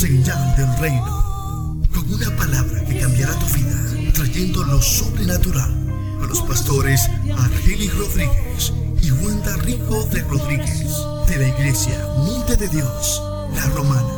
Señal 0.00 0.56
del 0.56 0.78
reino. 0.78 1.84
Con 1.92 2.10
una 2.10 2.34
palabra 2.34 2.82
que 2.86 3.00
cambiará 3.00 3.34
tu 3.34 3.44
vida, 3.54 4.12
trayendo 4.14 4.64
lo 4.64 4.80
sobrenatural. 4.80 5.70
A 6.22 6.26
los 6.26 6.40
pastores 6.40 7.06
Argelis 7.36 7.94
Rodríguez 7.94 8.72
y 9.02 9.10
Wanda 9.10 9.54
Rico 9.58 10.02
de 10.06 10.22
Rodríguez. 10.22 10.96
De 11.28 11.36
la 11.36 11.48
iglesia 11.48 12.02
Monte 12.16 12.56
de 12.56 12.68
Dios, 12.68 13.22
La 13.54 13.66
Romana. 13.74 14.08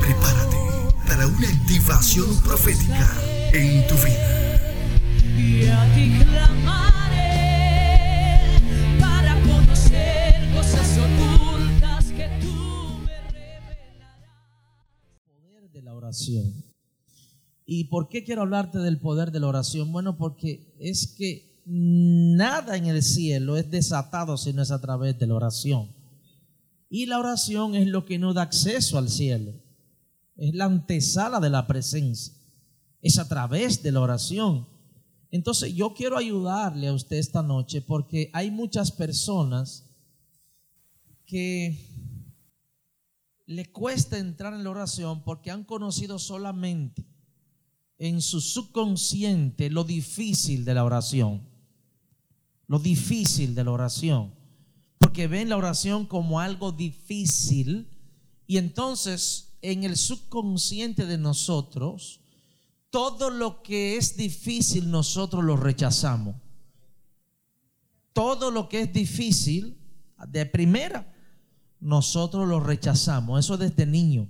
Prepárate 0.00 0.56
para 1.06 1.26
una 1.26 1.48
activación 1.48 2.34
profética 2.40 3.10
en 3.52 3.86
tu 3.88 3.94
vida. 3.96 4.72
Y 5.36 5.68
a 5.68 5.94
ti 5.94 6.24
clamaré 6.24 7.07
¿Y 17.66 17.84
por 17.84 18.08
qué 18.08 18.24
quiero 18.24 18.42
hablarte 18.42 18.78
del 18.78 18.98
poder 18.98 19.30
de 19.30 19.40
la 19.40 19.48
oración? 19.48 19.92
Bueno, 19.92 20.16
porque 20.16 20.74
es 20.78 21.06
que 21.06 21.62
nada 21.66 22.76
en 22.76 22.86
el 22.86 23.02
cielo 23.02 23.56
es 23.56 23.70
desatado 23.70 24.36
si 24.38 24.52
no 24.52 24.62
es 24.62 24.70
a 24.70 24.80
través 24.80 25.18
de 25.18 25.26
la 25.26 25.34
oración. 25.34 25.90
Y 26.88 27.06
la 27.06 27.18
oración 27.18 27.74
es 27.74 27.86
lo 27.86 28.06
que 28.06 28.18
nos 28.18 28.34
da 28.34 28.42
acceso 28.42 28.96
al 28.96 29.10
cielo. 29.10 29.52
Es 30.36 30.54
la 30.54 30.64
antesala 30.64 31.40
de 31.40 31.50
la 31.50 31.66
presencia. 31.66 32.32
Es 33.02 33.18
a 33.18 33.28
través 33.28 33.82
de 33.82 33.92
la 33.92 34.00
oración. 34.00 34.66
Entonces 35.30 35.74
yo 35.74 35.92
quiero 35.92 36.16
ayudarle 36.16 36.88
a 36.88 36.94
usted 36.94 37.16
esta 37.16 37.42
noche 37.42 37.82
porque 37.82 38.30
hay 38.32 38.50
muchas 38.50 38.90
personas 38.90 39.84
que 41.26 41.87
le 43.48 43.72
cuesta 43.72 44.18
entrar 44.18 44.52
en 44.52 44.62
la 44.62 44.68
oración 44.68 45.24
porque 45.24 45.50
han 45.50 45.64
conocido 45.64 46.18
solamente 46.18 47.06
en 47.96 48.20
su 48.20 48.42
subconsciente 48.42 49.70
lo 49.70 49.84
difícil 49.84 50.66
de 50.66 50.74
la 50.74 50.84
oración. 50.84 51.48
Lo 52.66 52.78
difícil 52.78 53.54
de 53.54 53.64
la 53.64 53.70
oración. 53.70 54.34
Porque 54.98 55.28
ven 55.28 55.48
la 55.48 55.56
oración 55.56 56.04
como 56.04 56.40
algo 56.40 56.72
difícil 56.72 57.88
y 58.46 58.58
entonces 58.58 59.56
en 59.62 59.82
el 59.82 59.96
subconsciente 59.96 61.06
de 61.06 61.16
nosotros, 61.16 62.20
todo 62.90 63.30
lo 63.30 63.62
que 63.62 63.96
es 63.96 64.18
difícil 64.18 64.90
nosotros 64.90 65.42
lo 65.42 65.56
rechazamos. 65.56 66.36
Todo 68.12 68.50
lo 68.50 68.68
que 68.68 68.82
es 68.82 68.92
difícil, 68.92 69.78
de 70.28 70.44
primera, 70.44 71.14
nosotros 71.80 72.48
lo 72.48 72.60
rechazamos. 72.60 73.40
Eso 73.40 73.56
desde 73.56 73.86
niño. 73.86 74.28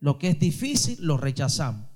Lo 0.00 0.18
que 0.18 0.28
es 0.28 0.38
difícil 0.38 0.98
lo 1.00 1.16
rechazamos. 1.16 1.86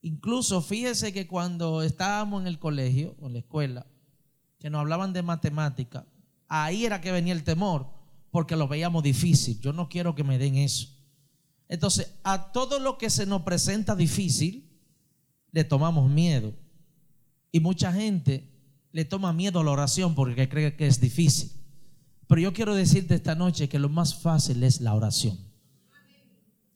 Incluso 0.00 0.62
fíjese 0.62 1.12
que 1.12 1.26
cuando 1.26 1.82
estábamos 1.82 2.40
en 2.40 2.46
el 2.46 2.58
colegio 2.58 3.16
o 3.20 3.26
en 3.26 3.34
la 3.34 3.38
escuela, 3.40 3.86
que 4.58 4.70
nos 4.70 4.80
hablaban 4.80 5.12
de 5.12 5.22
matemática, 5.22 6.06
ahí 6.48 6.86
era 6.86 7.00
que 7.00 7.12
venía 7.12 7.32
el 7.32 7.44
temor, 7.44 7.90
porque 8.30 8.56
lo 8.56 8.68
veíamos 8.68 9.02
difícil. 9.02 9.60
Yo 9.60 9.72
no 9.72 9.88
quiero 9.88 10.14
que 10.14 10.24
me 10.24 10.38
den 10.38 10.56
eso. 10.56 10.88
Entonces, 11.68 12.14
a 12.22 12.52
todo 12.52 12.78
lo 12.78 12.98
que 12.98 13.10
se 13.10 13.26
nos 13.26 13.42
presenta 13.42 13.96
difícil, 13.96 14.70
le 15.50 15.64
tomamos 15.64 16.08
miedo. 16.08 16.54
Y 17.50 17.60
mucha 17.60 17.92
gente 17.92 18.52
le 18.92 19.04
toma 19.04 19.32
miedo 19.32 19.60
a 19.60 19.64
la 19.64 19.72
oración 19.72 20.14
porque 20.14 20.48
cree 20.48 20.76
que 20.76 20.86
es 20.86 21.00
difícil. 21.00 21.52
Pero 22.26 22.40
yo 22.40 22.52
quiero 22.52 22.74
decirte 22.74 23.14
esta 23.14 23.34
noche 23.34 23.68
que 23.68 23.78
lo 23.78 23.88
más 23.88 24.14
fácil 24.14 24.62
es 24.62 24.80
la 24.80 24.94
oración. 24.94 25.38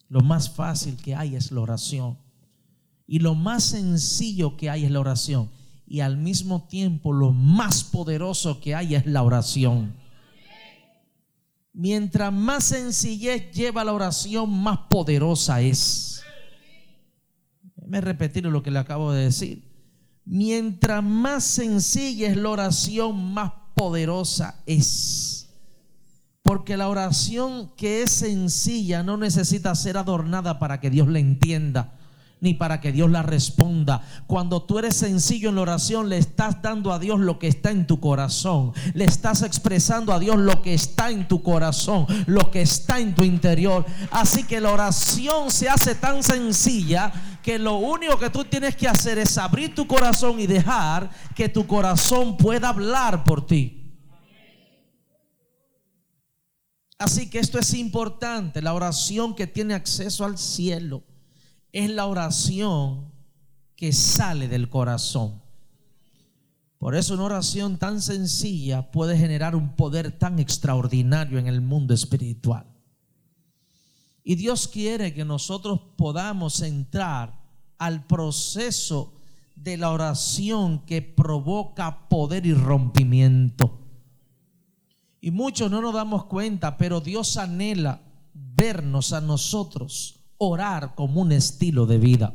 Lo 0.09 0.21
más 0.21 0.51
fácil 0.51 0.97
que 0.97 1.15
hay 1.15 1.37
es 1.37 1.53
la 1.53 1.61
oración. 1.61 2.19
Y 3.07 3.19
lo 3.19 3.35
más 3.35 3.65
sencillo 3.65 4.57
que 4.57 4.71
hay 4.71 4.85
es 4.85 4.91
la 4.91 5.01
oración. 5.01 5.51
Y 5.87 6.01
al 6.01 6.17
mismo 6.17 6.69
tiempo 6.69 7.13
lo 7.13 7.33
más 7.33 7.83
poderoso 7.83 8.61
que 8.61 8.75
hay 8.75 8.95
es 8.95 9.07
la 9.07 9.23
oración. 9.23 9.95
Mientras 11.73 12.33
más 12.33 12.65
sencillez 12.65 13.51
lleva 13.53 13.85
la 13.85 13.93
oración, 13.93 14.51
más 14.51 14.79
poderosa 14.89 15.61
es. 15.61 16.23
Me 17.87 18.01
repetir 18.01 18.45
lo 18.45 18.63
que 18.63 18.71
le 18.71 18.79
acabo 18.79 19.13
de 19.13 19.25
decir. 19.25 19.65
Mientras 20.25 21.03
más 21.03 21.43
sencilla 21.43 22.29
es 22.29 22.37
la 22.37 22.51
oración, 22.51 23.33
más 23.33 23.53
poderosa 23.81 24.61
es. 24.67 25.49
Porque 26.43 26.77
la 26.77 26.91
oración 26.91 27.73
que 27.79 28.03
es 28.03 28.11
sencilla 28.11 29.03
no 29.03 29.17
necesita 29.17 29.75
ser 29.75 29.97
adornada 29.97 30.59
para 30.59 30.81
que 30.81 30.91
Dios 30.91 31.09
la 31.09 31.19
entienda 31.19 31.95
ni 32.41 32.55
para 32.55 32.81
que 32.81 32.93
Dios 32.93 33.11
la 33.11 33.23
responda. 33.23 34.03
Cuando 34.27 34.63
tú 34.63 34.79
eres 34.79 34.97
sencillo 34.97 35.51
en 35.51 35.57
la 35.57 35.63
oración, 35.63 36.09
le 36.09 36.19
estás 36.19 36.61
dando 36.63 36.93
a 36.93 36.99
Dios 36.99 37.21
lo 37.21 37.39
que 37.39 37.49
está 37.49 37.71
en 37.71 37.87
tu 37.87 38.01
corazón. 38.01 38.73
Le 38.95 39.05
estás 39.05 39.43
expresando 39.43 40.13
a 40.13 40.19
Dios 40.19 40.37
lo 40.39 40.63
que 40.63 40.75
está 40.75 41.11
en 41.11 41.29
tu 41.29 41.43
corazón, 41.43 42.07
lo 42.27 42.51
que 42.51 42.63
está 42.63 42.99
en 42.99 43.15
tu 43.15 43.25
interior. 43.25 43.85
Así 44.11 44.45
que 44.45 44.61
la 44.61 44.73
oración 44.73 45.51
se 45.51 45.69
hace 45.69 45.95
tan 45.95 46.23
sencilla 46.23 47.13
que 47.43 47.59
lo 47.59 47.77
único 47.77 48.19
que 48.19 48.31
tú 48.31 48.45
tienes 48.45 48.77
que 48.77 48.89
hacer 48.89 49.19
es 49.19 49.37
abrir 49.39 49.75
tu 49.75 49.87
corazón 49.87 50.41
y 50.41 50.47
dejar 50.47 51.11
que 51.35 51.49
tu 51.49 51.67
corazón 51.67 52.37
pueda 52.37 52.71
hablar 52.71 53.25
por 53.25 53.47
ti. 53.47 53.77
Así 56.99 57.31
que 57.31 57.39
esto 57.39 57.59
es 57.59 57.73
importante, 57.73 58.61
la 58.61 58.75
oración 58.75 59.35
que 59.35 59.47
tiene 59.47 59.73
acceso 59.73 60.23
al 60.23 60.37
cielo 60.37 61.03
es 61.73 61.91
la 61.91 62.07
oración 62.07 63.11
que 63.77 63.93
sale 63.93 64.49
del 64.49 64.69
corazón. 64.69 65.41
Por 66.79 66.95
eso 66.95 67.15
una 67.15 67.25
oración 67.25 67.79
tan 67.79 68.01
sencilla 68.01 68.91
puede 68.91 69.17
generar 69.17 69.55
un 69.55 69.77
poder 69.77 70.13
tan 70.13 70.39
extraordinario 70.39 71.39
en 71.39 71.47
el 71.47 71.61
mundo 71.61 71.95
espiritual. 71.95 72.67
Y 74.25 74.35
Dios 74.35 74.69
quiere 74.69 75.13
que 75.13 75.25
nosotros 75.25 75.81
podamos 75.97 76.61
entrar 76.63 77.39
al 77.79 78.07
proceso 78.07 79.15
de 79.57 79.77
la 79.77 79.91
oración 79.91 80.81
que 80.87 81.03
provoca 81.03 82.09
poder 82.09 82.47
y 82.47 82.55
rompimiento. 82.55 83.79
Y 85.21 85.31
muchos 85.31 85.71
no 85.71 85.83
nos 85.83 85.95
damos 85.95 86.25
cuenta, 86.25 86.79
pero 86.79 87.01
Dios 87.01 87.37
anhela 87.37 88.01
vernos 88.33 89.13
a 89.13 89.21
nosotros 89.21 90.20
orar 90.43 90.95
como 90.95 91.21
un 91.21 91.33
estilo 91.33 91.85
de 91.85 91.99
vida. 91.99 92.35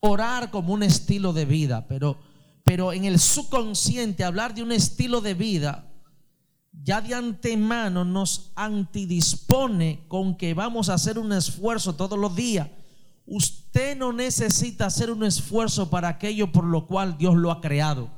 Orar 0.00 0.50
como 0.50 0.74
un 0.74 0.82
estilo 0.82 1.32
de 1.32 1.44
vida, 1.44 1.86
pero, 1.86 2.18
pero 2.64 2.92
en 2.92 3.04
el 3.04 3.20
subconsciente 3.20 4.24
hablar 4.24 4.52
de 4.52 4.64
un 4.64 4.72
estilo 4.72 5.20
de 5.20 5.34
vida 5.34 5.88
ya 6.72 7.00
de 7.00 7.14
antemano 7.14 8.04
nos 8.04 8.50
antidispone 8.56 10.04
con 10.08 10.36
que 10.36 10.52
vamos 10.52 10.88
a 10.88 10.94
hacer 10.94 11.16
un 11.16 11.32
esfuerzo 11.32 11.94
todos 11.94 12.18
los 12.18 12.34
días. 12.34 12.68
Usted 13.24 13.96
no 13.96 14.12
necesita 14.12 14.86
hacer 14.86 15.12
un 15.12 15.22
esfuerzo 15.22 15.90
para 15.90 16.08
aquello 16.08 16.50
por 16.50 16.64
lo 16.64 16.88
cual 16.88 17.16
Dios 17.18 17.36
lo 17.36 17.52
ha 17.52 17.60
creado. 17.60 18.10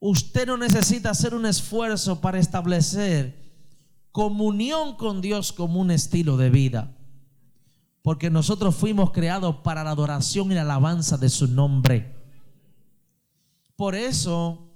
Usted 0.00 0.46
no 0.46 0.56
necesita 0.56 1.10
hacer 1.10 1.34
un 1.34 1.44
esfuerzo 1.44 2.22
para 2.22 2.38
establecer 2.38 3.41
comunión 4.12 4.96
con 4.96 5.20
Dios 5.20 5.52
como 5.52 5.80
un 5.80 5.90
estilo 5.90 6.36
de 6.36 6.50
vida. 6.50 6.96
Porque 8.02 8.30
nosotros 8.30 8.74
fuimos 8.74 9.10
creados 9.10 9.56
para 9.64 9.84
la 9.84 9.90
adoración 9.90 10.52
y 10.52 10.54
la 10.54 10.62
alabanza 10.62 11.16
de 11.16 11.28
su 11.28 11.48
nombre. 11.48 12.14
Por 13.76 13.94
eso 13.94 14.68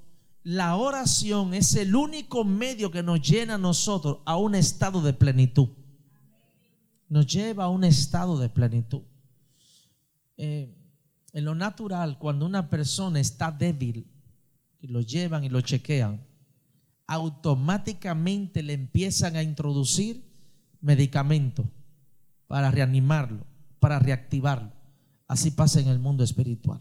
la 0.43 0.77
oración 0.77 1.55
es 1.55 1.75
el 1.75 1.95
único 1.95 2.45
medio 2.45 2.91
que 2.91 3.03
nos 3.03 3.21
llena 3.21 3.55
a 3.55 3.59
nosotros 3.59 4.19
a 4.25 4.37
un 4.37 4.55
estado 4.55 5.03
de 5.03 5.13
plenitud. 5.13 5.69
Nos 7.09 7.27
lleva 7.27 7.65
a 7.65 7.69
un 7.69 7.85
estado 7.85 8.39
de 8.39 8.49
plenitud. 8.49 9.03
Eh, 10.37 10.73
en 11.33 11.45
lo 11.45 11.55
natural, 11.55 12.19
cuando 12.19 12.47
una 12.47 12.71
persona 12.71 13.21
está 13.21 13.51
débil, 13.51 14.07
y 14.81 14.87
lo 14.87 15.01
llevan 15.01 15.45
y 15.45 15.49
lo 15.49 15.61
chequean, 15.61 16.25
automáticamente 17.07 18.63
le 18.63 18.73
empiezan 18.73 19.37
a 19.37 19.43
introducir 19.43 20.25
medicamentos 20.81 21.67
para 22.47 22.71
reanimarlo, 22.71 23.45
para 23.81 23.99
reactivarlo. 23.99 24.73
Así 25.29 25.51
pasa 25.51 25.81
en 25.81 25.89
el 25.89 25.99
mundo 25.99 26.25
espiritual. 26.25 26.81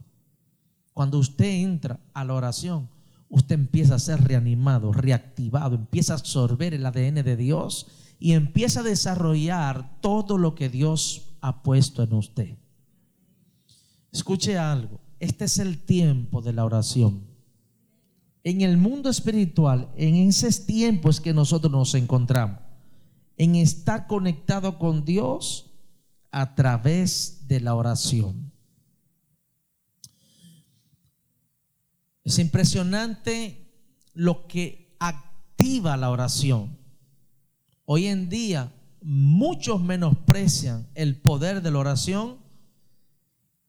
Cuando 0.93 1.19
usted 1.19 1.45
entra 1.45 1.99
a 2.13 2.23
la 2.23 2.33
oración, 2.33 2.89
usted 3.29 3.55
empieza 3.55 3.95
a 3.95 3.99
ser 3.99 4.23
reanimado, 4.23 4.93
reactivado, 4.93 5.75
empieza 5.75 6.13
a 6.13 6.17
absorber 6.17 6.73
el 6.73 6.85
ADN 6.85 7.23
de 7.23 7.35
Dios 7.35 7.87
y 8.19 8.33
empieza 8.33 8.79
a 8.79 8.83
desarrollar 8.83 9.99
todo 10.01 10.37
lo 10.37 10.55
que 10.55 10.69
Dios 10.69 11.35
ha 11.41 11.63
puesto 11.63 12.03
en 12.03 12.13
usted. 12.13 12.57
Escuche 14.11 14.57
algo, 14.57 15.01
este 15.19 15.45
es 15.45 15.59
el 15.59 15.79
tiempo 15.79 16.41
de 16.41 16.53
la 16.53 16.63
oración. 16.63 17.34
En 18.45 18.61
el 18.61 18.77
mundo 18.77 19.09
espiritual, 19.09 19.89
en 19.97 20.15
ese 20.17 20.51
tiempo 20.65 21.09
es 21.09 21.19
que 21.19 21.33
nosotros 21.33 21.71
nos 21.71 21.95
encontramos, 21.95 22.59
en 23.37 23.55
estar 23.55 24.05
conectado 24.05 24.77
con 24.77 25.03
Dios 25.03 25.71
a 26.29 26.53
través 26.53 27.47
de 27.47 27.59
la 27.59 27.73
oración. 27.73 28.51
Es 32.23 32.37
impresionante 32.37 33.67
lo 34.13 34.45
que 34.45 34.95
activa 34.99 35.97
la 35.97 36.11
oración. 36.11 36.77
Hoy 37.85 38.05
en 38.05 38.29
día 38.29 38.71
muchos 39.01 39.81
menosprecian 39.81 40.87
el 40.93 41.19
poder 41.19 41.63
de 41.63 41.71
la 41.71 41.79
oración 41.79 42.37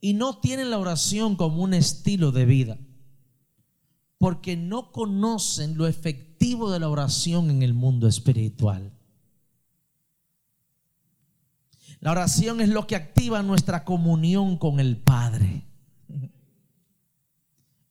y 0.02 0.12
no 0.12 0.38
tienen 0.38 0.68
la 0.68 0.78
oración 0.78 1.34
como 1.34 1.62
un 1.62 1.72
estilo 1.72 2.30
de 2.30 2.44
vida, 2.44 2.78
porque 4.18 4.56
no 4.56 4.92
conocen 4.92 5.76
lo 5.76 5.86
efectivo 5.86 6.70
de 6.70 6.80
la 6.80 6.88
oración 6.88 7.50
en 7.50 7.62
el 7.62 7.74
mundo 7.74 8.08
espiritual. 8.08 8.92
La 12.00 12.12
oración 12.12 12.60
es 12.60 12.68
lo 12.68 12.86
que 12.86 12.96
activa 12.96 13.42
nuestra 13.42 13.84
comunión 13.84 14.58
con 14.58 14.80
el 14.80 14.96
Padre. 14.96 15.64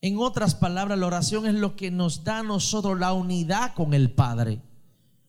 En 0.01 0.17
otras 0.19 0.53
palabras, 0.53 0.99
la 0.99 1.07
oración 1.07 1.47
es 1.47 1.55
lo 1.55 1.75
que 1.75 1.89
nos 1.89 2.23
da 2.23 2.39
a 2.39 2.43
nosotros 2.43 2.99
la 2.99 3.13
unidad 3.13 3.73
con 3.73 3.93
el 3.93 4.11
Padre. 4.11 4.61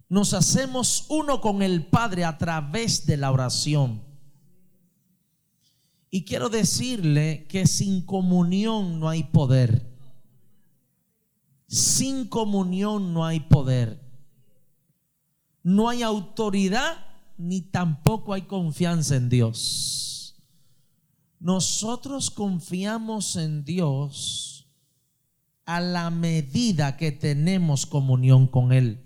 Nos 0.08 0.34
hacemos 0.34 1.06
uno 1.08 1.40
con 1.40 1.62
el 1.62 1.86
Padre 1.86 2.24
a 2.24 2.36
través 2.38 3.06
de 3.06 3.16
la 3.16 3.32
oración. 3.32 4.02
Y 6.10 6.24
quiero 6.24 6.48
decirle 6.48 7.46
que 7.48 7.66
sin 7.66 8.02
comunión 8.02 9.00
no 9.00 9.08
hay 9.08 9.24
poder. 9.24 9.95
Sin 11.76 12.26
comunión 12.26 13.12
no 13.12 13.26
hay 13.26 13.40
poder. 13.40 14.00
No 15.62 15.90
hay 15.90 16.02
autoridad 16.02 17.04
ni 17.36 17.60
tampoco 17.60 18.32
hay 18.32 18.42
confianza 18.42 19.16
en 19.16 19.28
Dios. 19.28 20.42
Nosotros 21.38 22.30
confiamos 22.30 23.36
en 23.36 23.62
Dios 23.66 24.70
a 25.66 25.82
la 25.82 26.08
medida 26.08 26.96
que 26.96 27.12
tenemos 27.12 27.84
comunión 27.84 28.46
con 28.46 28.72
Él, 28.72 29.04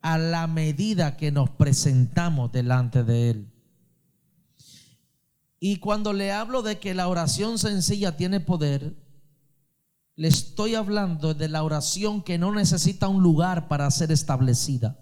a 0.00 0.18
la 0.18 0.48
medida 0.48 1.16
que 1.16 1.30
nos 1.30 1.50
presentamos 1.50 2.50
delante 2.50 3.04
de 3.04 3.30
Él. 3.30 3.52
Y 5.60 5.76
cuando 5.76 6.12
le 6.12 6.32
hablo 6.32 6.62
de 6.62 6.80
que 6.80 6.94
la 6.94 7.06
oración 7.06 7.60
sencilla 7.60 8.16
tiene 8.16 8.40
poder, 8.40 9.03
le 10.16 10.28
estoy 10.28 10.76
hablando 10.76 11.34
de 11.34 11.48
la 11.48 11.64
oración 11.64 12.22
que 12.22 12.38
no 12.38 12.52
necesita 12.52 13.08
un 13.08 13.22
lugar 13.22 13.66
para 13.66 13.90
ser 13.90 14.12
establecida. 14.12 15.00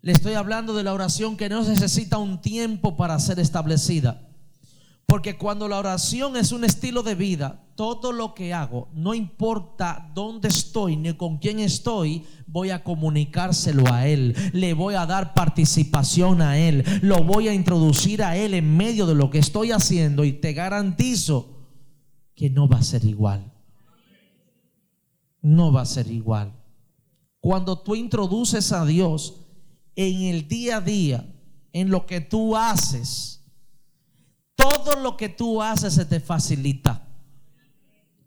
Le 0.00 0.12
estoy 0.12 0.34
hablando 0.34 0.74
de 0.74 0.82
la 0.82 0.94
oración 0.94 1.36
que 1.36 1.48
no 1.48 1.62
necesita 1.62 2.18
un 2.18 2.40
tiempo 2.40 2.96
para 2.96 3.18
ser 3.20 3.38
establecida. 3.38 4.28
Porque 5.06 5.36
cuando 5.36 5.68
la 5.68 5.78
oración 5.78 6.36
es 6.36 6.52
un 6.52 6.64
estilo 6.64 7.02
de 7.02 7.14
vida, 7.14 7.66
todo 7.76 8.12
lo 8.12 8.32
que 8.32 8.54
hago, 8.54 8.88
no 8.94 9.12
importa 9.12 10.10
dónde 10.14 10.48
estoy 10.48 10.96
ni 10.96 11.12
con 11.14 11.36
quién 11.36 11.60
estoy, 11.60 12.24
voy 12.46 12.70
a 12.70 12.82
comunicárselo 12.82 13.92
a 13.92 14.08
Él. 14.08 14.34
Le 14.54 14.72
voy 14.72 14.94
a 14.94 15.04
dar 15.04 15.34
participación 15.34 16.40
a 16.40 16.58
Él. 16.58 16.82
Lo 17.02 17.22
voy 17.22 17.48
a 17.48 17.54
introducir 17.54 18.22
a 18.22 18.36
Él 18.38 18.54
en 18.54 18.74
medio 18.74 19.06
de 19.06 19.14
lo 19.14 19.28
que 19.28 19.38
estoy 19.38 19.70
haciendo 19.70 20.24
y 20.24 20.32
te 20.32 20.54
garantizo 20.54 21.61
que 22.34 22.50
no 22.50 22.68
va 22.68 22.78
a 22.78 22.82
ser 22.82 23.04
igual. 23.04 23.52
No 25.40 25.72
va 25.72 25.82
a 25.82 25.86
ser 25.86 26.10
igual. 26.10 26.52
Cuando 27.40 27.80
tú 27.80 27.96
introduces 27.96 28.72
a 28.72 28.84
Dios 28.84 29.34
en 29.96 30.22
el 30.22 30.48
día 30.48 30.76
a 30.76 30.80
día, 30.80 31.28
en 31.72 31.90
lo 31.90 32.06
que 32.06 32.20
tú 32.20 32.56
haces, 32.56 33.42
todo 34.54 34.96
lo 34.96 35.16
que 35.16 35.28
tú 35.28 35.60
haces 35.62 35.94
se 35.94 36.04
te 36.04 36.20
facilita. 36.20 37.08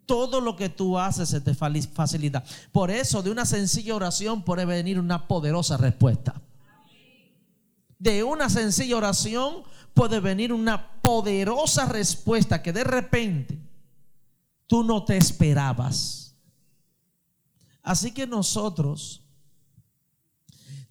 Todo 0.04 0.40
lo 0.40 0.54
que 0.54 0.68
tú 0.68 0.98
haces 0.98 1.30
se 1.30 1.40
te 1.40 1.54
facilita. 1.54 2.44
Por 2.70 2.90
eso 2.90 3.22
de 3.22 3.30
una 3.30 3.44
sencilla 3.44 3.96
oración 3.96 4.42
puede 4.42 4.64
venir 4.64 5.00
una 5.00 5.26
poderosa 5.26 5.76
respuesta. 5.76 6.40
De 7.98 8.22
una 8.22 8.50
sencilla 8.50 8.98
oración 8.98 9.64
puede 9.94 10.20
venir 10.20 10.52
una 10.52 11.00
poderosa 11.00 11.86
respuesta 11.86 12.62
que 12.62 12.72
de 12.72 12.84
repente 12.84 13.65
tú 14.66 14.82
no 14.82 15.04
te 15.04 15.16
esperabas. 15.16 16.36
Así 17.82 18.12
que 18.12 18.26
nosotros 18.26 19.22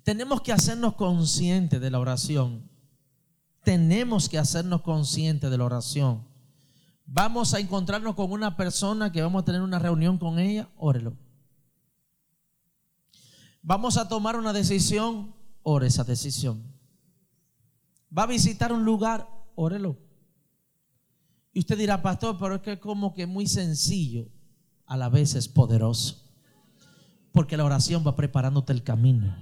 tenemos 0.04 0.42
que 0.42 0.54
hacernos 0.54 0.96
conscientes 0.96 1.82
de 1.82 1.92
la 1.92 2.00
oración 2.00 2.70
tenemos 3.66 4.30
que 4.30 4.38
hacernos 4.38 4.84
conscientes 4.84 5.50
de 5.50 5.58
la 5.58 5.66
oración. 5.66 6.24
Vamos 7.06 7.54
a 7.54 7.60
encontrarnos 7.60 8.16
con 8.16 8.32
una 8.32 8.56
persona 8.56 9.12
que 9.12 9.22
vamos 9.22 9.42
a 9.42 9.46
tener 9.46 9.62
una 9.62 9.80
reunión 9.80 10.18
con 10.18 10.40
ella, 10.40 10.70
órelo. 10.78 11.18
Vamos 13.62 13.98
a 13.98 14.08
tomar 14.08 14.38
una 14.38 14.54
decisión, 14.54 15.36
ore 15.64 15.88
esa 15.88 16.04
decisión. 16.04 16.64
Va 18.16 18.24
a 18.24 18.28
visitar 18.28 18.72
un 18.72 18.86
lugar, 18.86 19.28
órelo. 19.56 19.98
Y 21.56 21.60
usted 21.60 21.78
dirá, 21.78 22.02
pastor, 22.02 22.36
pero 22.38 22.56
es 22.56 22.62
que 22.62 22.78
como 22.82 23.14
que 23.14 23.26
muy 23.26 23.48
sencillo, 23.48 24.28
a 24.86 24.98
la 24.98 25.08
vez 25.08 25.36
es 25.36 25.48
poderoso. 25.48 26.22
Porque 27.32 27.56
la 27.56 27.64
oración 27.64 28.04
va 28.06 28.18
preparándote 28.18 28.74
el 28.74 28.84
camino. 28.84 29.34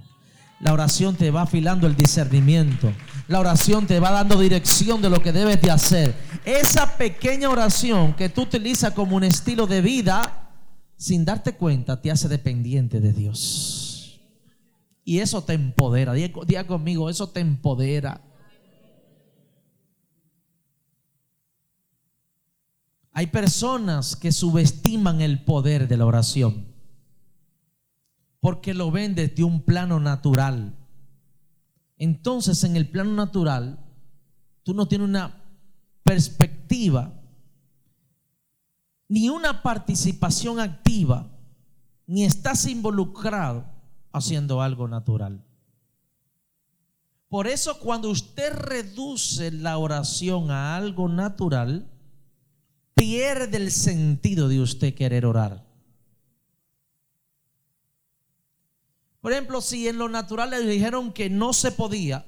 La 0.60 0.72
oración 0.72 1.16
te 1.16 1.32
va 1.32 1.42
afilando 1.42 1.88
el 1.88 1.96
discernimiento. 1.96 2.92
La 3.26 3.40
oración 3.40 3.88
te 3.88 3.98
va 3.98 4.12
dando 4.12 4.38
dirección 4.38 5.02
de 5.02 5.10
lo 5.10 5.20
que 5.20 5.32
debes 5.32 5.60
de 5.60 5.72
hacer. 5.72 6.14
Esa 6.44 6.96
pequeña 6.96 7.50
oración 7.50 8.14
que 8.14 8.28
tú 8.28 8.42
utilizas 8.42 8.92
como 8.92 9.16
un 9.16 9.24
estilo 9.24 9.66
de 9.66 9.80
vida, 9.80 10.52
sin 10.96 11.24
darte 11.24 11.56
cuenta, 11.56 12.00
te 12.00 12.12
hace 12.12 12.28
dependiente 12.28 13.00
de 13.00 13.12
Dios. 13.12 14.20
Y 15.04 15.18
eso 15.18 15.42
te 15.42 15.54
empodera. 15.54 16.12
Diga, 16.12 16.64
conmigo, 16.64 17.10
eso 17.10 17.28
te 17.28 17.40
empodera. 17.40 18.20
Hay 23.14 23.28
personas 23.28 24.16
que 24.16 24.32
subestiman 24.32 25.22
el 25.22 25.42
poder 25.44 25.88
de 25.88 25.96
la 25.96 26.04
oración 26.04 26.74
porque 28.44 28.74
lo 28.74 28.90
ven 28.90 29.14
desde 29.14 29.42
un 29.42 29.62
plano 29.62 30.00
natural. 30.00 30.76
Entonces, 31.96 32.62
en 32.62 32.76
el 32.76 32.90
plano 32.90 33.12
natural, 33.12 33.82
tú 34.64 34.74
no 34.74 34.86
tienes 34.86 35.08
una 35.08 35.42
perspectiva, 36.02 37.22
ni 39.08 39.30
una 39.30 39.62
participación 39.62 40.60
activa, 40.60 41.30
ni 42.06 42.26
estás 42.26 42.66
involucrado 42.66 43.64
haciendo 44.12 44.60
algo 44.60 44.88
natural. 44.88 45.42
Por 47.30 47.46
eso 47.46 47.80
cuando 47.80 48.10
usted 48.10 48.52
reduce 48.52 49.52
la 49.52 49.78
oración 49.78 50.50
a 50.50 50.76
algo 50.76 51.08
natural, 51.08 51.90
pierde 52.94 53.56
el 53.56 53.70
sentido 53.70 54.48
de 54.48 54.60
usted 54.60 54.94
querer 54.94 55.26
orar. 55.26 55.64
Por 59.20 59.32
ejemplo, 59.32 59.60
si 59.60 59.88
en 59.88 59.98
lo 59.98 60.08
natural 60.08 60.50
le 60.50 60.60
dijeron 60.60 61.12
que 61.12 61.30
no 61.30 61.52
se 61.52 61.72
podía 61.72 62.26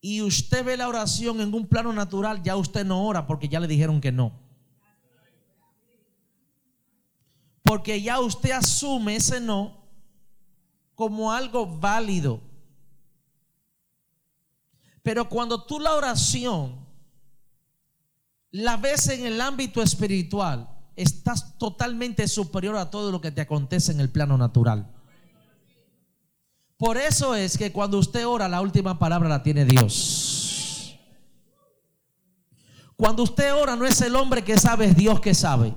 y 0.00 0.22
usted 0.22 0.64
ve 0.64 0.76
la 0.76 0.88
oración 0.88 1.40
en 1.40 1.54
un 1.54 1.66
plano 1.66 1.92
natural, 1.92 2.42
ya 2.42 2.56
usted 2.56 2.84
no 2.84 3.06
ora 3.06 3.26
porque 3.26 3.48
ya 3.48 3.60
le 3.60 3.68
dijeron 3.68 4.00
que 4.00 4.12
no. 4.12 4.32
Porque 7.62 8.00
ya 8.00 8.20
usted 8.20 8.52
asume 8.52 9.16
ese 9.16 9.40
no 9.40 9.84
como 10.94 11.32
algo 11.32 11.66
válido. 11.66 12.40
Pero 15.02 15.28
cuando 15.28 15.64
tú 15.64 15.78
la 15.78 15.94
oración 15.94 16.85
la 18.56 18.78
ves 18.78 19.08
en 19.08 19.26
el 19.26 19.40
ámbito 19.40 19.82
espiritual, 19.82 20.68
estás 20.96 21.58
totalmente 21.58 22.26
superior 22.26 22.76
a 22.76 22.90
todo 22.90 23.12
lo 23.12 23.20
que 23.20 23.30
te 23.30 23.42
acontece 23.42 23.92
en 23.92 24.00
el 24.00 24.08
plano 24.08 24.38
natural. 24.38 24.90
Por 26.78 26.96
eso 26.96 27.34
es 27.34 27.58
que 27.58 27.70
cuando 27.70 27.98
usted 27.98 28.26
ora, 28.26 28.48
la 28.48 28.62
última 28.62 28.98
palabra 28.98 29.28
la 29.28 29.42
tiene 29.42 29.66
Dios. 29.66 30.96
Cuando 32.96 33.24
usted 33.24 33.54
ora, 33.54 33.76
no 33.76 33.84
es 33.84 34.00
el 34.00 34.16
hombre 34.16 34.42
que 34.42 34.58
sabe, 34.58 34.86
es 34.86 34.96
Dios 34.96 35.20
que 35.20 35.34
sabe. 35.34 35.74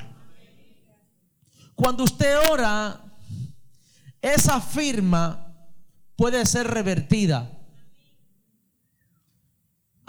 Cuando 1.76 2.06
usted 2.06 2.38
ora, 2.50 3.02
esa 4.22 4.62
firma 4.62 5.68
puede 6.16 6.46
ser 6.46 6.68
revertida. 6.68 7.59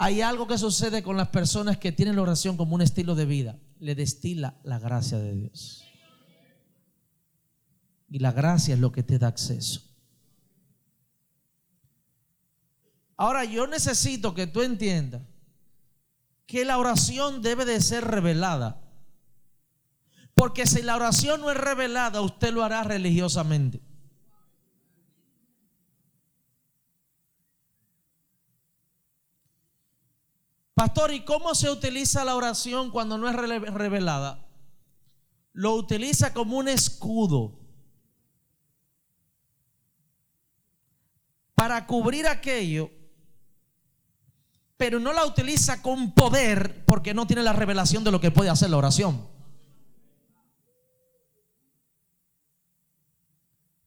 Hay 0.03 0.21
algo 0.21 0.47
que 0.47 0.57
sucede 0.57 1.03
con 1.03 1.15
las 1.15 1.27
personas 1.27 1.77
que 1.77 1.91
tienen 1.91 2.15
la 2.15 2.23
oración 2.23 2.57
como 2.57 2.73
un 2.73 2.81
estilo 2.81 3.13
de 3.13 3.27
vida. 3.27 3.59
le 3.79 3.93
destila 3.93 4.55
la 4.63 4.79
gracia 4.79 5.19
de 5.19 5.35
Dios. 5.35 5.83
Y 8.09 8.17
la 8.17 8.31
gracia 8.31 8.73
es 8.73 8.79
lo 8.79 8.91
que 8.91 9.03
te 9.03 9.19
da 9.19 9.27
acceso. 9.27 9.83
Ahora 13.15 13.45
yo 13.45 13.67
necesito 13.67 14.33
que 14.33 14.47
tú 14.47 14.63
entiendas 14.63 15.21
que 16.47 16.65
la 16.65 16.79
oración 16.79 17.43
debe 17.43 17.65
de 17.65 17.79
ser 17.79 18.03
revelada. 18.03 18.81
Porque 20.33 20.65
si 20.65 20.81
la 20.81 20.95
oración 20.95 21.41
no 21.41 21.51
es 21.51 21.57
revelada, 21.57 22.21
usted 22.21 22.51
lo 22.51 22.63
hará 22.63 22.81
religiosamente. 22.83 23.81
Pastor, 30.81 31.13
¿y 31.13 31.19
cómo 31.19 31.53
se 31.53 31.69
utiliza 31.69 32.25
la 32.25 32.35
oración 32.35 32.89
cuando 32.89 33.15
no 33.15 33.29
es 33.29 33.35
revelada? 33.35 34.43
Lo 35.53 35.75
utiliza 35.75 36.33
como 36.33 36.57
un 36.57 36.67
escudo 36.67 37.59
para 41.53 41.85
cubrir 41.85 42.25
aquello, 42.25 42.89
pero 44.75 44.99
no 44.99 45.13
la 45.13 45.23
utiliza 45.23 45.83
con 45.83 46.15
poder 46.15 46.83
porque 46.85 47.13
no 47.13 47.27
tiene 47.27 47.43
la 47.43 47.53
revelación 47.53 48.03
de 48.03 48.09
lo 48.09 48.19
que 48.19 48.31
puede 48.31 48.49
hacer 48.49 48.71
la 48.71 48.77
oración. 48.77 49.27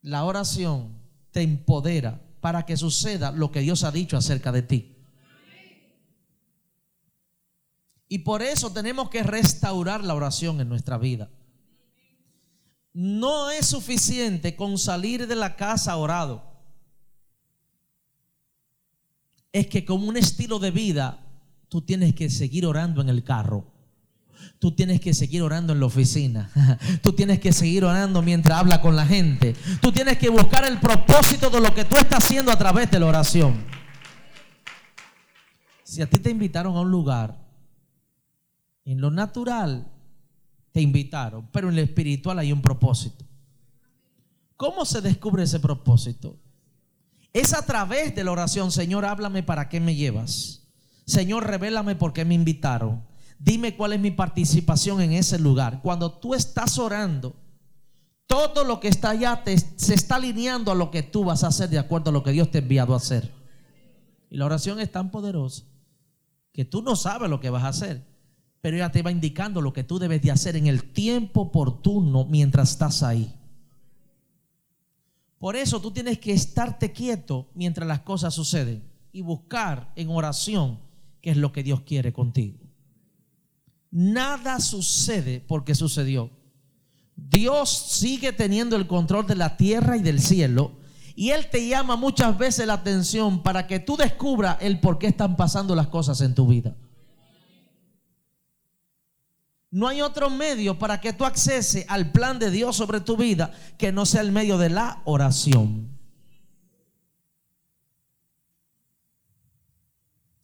La 0.00 0.22
oración 0.22 0.96
te 1.32 1.42
empodera 1.42 2.22
para 2.40 2.64
que 2.64 2.76
suceda 2.76 3.32
lo 3.32 3.50
que 3.50 3.62
Dios 3.62 3.82
ha 3.82 3.90
dicho 3.90 4.16
acerca 4.16 4.52
de 4.52 4.62
ti. 4.62 4.93
Y 8.14 8.20
por 8.20 8.42
eso 8.42 8.70
tenemos 8.70 9.10
que 9.10 9.24
restaurar 9.24 10.04
la 10.04 10.14
oración 10.14 10.60
en 10.60 10.68
nuestra 10.68 10.98
vida. 10.98 11.28
No 12.92 13.50
es 13.50 13.66
suficiente 13.66 14.54
con 14.54 14.78
salir 14.78 15.26
de 15.26 15.34
la 15.34 15.56
casa 15.56 15.96
orado. 15.96 16.44
Es 19.52 19.66
que 19.66 19.84
como 19.84 20.06
un 20.06 20.16
estilo 20.16 20.60
de 20.60 20.70
vida, 20.70 21.26
tú 21.68 21.82
tienes 21.82 22.14
que 22.14 22.30
seguir 22.30 22.66
orando 22.66 23.00
en 23.00 23.08
el 23.08 23.24
carro. 23.24 23.66
Tú 24.60 24.70
tienes 24.70 25.00
que 25.00 25.12
seguir 25.12 25.42
orando 25.42 25.72
en 25.72 25.80
la 25.80 25.86
oficina. 25.86 26.52
Tú 27.02 27.14
tienes 27.14 27.40
que 27.40 27.52
seguir 27.52 27.84
orando 27.84 28.22
mientras 28.22 28.60
habla 28.60 28.80
con 28.80 28.94
la 28.94 29.06
gente. 29.06 29.56
Tú 29.80 29.90
tienes 29.90 30.18
que 30.18 30.28
buscar 30.28 30.64
el 30.64 30.78
propósito 30.78 31.50
de 31.50 31.60
lo 31.60 31.74
que 31.74 31.84
tú 31.84 31.96
estás 31.96 32.24
haciendo 32.24 32.52
a 32.52 32.58
través 32.58 32.88
de 32.92 33.00
la 33.00 33.06
oración. 33.06 33.64
Si 35.82 36.00
a 36.00 36.08
ti 36.08 36.20
te 36.20 36.30
invitaron 36.30 36.76
a 36.76 36.80
un 36.80 36.92
lugar 36.92 37.43
en 38.84 39.00
lo 39.00 39.10
natural 39.10 39.90
te 40.72 40.80
invitaron, 40.80 41.48
pero 41.52 41.68
en 41.68 41.76
lo 41.76 41.82
espiritual 41.82 42.38
hay 42.38 42.52
un 42.52 42.60
propósito. 42.60 43.24
¿Cómo 44.56 44.84
se 44.84 45.00
descubre 45.00 45.44
ese 45.44 45.60
propósito? 45.60 46.36
Es 47.32 47.54
a 47.54 47.64
través 47.64 48.14
de 48.14 48.24
la 48.24 48.32
oración, 48.32 48.70
Señor, 48.70 49.04
háblame 49.04 49.42
para 49.42 49.68
qué 49.68 49.80
me 49.80 49.94
llevas. 49.94 50.68
Señor, 51.06 51.46
revélame 51.46 51.96
por 51.96 52.12
qué 52.12 52.24
me 52.24 52.34
invitaron. 52.34 53.04
Dime 53.38 53.76
cuál 53.76 53.92
es 53.92 54.00
mi 54.00 54.10
participación 54.10 55.00
en 55.00 55.12
ese 55.12 55.38
lugar. 55.38 55.80
Cuando 55.82 56.12
tú 56.12 56.34
estás 56.34 56.78
orando, 56.78 57.34
todo 58.26 58.64
lo 58.64 58.80
que 58.80 58.88
está 58.88 59.10
allá 59.10 59.42
se 59.76 59.94
está 59.94 60.16
alineando 60.16 60.72
a 60.72 60.74
lo 60.74 60.90
que 60.90 61.02
tú 61.02 61.24
vas 61.24 61.44
a 61.44 61.48
hacer 61.48 61.68
de 61.68 61.78
acuerdo 61.78 62.10
a 62.10 62.12
lo 62.12 62.22
que 62.22 62.32
Dios 62.32 62.50
te 62.50 62.58
ha 62.58 62.62
enviado 62.62 62.94
a 62.94 62.98
hacer. 62.98 63.32
Y 64.30 64.36
la 64.36 64.46
oración 64.46 64.80
es 64.80 64.90
tan 64.90 65.10
poderosa 65.10 65.64
que 66.52 66.64
tú 66.64 66.82
no 66.82 66.96
sabes 66.96 67.28
lo 67.28 67.40
que 67.40 67.50
vas 67.50 67.64
a 67.64 67.68
hacer 67.68 68.13
pero 68.64 68.78
ella 68.78 68.90
te 68.90 69.02
va 69.02 69.10
indicando 69.10 69.60
lo 69.60 69.74
que 69.74 69.84
tú 69.84 69.98
debes 69.98 70.22
de 70.22 70.30
hacer 70.30 70.56
en 70.56 70.66
el 70.66 70.84
tiempo 70.84 71.42
oportuno 71.42 72.24
mientras 72.24 72.70
estás 72.70 73.02
ahí. 73.02 73.30
Por 75.36 75.54
eso 75.54 75.82
tú 75.82 75.90
tienes 75.90 76.18
que 76.18 76.32
estarte 76.32 76.90
quieto 76.90 77.50
mientras 77.54 77.86
las 77.86 78.00
cosas 78.00 78.32
suceden 78.32 78.82
y 79.12 79.20
buscar 79.20 79.92
en 79.96 80.08
oración 80.08 80.78
qué 81.20 81.32
es 81.32 81.36
lo 81.36 81.52
que 81.52 81.62
Dios 81.62 81.82
quiere 81.82 82.14
contigo. 82.14 82.56
Nada 83.90 84.58
sucede 84.60 85.44
porque 85.46 85.74
sucedió. 85.74 86.30
Dios 87.16 87.68
sigue 87.68 88.32
teniendo 88.32 88.76
el 88.76 88.86
control 88.86 89.26
de 89.26 89.36
la 89.36 89.58
tierra 89.58 89.98
y 89.98 90.00
del 90.00 90.20
cielo 90.20 90.72
y 91.14 91.32
Él 91.32 91.50
te 91.50 91.68
llama 91.68 91.96
muchas 91.96 92.38
veces 92.38 92.66
la 92.66 92.72
atención 92.72 93.42
para 93.42 93.66
que 93.66 93.78
tú 93.78 93.98
descubras 93.98 94.56
el 94.62 94.80
por 94.80 94.98
qué 94.98 95.08
están 95.08 95.36
pasando 95.36 95.76
las 95.76 95.88
cosas 95.88 96.22
en 96.22 96.34
tu 96.34 96.46
vida. 96.46 96.74
No 99.74 99.88
hay 99.88 100.02
otro 100.02 100.30
medio 100.30 100.78
para 100.78 101.00
que 101.00 101.12
tú 101.12 101.24
acceses 101.24 101.84
al 101.88 102.12
plan 102.12 102.38
de 102.38 102.52
Dios 102.52 102.76
sobre 102.76 103.00
tu 103.00 103.16
vida 103.16 103.52
que 103.76 103.90
no 103.90 104.06
sea 104.06 104.20
el 104.20 104.30
medio 104.30 104.56
de 104.56 104.70
la 104.70 105.02
oración. 105.04 105.88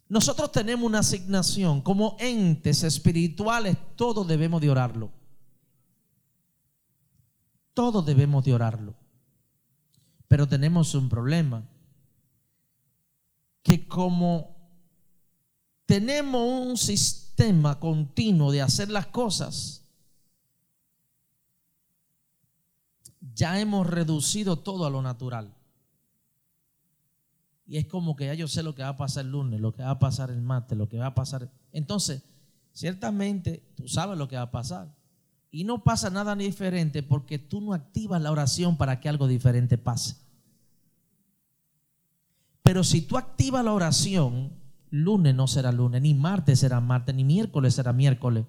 Nosotros 0.09 0.51
tenemos 0.51 0.85
una 0.85 0.99
asignación 0.99 1.81
como 1.81 2.17
entes 2.19 2.83
espirituales, 2.83 3.77
todos 3.95 4.27
debemos 4.27 4.61
de 4.61 4.71
orarlo. 4.71 5.13
Todos 7.73 8.05
debemos 8.05 8.45
de 8.45 8.53
orarlo. 8.53 8.97
Pero 10.27 10.49
tenemos 10.49 10.93
un 10.97 11.09
problema. 11.09 11.63
Que 13.63 13.87
como 13.87 14.57
tenemos 15.87 16.67
un 16.67 16.77
sistema 16.77 17.30
continuo 17.79 18.53
de 18.53 18.63
hacer 18.63 18.91
las 18.91 19.07
cosas, 19.07 19.85
ya 23.35 23.61
hemos 23.61 23.87
reducido 23.87 24.59
todo 24.59 24.87
a 24.87 24.91
lo 24.91 25.03
natural. 25.03 25.55
Y 27.67 27.79
es 27.79 27.87
como 27.87 28.17
que 28.17 28.27
ya 28.27 28.35
yo 28.35 28.49
sé 28.49 28.63
lo 28.63 28.75
que 28.75 28.83
va 28.83 28.89
a 28.89 28.97
pasar 28.97 29.25
el 29.25 29.31
lunes, 29.31 29.61
lo 29.61 29.73
que 29.73 29.83
va 29.83 29.91
a 29.91 29.99
pasar 29.99 30.31
el 30.31 30.43
martes, 30.43 30.77
lo 30.77 30.89
que 30.89 30.99
va 30.99 31.07
a 31.07 31.15
pasar. 31.15 31.51
Entonces, 31.73 32.23
ciertamente 32.73 33.63
tú 33.77 33.89
sabes 33.89 34.19
lo 34.19 34.29
que 34.29 34.37
va 34.37 34.43
a 34.43 34.51
pasar. 34.51 34.95
Y 35.51 35.65
no 35.65 35.83
pasa 35.83 36.11
nada 36.11 36.37
diferente 36.37 37.03
porque 37.03 37.39
tú 37.39 37.61
no 37.61 37.73
activas 37.73 38.21
la 38.21 38.31
oración 38.33 38.77
para 38.77 39.01
que 39.01 39.09
algo 39.09 39.27
diferente 39.27 39.79
pase. 39.79 40.17
Pero 42.63 42.85
si 42.85 43.03
tú 43.03 43.17
activas 43.17 43.65
la 43.65 43.73
oración, 43.73 44.60
lunes 44.91 45.35
no 45.35 45.47
será 45.47 45.73
lunes, 45.73 46.03
ni 46.03 46.15
martes 46.15 46.61
será 46.61 46.81
martes, 46.81 47.15
ni 47.15 47.25
miércoles 47.25 47.75
será 47.75 47.93
miércoles. 47.93 48.45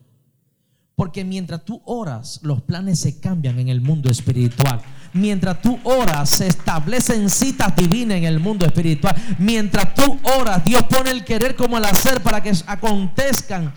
Porque 0.95 1.23
mientras 1.23 1.65
tú 1.65 1.81
oras, 1.85 2.39
los 2.43 2.61
planes 2.61 2.99
se 2.99 3.19
cambian 3.19 3.59
en 3.59 3.69
el 3.69 3.81
mundo 3.81 4.09
espiritual. 4.09 4.81
Mientras 5.13 5.61
tú 5.61 5.79
oras, 5.83 6.29
se 6.29 6.47
establecen 6.47 7.29
citas 7.29 7.75
divinas 7.75 8.17
en 8.17 8.25
el 8.25 8.39
mundo 8.39 8.65
espiritual. 8.65 9.15
Mientras 9.39 9.93
tú 9.95 10.19
oras, 10.39 10.63
Dios 10.63 10.83
pone 10.83 11.11
el 11.11 11.25
querer 11.25 11.55
como 11.55 11.77
el 11.77 11.85
hacer 11.85 12.21
para 12.21 12.41
que 12.43 12.51
acontezcan 12.67 13.73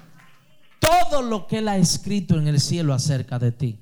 todo 0.79 1.23
lo 1.23 1.47
que 1.47 1.59
Él 1.59 1.69
ha 1.69 1.77
escrito 1.77 2.39
en 2.39 2.47
el 2.47 2.61
cielo 2.61 2.93
acerca 2.93 3.39
de 3.39 3.53
ti. 3.53 3.81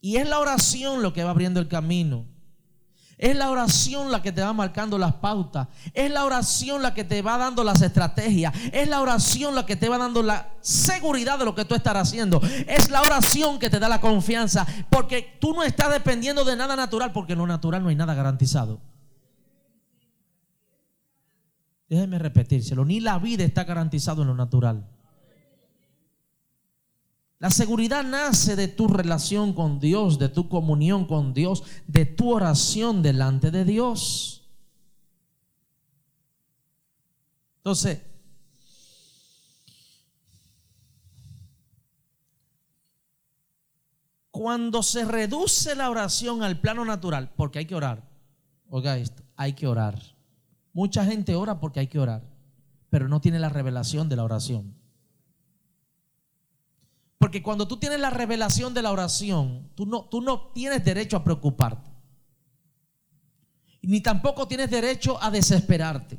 Y 0.00 0.16
es 0.16 0.28
la 0.28 0.38
oración 0.38 1.02
lo 1.02 1.12
que 1.12 1.24
va 1.24 1.30
abriendo 1.30 1.60
el 1.60 1.68
camino. 1.68 2.26
Es 3.16 3.36
la 3.36 3.50
oración 3.50 4.10
la 4.10 4.22
que 4.22 4.32
te 4.32 4.42
va 4.42 4.52
marcando 4.52 4.98
las 4.98 5.14
pautas. 5.14 5.68
Es 5.92 6.10
la 6.10 6.24
oración 6.24 6.82
la 6.82 6.94
que 6.94 7.04
te 7.04 7.22
va 7.22 7.38
dando 7.38 7.62
las 7.62 7.80
estrategias. 7.80 8.52
Es 8.72 8.88
la 8.88 9.00
oración 9.00 9.54
la 9.54 9.66
que 9.66 9.76
te 9.76 9.88
va 9.88 9.98
dando 9.98 10.22
la 10.22 10.50
seguridad 10.60 11.38
de 11.38 11.44
lo 11.44 11.54
que 11.54 11.64
tú 11.64 11.74
estás 11.74 11.96
haciendo. 11.96 12.40
Es 12.66 12.90
la 12.90 13.02
oración 13.02 13.58
que 13.58 13.70
te 13.70 13.78
da 13.78 13.88
la 13.88 14.00
confianza. 14.00 14.66
Porque 14.90 15.36
tú 15.40 15.52
no 15.54 15.62
estás 15.62 15.92
dependiendo 15.92 16.44
de 16.44 16.56
nada 16.56 16.74
natural. 16.76 17.12
Porque 17.12 17.34
en 17.34 17.38
lo 17.38 17.46
natural 17.46 17.82
no 17.82 17.88
hay 17.88 17.96
nada 17.96 18.14
garantizado. 18.14 18.80
Déjeme 21.88 22.18
repetírselo. 22.18 22.84
Ni 22.84 23.00
la 23.00 23.18
vida 23.18 23.44
está 23.44 23.64
garantizado 23.64 24.22
en 24.22 24.28
lo 24.28 24.34
natural. 24.34 24.88
La 27.38 27.50
seguridad 27.50 28.04
nace 28.04 28.56
de 28.56 28.68
tu 28.68 28.88
relación 28.88 29.52
con 29.52 29.80
Dios, 29.80 30.18
de 30.18 30.28
tu 30.28 30.48
comunión 30.48 31.06
con 31.06 31.34
Dios, 31.34 31.64
de 31.86 32.06
tu 32.06 32.32
oración 32.32 33.02
delante 33.02 33.50
de 33.50 33.64
Dios. 33.64 34.48
Entonces, 37.58 38.02
cuando 44.30 44.82
se 44.82 45.04
reduce 45.04 45.74
la 45.74 45.90
oración 45.90 46.42
al 46.42 46.60
plano 46.60 46.84
natural, 46.84 47.32
porque 47.36 47.60
hay 47.60 47.66
que 47.66 47.74
orar, 47.74 48.08
oiga 48.68 48.96
esto, 48.98 49.22
hay 49.36 49.54
que 49.54 49.66
orar. 49.66 50.00
Mucha 50.72 51.04
gente 51.04 51.34
ora 51.34 51.60
porque 51.60 51.80
hay 51.80 51.86
que 51.86 51.98
orar, 51.98 52.22
pero 52.90 53.08
no 53.08 53.20
tiene 53.20 53.38
la 53.38 53.48
revelación 53.48 54.08
de 54.08 54.16
la 54.16 54.24
oración. 54.24 54.83
Porque 57.24 57.42
cuando 57.42 57.66
tú 57.66 57.78
tienes 57.78 58.00
la 58.00 58.10
revelación 58.10 58.74
de 58.74 58.82
la 58.82 58.92
oración, 58.92 59.70
tú 59.74 59.86
no, 59.86 60.04
tú 60.10 60.20
no 60.20 60.48
tienes 60.48 60.84
derecho 60.84 61.16
a 61.16 61.24
preocuparte. 61.24 61.90
Ni 63.80 64.02
tampoco 64.02 64.46
tienes 64.46 64.70
derecho 64.70 65.16
a 65.22 65.30
desesperarte. 65.30 66.18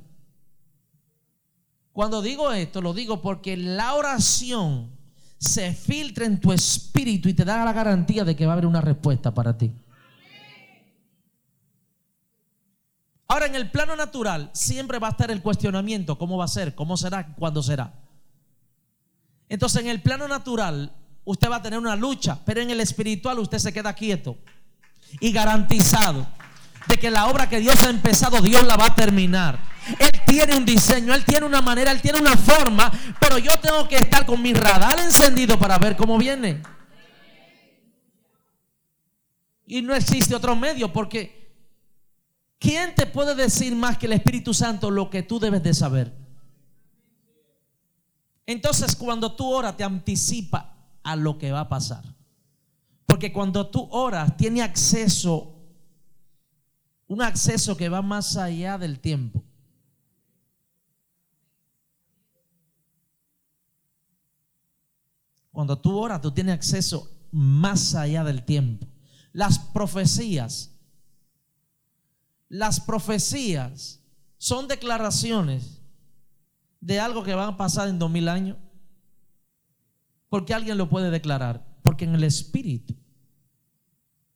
Cuando 1.94 2.24
digo 2.24 2.52
esto, 2.52 2.82
lo 2.82 2.92
digo 2.92 3.22
porque 3.22 3.56
la 3.56 3.94
oración 3.94 4.98
se 5.38 5.74
filtra 5.74 6.26
en 6.26 6.42
tu 6.42 6.52
espíritu 6.52 7.30
y 7.30 7.36
te 7.36 7.46
da 7.46 7.64
la 7.64 7.72
garantía 7.72 8.24
de 8.24 8.36
que 8.36 8.48
va 8.48 8.54
a 8.54 8.56
haber 8.56 8.66
una 8.66 8.82
respuesta 8.82 9.32
para 9.32 9.56
ti. 9.56 9.72
Ahora, 13.28 13.46
en 13.46 13.54
el 13.54 13.70
plano 13.70 13.96
natural 13.96 14.50
siempre 14.54 14.98
va 14.98 15.10
a 15.10 15.12
estar 15.12 15.30
el 15.30 15.44
cuestionamiento, 15.44 16.18
¿cómo 16.18 16.36
va 16.36 16.46
a 16.46 16.48
ser? 16.48 16.74
¿Cómo 16.74 16.98
será? 16.98 17.36
¿Cuándo 17.36 17.62
será? 17.62 18.05
Entonces, 19.50 19.82
en 19.82 19.90
el 19.90 20.02
plano 20.02 20.28
natural, 20.28 20.92
usted 21.24 21.50
va 21.50 21.58
a 21.58 21.62
tener 21.62 21.80
una 21.80 21.96
lucha, 21.96 22.40
pero 22.46 22.62
en 22.62 22.70
el 22.70 22.80
espiritual 22.82 23.40
usted 23.40 23.60
se 23.60 23.74
queda 23.74 23.94
quieto 23.94 24.38
y 25.20 25.32
garantizado 25.32 26.28
de 26.88 26.98
que 26.98 27.10
la 27.10 27.28
obra 27.28 27.50
que 27.50 27.60
Dios 27.60 27.84
ha 27.84 27.90
empezado, 27.90 28.42
Dios 28.42 28.66
la 28.66 28.76
va 28.76 28.88
a 28.88 28.96
terminar. 28.96 29.60
Él 30.00 30.22
tiene 30.26 30.56
un 30.56 30.66
diseño, 30.66 31.14
Él 31.14 31.24
tiene 31.26 31.46
una 31.46 31.62
manera, 31.62 31.92
Él 31.92 32.02
tiene 32.02 32.20
una 32.20 32.36
forma, 32.36 32.92
pero 33.20 33.38
yo 33.38 33.52
tengo 33.62 33.88
que 33.88 33.98
estar 33.98 34.26
con 34.26 34.42
mi 34.42 34.54
radar 34.54 35.00
encendido 35.00 35.58
para 35.60 35.78
ver 35.78 35.96
cómo 35.96 36.18
viene. 36.18 36.62
Y 39.68 39.82
no 39.82 39.96
existe 39.96 40.36
otro 40.36 40.56
medio, 40.56 40.94
porque 40.94 41.54
¿quién 42.60 42.94
te 42.94 43.06
puede 43.06 43.36
decir 43.36 43.76
más 43.76 43.98
que 43.98 44.06
el 44.06 44.14
Espíritu 44.14 44.54
Santo 44.54 44.92
lo 44.92 45.10
que 45.10 45.24
tú 45.24 45.40
debes 45.40 45.64
de 45.64 45.74
saber? 45.74 46.25
Entonces 48.46 48.96
cuando 48.96 49.36
tú 49.36 49.52
oras 49.52 49.76
te 49.76 49.84
anticipa 49.84 50.76
a 51.04 51.16
lo 51.16 51.38
que 51.38 51.52
va 51.52 51.62
a 51.62 51.70
pasar. 51.70 52.04
Porque 53.06 53.32
cuando 53.32 53.68
tú 53.68 53.88
oras 53.92 54.36
tiene 54.38 54.62
acceso, 54.62 55.56
un 57.08 57.22
acceso 57.22 57.78
que 57.78 57.90
va 57.90 58.02
más 58.02 58.36
allá 58.38 58.78
del 58.78 59.00
tiempo. 59.00 59.44
Cuando 65.52 65.78
tú 65.78 65.98
oras, 65.98 66.20
tú 66.22 66.32
tienes 66.32 66.56
acceso 66.56 67.10
más 67.32 67.96
allá 67.96 68.26
del 68.26 68.44
tiempo. 68.44 68.88
Las 69.32 69.58
profecías, 69.58 70.72
las 72.50 72.82
profecías 72.82 74.02
son 74.38 74.68
declaraciones 74.68 75.75
de 76.86 77.00
algo 77.00 77.24
que 77.24 77.34
va 77.34 77.48
a 77.48 77.58
pasar 77.58 77.88
en 77.88 77.98
dos 77.98 78.12
mil 78.12 78.28
años. 78.30 78.58
Porque 80.30 80.54
alguien 80.54 80.78
lo 80.78 80.88
puede 80.88 81.10
declarar. 81.10 81.66
Porque 81.82 82.06
en 82.06 82.14
el 82.14 82.24
espíritu, 82.24 82.96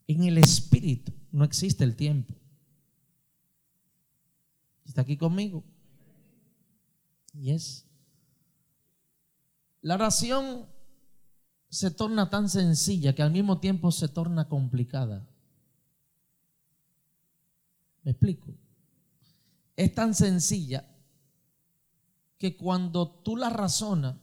en 0.08 0.24
el 0.24 0.40
espíritu 0.40 1.14
no 1.32 1.44
existe 1.44 1.84
el 1.84 1.96
tiempo. 1.96 2.34
¿Está 4.84 5.02
aquí 5.02 5.16
conmigo? 5.16 5.64
Yes. 7.34 7.86
La 9.82 9.94
oración 9.94 10.66
se 11.70 11.92
torna 11.92 12.32
tan 12.32 12.50
sencilla 12.50 13.14
que 13.14 13.22
al 13.22 13.32
mismo 13.32 13.60
tiempo 13.60 13.92
se 13.92 14.08
torna 14.08 14.50
complicada. 14.50 15.28
¿Me 18.02 18.10
explico? 18.10 18.56
Es 19.76 19.94
tan 19.94 20.16
sencilla 20.16 20.84
que 22.40 22.56
cuando 22.56 23.10
tú 23.10 23.36
la 23.36 23.50
razonas, 23.50 24.16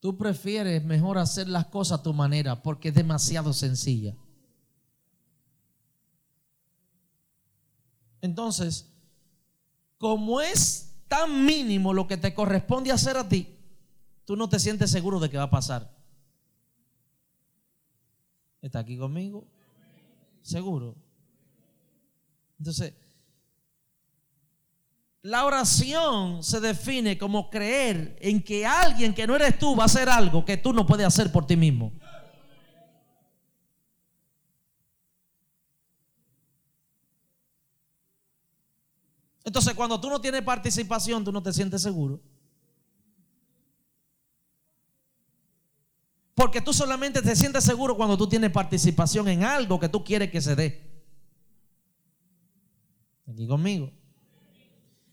tú 0.00 0.18
prefieres 0.18 0.84
mejor 0.84 1.18
hacer 1.18 1.48
las 1.48 1.66
cosas 1.66 2.00
a 2.00 2.02
tu 2.02 2.12
manera 2.12 2.62
porque 2.62 2.88
es 2.88 2.94
demasiado 2.94 3.52
sencilla. 3.52 4.16
Entonces, 8.20 8.92
como 9.98 10.40
es 10.40 10.92
tan 11.08 11.46
mínimo 11.46 11.94
lo 11.94 12.06
que 12.06 12.16
te 12.16 12.34
corresponde 12.34 12.92
hacer 12.92 13.16
a 13.16 13.28
ti, 13.28 13.56
tú 14.24 14.36
no 14.36 14.48
te 14.48 14.58
sientes 14.58 14.90
seguro 14.90 15.20
de 15.20 15.30
que 15.30 15.38
va 15.38 15.44
a 15.44 15.50
pasar. 15.50 15.96
¿Está 18.60 18.80
aquí 18.80 18.98
conmigo? 18.98 19.46
Seguro. 20.42 20.96
Entonces, 22.58 22.94
la 25.22 25.44
oración 25.44 26.42
se 26.42 26.60
define 26.60 27.18
como 27.18 27.50
creer 27.50 28.16
en 28.20 28.42
que 28.42 28.64
alguien 28.64 29.14
que 29.14 29.26
no 29.26 29.36
eres 29.36 29.58
tú 29.58 29.76
va 29.76 29.82
a 29.82 29.86
hacer 29.86 30.08
algo 30.08 30.44
que 30.44 30.56
tú 30.56 30.72
no 30.72 30.86
puedes 30.86 31.06
hacer 31.06 31.30
por 31.30 31.46
ti 31.46 31.56
mismo. 31.56 31.92
Entonces, 39.44 39.74
cuando 39.74 40.00
tú 40.00 40.08
no 40.08 40.20
tienes 40.20 40.42
participación, 40.42 41.24
tú 41.24 41.32
no 41.32 41.42
te 41.42 41.52
sientes 41.52 41.82
seguro. 41.82 42.20
Porque 46.34 46.60
tú 46.60 46.72
solamente 46.72 47.20
te 47.20 47.36
sientes 47.36 47.64
seguro 47.64 47.96
cuando 47.96 48.16
tú 48.16 48.26
tienes 48.26 48.50
participación 48.50 49.28
en 49.28 49.44
algo 49.44 49.78
que 49.78 49.88
tú 49.88 50.02
quieres 50.04 50.30
que 50.30 50.40
se 50.40 50.54
dé. 50.54 50.90
Aquí 53.26 53.46
conmigo. 53.46 53.99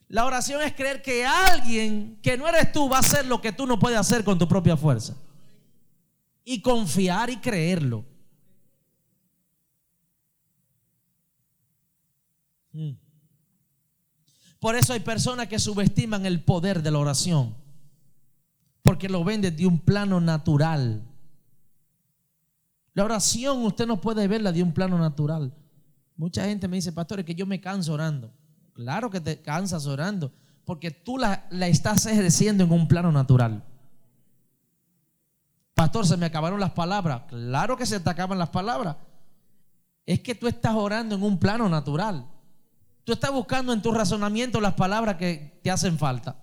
La 0.09 0.25
oración 0.25 0.61
es 0.61 0.73
creer 0.73 1.01
que 1.01 1.25
alguien 1.25 2.17
que 2.21 2.37
no 2.37 2.47
eres 2.47 2.71
tú 2.71 2.87
va 2.89 2.97
a 2.97 2.99
hacer 3.01 3.25
lo 3.25 3.41
que 3.41 3.51
tú 3.51 3.67
no 3.67 3.77
puedes 3.77 3.99
hacer 3.99 4.23
con 4.23 4.39
tu 4.39 4.47
propia 4.47 4.77
fuerza. 4.77 5.15
Y 6.45 6.61
confiar 6.61 7.29
y 7.29 7.37
creerlo. 7.37 8.05
Mm. 12.71 12.91
Por 14.59 14.75
eso 14.75 14.93
hay 14.93 15.01
personas 15.01 15.47
que 15.47 15.59
subestiman 15.59 16.25
el 16.25 16.41
poder 16.41 16.81
de 16.81 16.91
la 16.91 16.99
oración. 16.99 17.55
Porque 18.81 19.09
lo 19.09 19.25
ven 19.25 19.41
desde 19.41 19.67
un 19.67 19.79
plano 19.79 20.21
natural. 20.21 21.03
La 22.93 23.03
oración 23.03 23.63
usted 23.65 23.85
no 23.85 23.99
puede 23.99 24.25
verla 24.29 24.53
de 24.53 24.63
un 24.63 24.73
plano 24.73 24.97
natural. 24.97 25.53
Mucha 26.15 26.45
gente 26.45 26.67
me 26.69 26.77
dice, 26.77 26.93
pastor, 26.93 27.19
es 27.19 27.25
que 27.25 27.35
yo 27.35 27.45
me 27.45 27.59
canso 27.59 27.93
orando. 27.93 28.33
Claro 28.77 29.09
que 29.09 29.19
te 29.19 29.41
cansas 29.41 29.87
orando, 29.87 30.31
porque 30.63 30.91
tú 30.91 31.17
la, 31.17 31.47
la 31.49 31.65
estás 31.65 32.05
ejerciendo 32.05 32.63
en 32.63 32.71
un 32.71 32.87
plano 32.87 33.11
natural. 33.11 33.63
Pastor, 35.73 36.05
se 36.05 36.15
me 36.15 36.27
acabaron 36.27 36.59
las 36.59 36.73
palabras. 36.73 37.23
Claro 37.27 37.75
que 37.75 37.87
se 37.87 37.99
te 37.99 38.07
acaban 38.07 38.37
las 38.37 38.49
palabras. 38.49 38.97
Es 40.05 40.19
que 40.19 40.35
tú 40.35 40.47
estás 40.47 40.75
orando 40.75 41.15
en 41.15 41.23
un 41.23 41.39
plano 41.39 41.67
natural. 41.67 42.27
Tú 43.03 43.13
estás 43.13 43.31
buscando 43.31 43.73
en 43.73 43.81
tu 43.81 43.91
razonamiento 43.91 44.61
las 44.61 44.75
palabras 44.75 45.15
que 45.15 45.59
te 45.63 45.71
hacen 45.71 45.97
falta. 45.97 46.35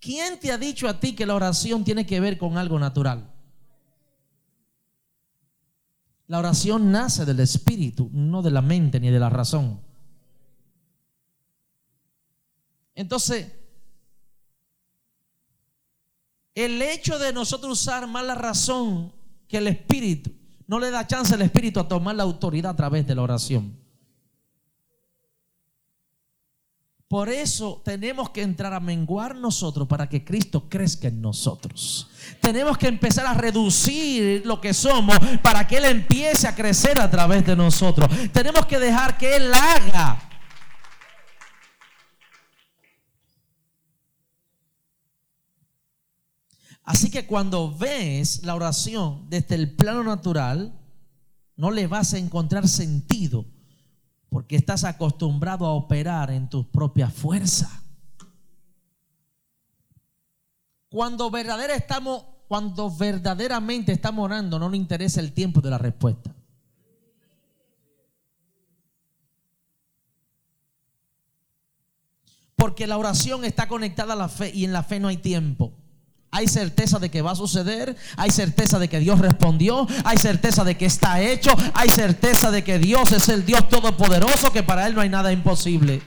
¿Quién 0.00 0.40
te 0.40 0.50
ha 0.50 0.58
dicho 0.58 0.88
a 0.88 0.98
ti 0.98 1.14
que 1.14 1.24
la 1.24 1.36
oración 1.36 1.84
tiene 1.84 2.04
que 2.04 2.18
ver 2.18 2.36
con 2.36 2.58
algo 2.58 2.80
natural? 2.80 3.30
La 6.26 6.40
oración 6.40 6.90
nace 6.90 7.24
del 7.24 7.38
espíritu, 7.38 8.10
no 8.12 8.42
de 8.42 8.50
la 8.50 8.60
mente 8.60 8.98
ni 8.98 9.08
de 9.08 9.20
la 9.20 9.30
razón. 9.30 9.85
Entonces, 12.96 13.52
el 16.54 16.80
hecho 16.80 17.18
de 17.18 17.32
nosotros 17.32 17.80
usar 17.80 18.08
más 18.08 18.24
la 18.24 18.34
razón 18.34 19.12
que 19.46 19.58
el 19.58 19.68
espíritu, 19.68 20.32
no 20.66 20.80
le 20.80 20.90
da 20.90 21.06
chance 21.06 21.32
al 21.32 21.42
espíritu 21.42 21.78
a 21.78 21.86
tomar 21.86 22.16
la 22.16 22.24
autoridad 22.24 22.72
a 22.72 22.76
través 22.76 23.06
de 23.06 23.14
la 23.14 23.22
oración. 23.22 23.78
Por 27.08 27.28
eso 27.28 27.82
tenemos 27.84 28.30
que 28.30 28.42
entrar 28.42 28.72
a 28.72 28.80
menguar 28.80 29.36
nosotros 29.36 29.86
para 29.86 30.08
que 30.08 30.24
Cristo 30.24 30.68
crezca 30.68 31.06
en 31.06 31.20
nosotros. 31.20 32.08
Tenemos 32.40 32.76
que 32.78 32.88
empezar 32.88 33.26
a 33.26 33.34
reducir 33.34 34.44
lo 34.44 34.60
que 34.60 34.74
somos 34.74 35.16
para 35.40 35.68
que 35.68 35.76
Él 35.76 35.84
empiece 35.84 36.48
a 36.48 36.54
crecer 36.56 36.98
a 36.98 37.08
través 37.08 37.46
de 37.46 37.54
nosotros. 37.54 38.10
Tenemos 38.32 38.66
que 38.66 38.80
dejar 38.80 39.16
que 39.18 39.36
Él 39.36 39.52
haga. 39.54 40.25
Así 46.86 47.10
que 47.10 47.26
cuando 47.26 47.76
ves 47.76 48.44
la 48.44 48.54
oración 48.54 49.26
desde 49.28 49.56
el 49.56 49.74
plano 49.74 50.04
natural, 50.04 50.72
no 51.56 51.72
le 51.72 51.88
vas 51.88 52.14
a 52.14 52.18
encontrar 52.18 52.68
sentido 52.68 53.44
porque 54.28 54.54
estás 54.54 54.84
acostumbrado 54.84 55.66
a 55.66 55.72
operar 55.72 56.30
en 56.30 56.48
tus 56.48 56.64
propias 56.66 57.12
fuerzas. 57.12 57.70
Cuando, 60.88 61.28
verdadera 61.28 61.74
estamos, 61.74 62.24
cuando 62.46 62.88
verdaderamente 62.88 63.90
estamos 63.90 64.24
orando, 64.24 64.56
no 64.60 64.68
nos 64.68 64.76
interesa 64.76 65.20
el 65.20 65.32
tiempo 65.32 65.60
de 65.60 65.70
la 65.70 65.78
respuesta. 65.78 66.32
Porque 72.54 72.86
la 72.86 72.96
oración 72.96 73.44
está 73.44 73.66
conectada 73.66 74.12
a 74.12 74.16
la 74.16 74.28
fe 74.28 74.52
y 74.54 74.64
en 74.64 74.72
la 74.72 74.84
fe 74.84 75.00
no 75.00 75.08
hay 75.08 75.16
tiempo. 75.16 75.72
Hay 76.30 76.48
certeza 76.48 76.98
de 76.98 77.10
que 77.10 77.22
va 77.22 77.32
a 77.32 77.36
suceder, 77.36 77.96
hay 78.16 78.30
certeza 78.30 78.78
de 78.78 78.88
que 78.88 78.98
Dios 78.98 79.18
respondió, 79.20 79.86
hay 80.04 80.18
certeza 80.18 80.64
de 80.64 80.76
que 80.76 80.86
está 80.86 81.20
hecho, 81.22 81.50
hay 81.74 81.88
certeza 81.88 82.50
de 82.50 82.62
que 82.62 82.78
Dios 82.78 83.12
es 83.12 83.28
el 83.28 83.46
Dios 83.46 83.68
todopoderoso, 83.68 84.52
que 84.52 84.62
para 84.62 84.86
Él 84.86 84.94
no 84.94 85.00
hay 85.00 85.08
nada 85.08 85.32
imposible. 85.32 86.02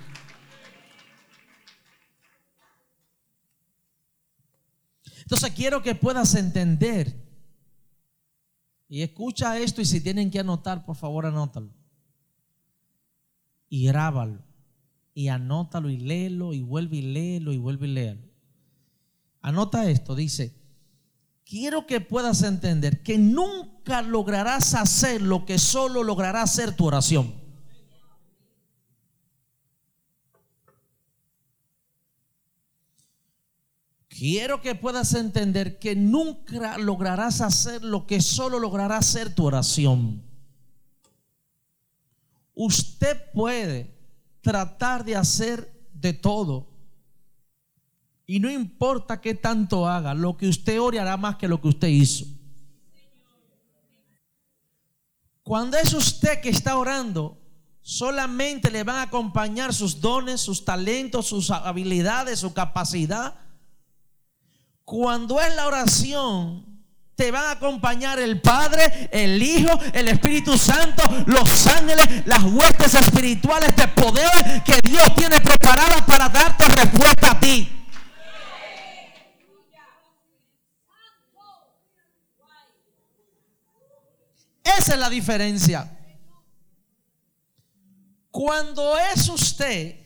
Entonces 5.30 5.52
quiero 5.52 5.84
que 5.84 5.94
puedas 5.94 6.34
entender 6.34 7.16
Y 8.88 9.04
escucha 9.04 9.60
esto 9.60 9.82
y 9.82 9.86
si 9.86 10.02
tienen 10.02 10.32
que 10.32 10.40
anotar, 10.40 10.84
por 10.84 10.96
favor 10.96 11.28
anótalo. 11.28 11.72
Y 13.70 13.86
grábalo. 13.86 14.44
Y 15.14 15.28
anótalo 15.28 15.92
y 15.92 15.98
léelo 15.98 16.56
y 16.56 16.64
vuelve 16.64 16.98
y 16.98 17.02
léelo 17.04 17.54
y 17.54 17.60
vuelve 17.60 17.88
y 17.88 17.92
léelo. 17.92 18.29
Anota 19.42 19.90
esto, 19.90 20.16
dice, 20.16 20.54
quiero 21.46 21.88
que 21.88 22.02
puedas 22.02 22.44
entender 22.44 23.04
que 23.04 23.18
nunca 23.18 24.02
lograrás 24.02 24.74
hacer 24.74 25.22
lo 25.22 25.46
que 25.46 25.58
solo 25.58 26.04
logrará 26.04 26.42
hacer 26.42 26.76
tu 26.76 26.86
oración. 26.86 27.40
Quiero 34.20 34.62
que 34.62 34.76
puedas 34.76 35.14
entender 35.14 35.80
que 35.80 35.96
nunca 35.96 36.78
lograrás 36.78 37.40
hacer 37.40 37.86
lo 37.86 38.06
que 38.06 38.20
solo 38.22 38.60
logrará 38.60 38.98
hacer 38.98 39.34
tu 39.34 39.46
oración. 39.46 40.22
Usted 42.54 43.32
puede 43.34 43.96
tratar 44.42 45.06
de 45.06 45.16
hacer 45.16 45.88
de 45.94 46.12
todo. 46.12 46.69
Y 48.32 48.40
no 48.40 48.52
importa 48.52 49.20
qué 49.22 49.34
tanto 49.34 49.88
haga, 49.88 50.14
lo 50.14 50.38
que 50.38 50.48
usted 50.48 50.80
ore 50.80 51.00
hará 51.00 51.18
más 51.18 51.38
que 51.38 51.48
lo 51.48 51.60
que 51.60 51.70
usted 51.70 51.88
hizo. 51.88 52.26
Cuando 55.42 55.78
es 55.78 55.94
usted 55.94 56.40
que 56.40 56.50
está 56.50 56.78
orando, 56.78 57.42
solamente 57.82 58.70
le 58.70 58.84
van 58.84 58.98
a 58.98 59.02
acompañar 59.02 59.74
sus 59.74 60.00
dones, 60.00 60.42
sus 60.42 60.64
talentos, 60.64 61.26
sus 61.26 61.50
habilidades, 61.50 62.38
su 62.38 62.54
capacidad. 62.54 63.34
Cuando 64.84 65.42
es 65.42 65.56
la 65.56 65.66
oración, 65.66 66.84
te 67.16 67.32
van 67.32 67.46
a 67.46 67.52
acompañar 67.54 68.20
el 68.20 68.42
Padre, 68.42 69.10
el 69.12 69.42
Hijo, 69.42 69.72
el 69.92 70.08
Espíritu 70.08 70.56
Santo, 70.56 71.02
los 71.26 71.66
ángeles, 71.66 72.28
las 72.28 72.44
huestes 72.44 72.94
espirituales 72.94 73.76
de 73.76 73.88
poder 73.88 74.62
que 74.64 74.80
Dios 74.88 75.16
tiene 75.16 75.42
preparadas 75.42 76.04
para 76.04 76.30
darte 76.30 76.68
respuesta 76.68 77.32
a 77.32 77.40
ti. 77.40 77.79
Esa 84.78 84.94
es 84.94 85.00
la 85.00 85.10
diferencia. 85.10 85.98
Cuando 88.32 88.98
es 88.98 89.28
usted, 89.30 90.00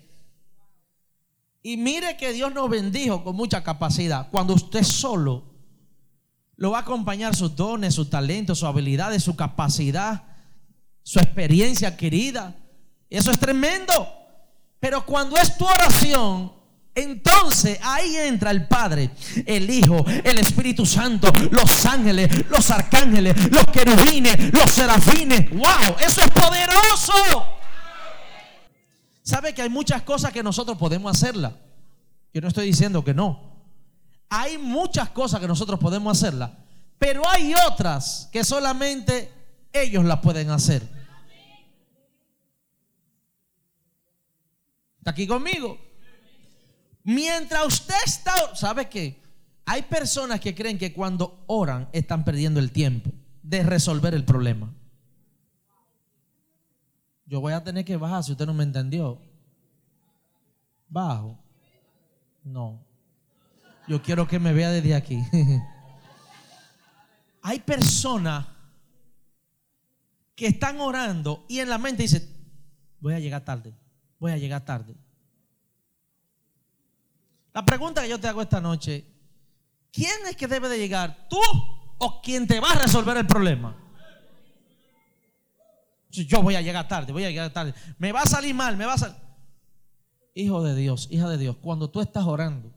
y 1.62 1.78
mire 1.78 2.18
que 2.18 2.34
Dios 2.34 2.54
nos 2.54 2.70
bendijo 2.70 3.24
con 3.24 3.36
mucha 3.36 3.64
capacidad, 3.64 4.30
cuando 4.32 4.54
usted 4.54 4.84
solo 4.84 5.54
lo 6.56 6.72
va 6.72 6.80
a 6.80 6.82
acompañar 6.82 7.36
sus 7.36 7.56
dones, 7.56 7.96
sus 7.96 8.10
talentos, 8.10 8.60
sus 8.60 8.68
habilidades, 8.68 9.24
su 9.24 9.36
capacidad, 9.36 10.24
su 11.02 11.20
experiencia 11.20 11.90
adquirida. 11.90 12.56
Eso 13.10 13.32
es 13.32 13.40
tremendo. 13.40 13.94
Pero 14.80 15.06
cuando 15.06 15.38
es 15.38 15.58
tu 15.58 15.66
oración, 15.66 16.54
entonces 16.96 17.80
ahí 17.82 18.18
entra 18.18 18.52
el 18.52 18.68
Padre, 18.68 19.10
el 19.46 19.70
Hijo, 19.70 20.06
el 20.08 20.38
Espíritu 20.38 20.86
Santo, 20.86 21.32
los 21.50 21.86
ángeles, 21.86 22.50
los 22.50 22.70
arcángeles, 22.70 23.52
los 23.52 23.66
querubines, 23.68 24.54
los 24.54 24.72
serafines. 24.72 25.50
¡Wow! 25.50 25.96
Eso 26.06 26.22
es 26.22 26.30
poderoso. 26.30 27.14
¿Sabe 29.24 29.54
que 29.54 29.64
hay 29.64 29.70
muchas 29.70 30.04
cosas 30.04 30.32
que 30.32 30.44
nosotros 30.44 30.78
podemos 30.78 31.16
hacerlas? 31.16 31.54
Yo 32.32 32.42
no 32.42 32.48
estoy 32.48 32.68
diciendo 32.68 33.04
que 33.04 33.14
no. 33.14 33.54
Hay 34.30 34.58
muchas 34.58 35.10
cosas 35.10 35.40
que 35.40 35.48
nosotros 35.48 35.80
podemos 35.80 36.16
hacerlas, 36.18 36.52
pero 37.00 37.28
hay 37.28 37.54
otras 37.68 38.30
que 38.32 38.44
solamente 38.44 39.32
ellos 39.72 40.06
las 40.06 40.20
pueden 40.20 40.52
hacer. 40.52 40.84
¿Está 45.00 45.12
aquí 45.12 45.26
conmigo? 45.26 45.93
Mientras 47.04 47.66
usted 47.66 47.96
está, 48.06 48.56
¿sabe 48.56 48.88
qué? 48.88 49.22
Hay 49.66 49.84
personas 49.84 50.40
que 50.40 50.56
creen 50.56 50.78
que 50.78 50.94
cuando 50.94 51.44
oran 51.48 51.90
están 51.92 52.24
perdiendo 52.24 52.60
el 52.60 52.72
tiempo 52.72 53.12
de 53.42 53.64
resolver 53.64 54.14
el 54.14 54.26
problema. 54.26 54.74
Yo 57.26 57.42
voy 57.42 57.54
a 57.54 57.64
tener 57.64 57.86
que 57.86 57.98
bajar 57.98 58.24
si 58.24 58.32
usted 58.32 58.46
no 58.46 58.54
me 58.54 58.64
entendió. 58.64 59.22
Bajo. 60.88 61.40
No. 62.44 62.86
Yo 63.88 64.02
quiero 64.02 64.28
que 64.28 64.40
me 64.40 64.54
vea 64.54 64.70
desde 64.70 64.96
aquí. 64.96 65.20
Hay 67.42 67.60
personas 67.60 68.48
que 70.36 70.48
están 70.48 70.80
orando 70.80 71.46
y 71.48 71.60
en 71.60 71.70
la 71.70 71.78
mente 71.78 72.04
dice, 72.04 72.28
voy 73.00 73.14
a 73.14 73.20
llegar 73.20 73.44
tarde, 73.44 73.74
voy 74.20 74.32
a 74.32 74.38
llegar 74.38 74.64
tarde. 74.64 74.96
La 77.54 77.64
pregunta 77.64 78.02
que 78.02 78.10
yo 78.10 78.20
te 78.20 78.28
hago 78.28 78.42
esta 78.42 78.60
noche, 78.60 79.06
¿quién 79.92 80.26
es 80.28 80.36
que 80.36 80.48
debe 80.48 80.70
de 80.70 80.80
llegar? 80.80 81.28
¿Tú 81.30 81.38
o 82.00 82.22
quien 82.22 82.48
te 82.48 82.60
va 82.60 82.72
a 82.72 82.80
resolver 82.80 83.16
el 83.18 83.28
problema? 83.28 83.78
Yo 86.10 86.42
voy 86.42 86.56
a 86.56 86.62
llegar 86.62 86.88
tarde, 86.88 87.12
voy 87.12 87.26
a 87.26 87.30
llegar 87.30 87.52
tarde. 87.54 87.74
Me 87.98 88.12
va 88.12 88.22
a 88.22 88.26
salir 88.26 88.54
mal, 88.54 88.76
me 88.76 88.86
va 88.86 88.94
a 88.94 88.98
salir. 88.98 89.18
Hijo 90.36 90.64
de 90.64 90.76
Dios, 90.76 91.08
hija 91.12 91.30
de 91.30 91.38
Dios, 91.38 91.58
cuando 91.62 91.90
tú 91.92 92.02
estás 92.02 92.26
orando, 92.26 92.74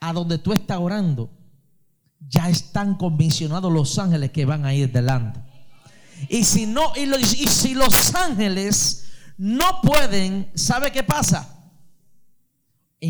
a 0.00 0.12
donde 0.14 0.38
tú 0.38 0.52
estás 0.52 0.78
orando, 0.78 1.30
ya 2.20 2.48
están 2.48 2.96
convencionados 2.96 3.70
los 3.70 3.98
ángeles 3.98 4.30
que 4.30 4.46
van 4.46 4.64
a 4.64 4.72
ir 4.72 4.90
delante. 4.90 5.40
Y 6.30 6.44
si 6.44 6.64
no, 6.66 6.92
y, 6.96 7.02
y 7.02 7.48
si 7.48 7.74
los 7.74 8.14
ángeles 8.14 9.08
no 9.36 9.82
pueden, 9.82 10.50
¿sabe 10.54 10.90
qué 10.90 11.02
pasa? 11.02 11.55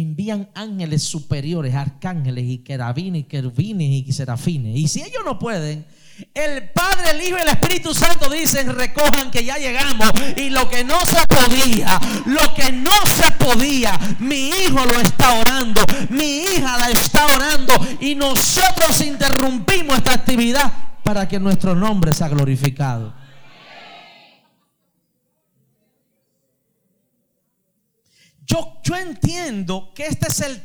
Envían 0.00 0.48
ángeles 0.54 1.02
superiores, 1.02 1.74
arcángeles 1.74 2.44
y 2.46 2.58
querabines 2.58 3.22
y 3.22 3.24
querubines 3.24 4.06
y 4.06 4.12
serafines. 4.12 4.76
Y 4.76 4.88
si 4.88 5.02
ellos 5.02 5.22
no 5.24 5.38
pueden, 5.38 5.86
el 6.34 6.70
Padre, 6.70 7.12
el 7.12 7.22
Hijo 7.22 7.36
y 7.38 7.42
el 7.42 7.48
Espíritu 7.48 7.94
Santo 7.94 8.28
dicen, 8.28 8.74
recojan 8.74 9.30
que 9.30 9.44
ya 9.44 9.56
llegamos. 9.56 10.10
Y 10.36 10.50
lo 10.50 10.68
que 10.68 10.84
no 10.84 10.98
se 11.06 11.24
podía, 11.26 11.98
lo 12.26 12.54
que 12.54 12.72
no 12.72 12.90
se 13.06 13.30
podía, 13.32 13.98
mi 14.18 14.48
hijo 14.48 14.84
lo 14.84 15.00
está 15.00 15.32
orando, 15.40 15.80
mi 16.10 16.42
hija 16.42 16.76
la 16.76 16.90
está 16.90 17.26
orando. 17.26 17.72
Y 18.00 18.14
nosotros 18.14 19.00
interrumpimos 19.00 19.96
esta 19.96 20.12
actividad 20.12 20.72
para 21.02 21.26
que 21.26 21.40
nuestro 21.40 21.74
nombre 21.74 22.12
sea 22.12 22.28
glorificado. 22.28 23.14
Yo, 28.46 28.80
entiendo 28.96 29.92
que 29.94 30.06
este 30.06 30.28
es 30.28 30.40
el 30.40 30.62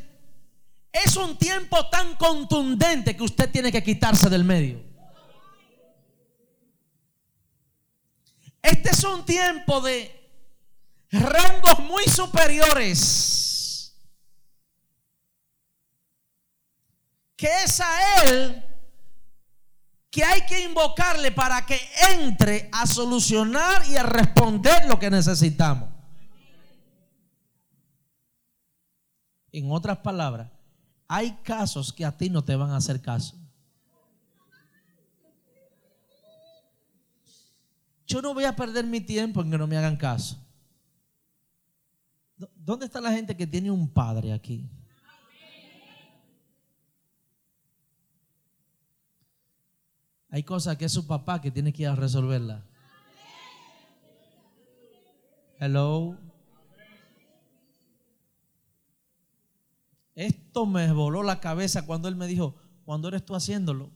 es 0.92 1.16
un 1.16 1.38
tiempo 1.38 1.88
tan 1.88 2.16
contundente 2.16 3.16
que 3.16 3.22
usted 3.22 3.50
tiene 3.50 3.72
que 3.72 3.82
quitarse 3.82 4.28
del 4.28 4.44
medio. 4.44 4.82
Este 8.60 8.90
es 8.90 9.02
un 9.02 9.24
tiempo 9.24 9.80
de 9.80 10.30
rangos 11.10 11.78
muy 11.80 12.04
superiores. 12.04 13.98
Que 17.36 17.48
es 17.64 17.80
a 17.80 18.22
Él 18.24 18.64
que 20.10 20.22
hay 20.22 20.42
que 20.42 20.60
invocarle 20.60 21.32
para 21.32 21.64
que 21.64 21.80
entre 22.12 22.68
a 22.70 22.86
solucionar 22.86 23.82
y 23.88 23.96
a 23.96 24.02
responder 24.02 24.84
lo 24.86 24.98
que 24.98 25.10
necesitamos. 25.10 25.91
En 29.52 29.70
otras 29.70 29.98
palabras, 29.98 30.50
hay 31.06 31.32
casos 31.42 31.92
que 31.92 32.04
a 32.04 32.16
ti 32.16 32.30
no 32.30 32.42
te 32.42 32.56
van 32.56 32.70
a 32.70 32.76
hacer 32.76 33.00
caso. 33.02 33.36
Yo 38.06 38.20
no 38.22 38.34
voy 38.34 38.44
a 38.44 38.56
perder 38.56 38.86
mi 38.86 39.00
tiempo 39.00 39.40
en 39.42 39.50
que 39.50 39.58
no 39.58 39.66
me 39.66 39.76
hagan 39.76 39.96
caso. 39.96 40.38
¿Dó- 42.36 42.50
¿Dónde 42.56 42.86
está 42.86 43.00
la 43.00 43.12
gente 43.12 43.36
que 43.36 43.46
tiene 43.46 43.70
un 43.70 43.88
padre 43.88 44.32
aquí? 44.32 44.68
Hay 50.30 50.42
cosas 50.44 50.76
que 50.76 50.86
es 50.86 50.92
su 50.92 51.06
papá 51.06 51.40
que 51.40 51.50
tiene 51.50 51.72
que 51.72 51.82
ir 51.82 51.88
a 51.88 51.94
resolverla. 51.96 52.64
Hello. 55.58 56.16
Esto 60.52 60.66
me 60.66 60.92
voló 60.92 61.22
la 61.22 61.40
cabeza 61.40 61.86
cuando 61.86 62.08
él 62.08 62.16
me 62.16 62.26
dijo, 62.26 62.54
cuando 62.84 63.08
eres 63.08 63.24
tú 63.24 63.34
haciéndolo, 63.34 63.90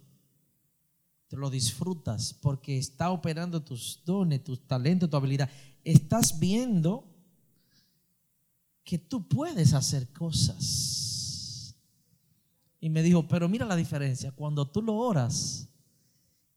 te 1.28 1.36
lo 1.36 1.50
disfrutas 1.50 2.32
porque 2.32 2.78
está 2.78 3.10
operando 3.10 3.62
tus 3.62 4.02
dones, 4.06 4.42
tus 4.42 4.66
talentos, 4.66 5.10
tu 5.10 5.18
habilidad. 5.18 5.50
Estás 5.84 6.38
viendo 6.38 7.14
que 8.84 8.96
tú 8.96 9.28
puedes 9.28 9.74
hacer 9.74 10.10
cosas. 10.14 11.76
Y 12.80 12.88
me 12.88 13.02
dijo, 13.02 13.28
pero 13.28 13.50
mira 13.50 13.66
la 13.66 13.76
diferencia, 13.76 14.32
cuando 14.32 14.66
tú 14.66 14.80
lo 14.80 14.94
oras, 14.94 15.68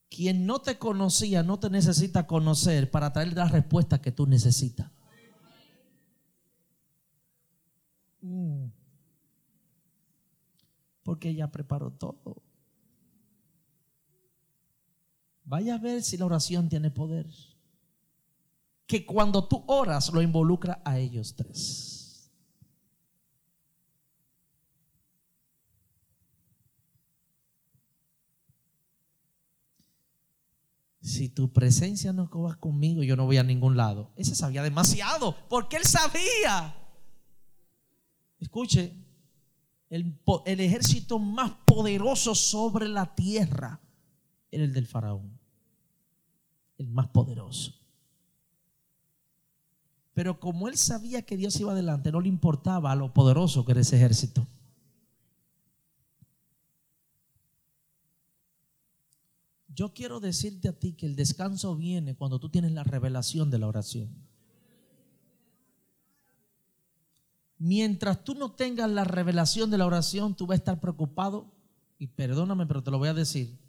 Quien 0.10 0.46
no 0.46 0.62
te 0.62 0.78
conocía 0.78 1.44
no 1.44 1.60
te 1.60 1.70
necesita 1.70 2.26
conocer 2.26 2.90
para 2.90 3.12
traer 3.12 3.34
la 3.34 3.50
respuesta 3.50 4.02
que 4.02 4.14
tú 4.14 4.26
necesitas. 4.28 4.90
Mm. 8.22 8.79
Porque 11.10 11.30
ella 11.30 11.50
preparó 11.50 11.90
todo. 11.90 12.44
Vaya 15.44 15.74
a 15.74 15.78
ver 15.80 16.04
si 16.04 16.18
la 16.18 16.28
oración 16.28 16.70
tiene 16.70 16.92
poder. 16.92 17.26
Que 18.86 19.08
cuando 19.08 19.48
tú 19.48 19.64
oras 19.66 20.14
lo 20.14 20.22
involucra 20.22 20.84
a 20.86 21.00
ellos 21.00 21.36
tres. 21.36 22.32
Si 31.02 31.28
tu 31.28 31.52
presencia 31.52 32.14
no 32.14 32.30
va 32.30 32.54
conmigo, 32.60 33.02
yo 33.02 33.16
no 33.16 33.26
voy 33.26 33.38
a 33.38 33.44
ningún 33.44 33.76
lado. 33.76 34.12
Ese 34.16 34.36
sabía 34.36 34.62
demasiado, 34.62 35.36
porque 35.50 35.78
él 35.78 35.86
sabía. 35.86 36.76
Escuche, 38.38 39.09
el, 39.90 40.60
ejército 40.60 41.18
más 41.18 41.52
poderoso 41.66 42.36
sobre 42.36 42.88
la 42.88 43.16
tierra 43.16 43.80
era 44.52 44.64
el 44.64 44.74
del 44.74 44.86
faraón. 44.86 45.40
El 46.78 46.88
más 46.88 47.08
poderoso. 47.08 47.74
Pero 50.14 50.40
como 50.40 50.68
él 50.68 50.78
sabía 50.78 51.24
que 51.24 51.38
Dios 51.38 51.60
iba 51.60 51.72
adelante, 51.72 52.12
no 52.12 52.22
le 52.22 52.30
importaba 52.30 52.96
lo 52.96 53.14
poderoso 53.14 53.66
que 53.66 53.72
era 53.72 53.82
ese 53.82 53.96
ejército. 53.96 54.48
Yo 59.68 59.94
quiero 59.94 60.20
decirte 60.20 60.68
a 60.68 60.78
ti 60.78 60.94
que 60.94 61.06
el 61.06 61.16
descanso 61.16 61.76
viene 61.76 62.16
cuando 62.16 62.40
tú 62.40 62.50
tienes 62.50 62.74
la 62.74 62.84
revelación 62.84 63.50
de 63.50 63.60
la 63.60 63.68
oración. 63.68 64.29
Mientras 67.60 68.24
tú 68.24 68.36
no 68.36 68.54
tengas 68.54 68.90
la 68.90 69.04
revelación 69.04 69.70
de 69.70 69.78
la 69.78 69.86
oración, 69.86 70.34
tú 70.34 70.48
vas 70.48 70.56
a 70.56 70.60
estar 70.60 70.80
preocupado, 70.80 71.52
y 71.98 72.08
perdóname, 72.08 72.66
pero 72.66 72.82
te 72.82 72.90
lo 72.90 72.98
voy 72.98 73.10
a 73.10 73.14
decir, 73.14 73.60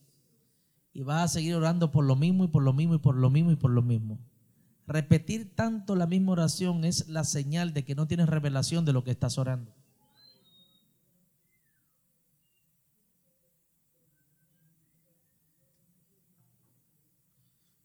y 0.93 1.03
vas 1.03 1.25
a 1.25 1.29
seguir 1.29 1.57
orando 1.57 1.91
por 1.91 2.05
lo 2.05 2.15
mismo 2.15 2.45
y 2.45 2.49
por 2.49 2.63
lo 2.63 2.73
mismo 2.73 2.95
y 2.95 2.99
por 2.99 3.17
lo 3.17 3.29
mismo 3.31 3.51
y 3.51 3.57
por 3.57 3.73
lo 3.73 3.83
mismo. 3.83 4.21
Repetir 4.87 5.55
tanto 5.57 5.97
la 5.97 6.07
misma 6.07 6.33
oración 6.33 6.85
es 6.85 7.09
la 7.09 7.25
señal 7.25 7.75
de 7.75 7.85
que 7.85 7.97
no 7.97 8.07
tienes 8.07 8.29
revelación 8.29 8.85
de 8.85 8.93
lo 8.93 9.03
que 9.03 9.11
estás 9.11 9.39
orando. 9.39 9.73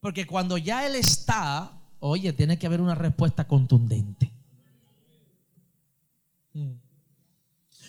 Porque 0.00 0.24
cuando 0.24 0.56
ya 0.56 0.86
Él 0.86 0.94
está, 0.94 1.80
oye, 1.98 2.32
tiene 2.32 2.60
que 2.60 2.66
haber 2.68 2.80
una 2.80 2.94
respuesta 2.94 3.48
contundente. 3.48 4.35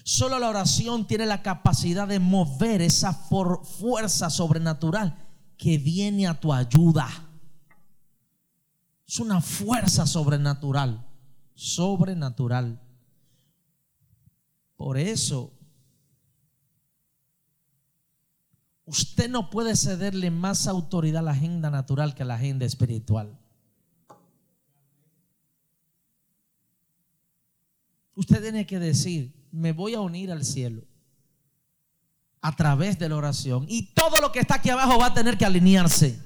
Solo 0.04 0.40
la 0.40 0.50
oración 0.50 1.06
tiene 1.06 1.26
la 1.26 1.42
capacidad 1.42 2.08
de 2.08 2.20
mover 2.20 2.82
esa 2.82 3.14
fuerza 3.14 4.30
sobrenatural 4.30 5.18
que 5.58 5.78
viene 5.78 6.28
a 6.28 6.40
tu 6.40 6.54
ayuda. 6.54 7.08
Es 9.08 9.20
una 9.20 9.42
fuerza 9.42 10.06
sobrenatural, 10.06 11.06
sobrenatural. 11.56 12.82
Por 14.76 14.98
eso, 14.98 15.54
usted 18.86 19.30
no 19.30 19.50
puede 19.50 19.76
cederle 19.76 20.30
más 20.30 20.68
autoridad 20.68 21.20
a 21.20 21.24
la 21.24 21.32
agenda 21.32 21.70
natural 21.70 22.14
que 22.16 22.24
a 22.24 22.26
la 22.26 22.36
agenda 22.36 22.66
espiritual. 22.66 23.40
Usted 28.18 28.42
tiene 28.42 28.66
que 28.66 28.80
decir, 28.80 29.32
me 29.52 29.74
voy 29.74 29.94
a 29.94 30.02
unir 30.02 30.32
al 30.32 30.44
cielo 30.44 30.82
a 32.42 32.56
través 32.56 32.98
de 32.98 33.08
la 33.08 33.16
oración 33.16 33.68
y 33.70 33.94
todo 33.94 34.20
lo 34.20 34.32
que 34.32 34.40
está 34.40 34.56
aquí 34.56 34.72
abajo 34.72 34.98
va 34.98 35.06
a 35.06 35.14
tener 35.14 35.38
que 35.38 35.46
alinearse. 35.46 36.20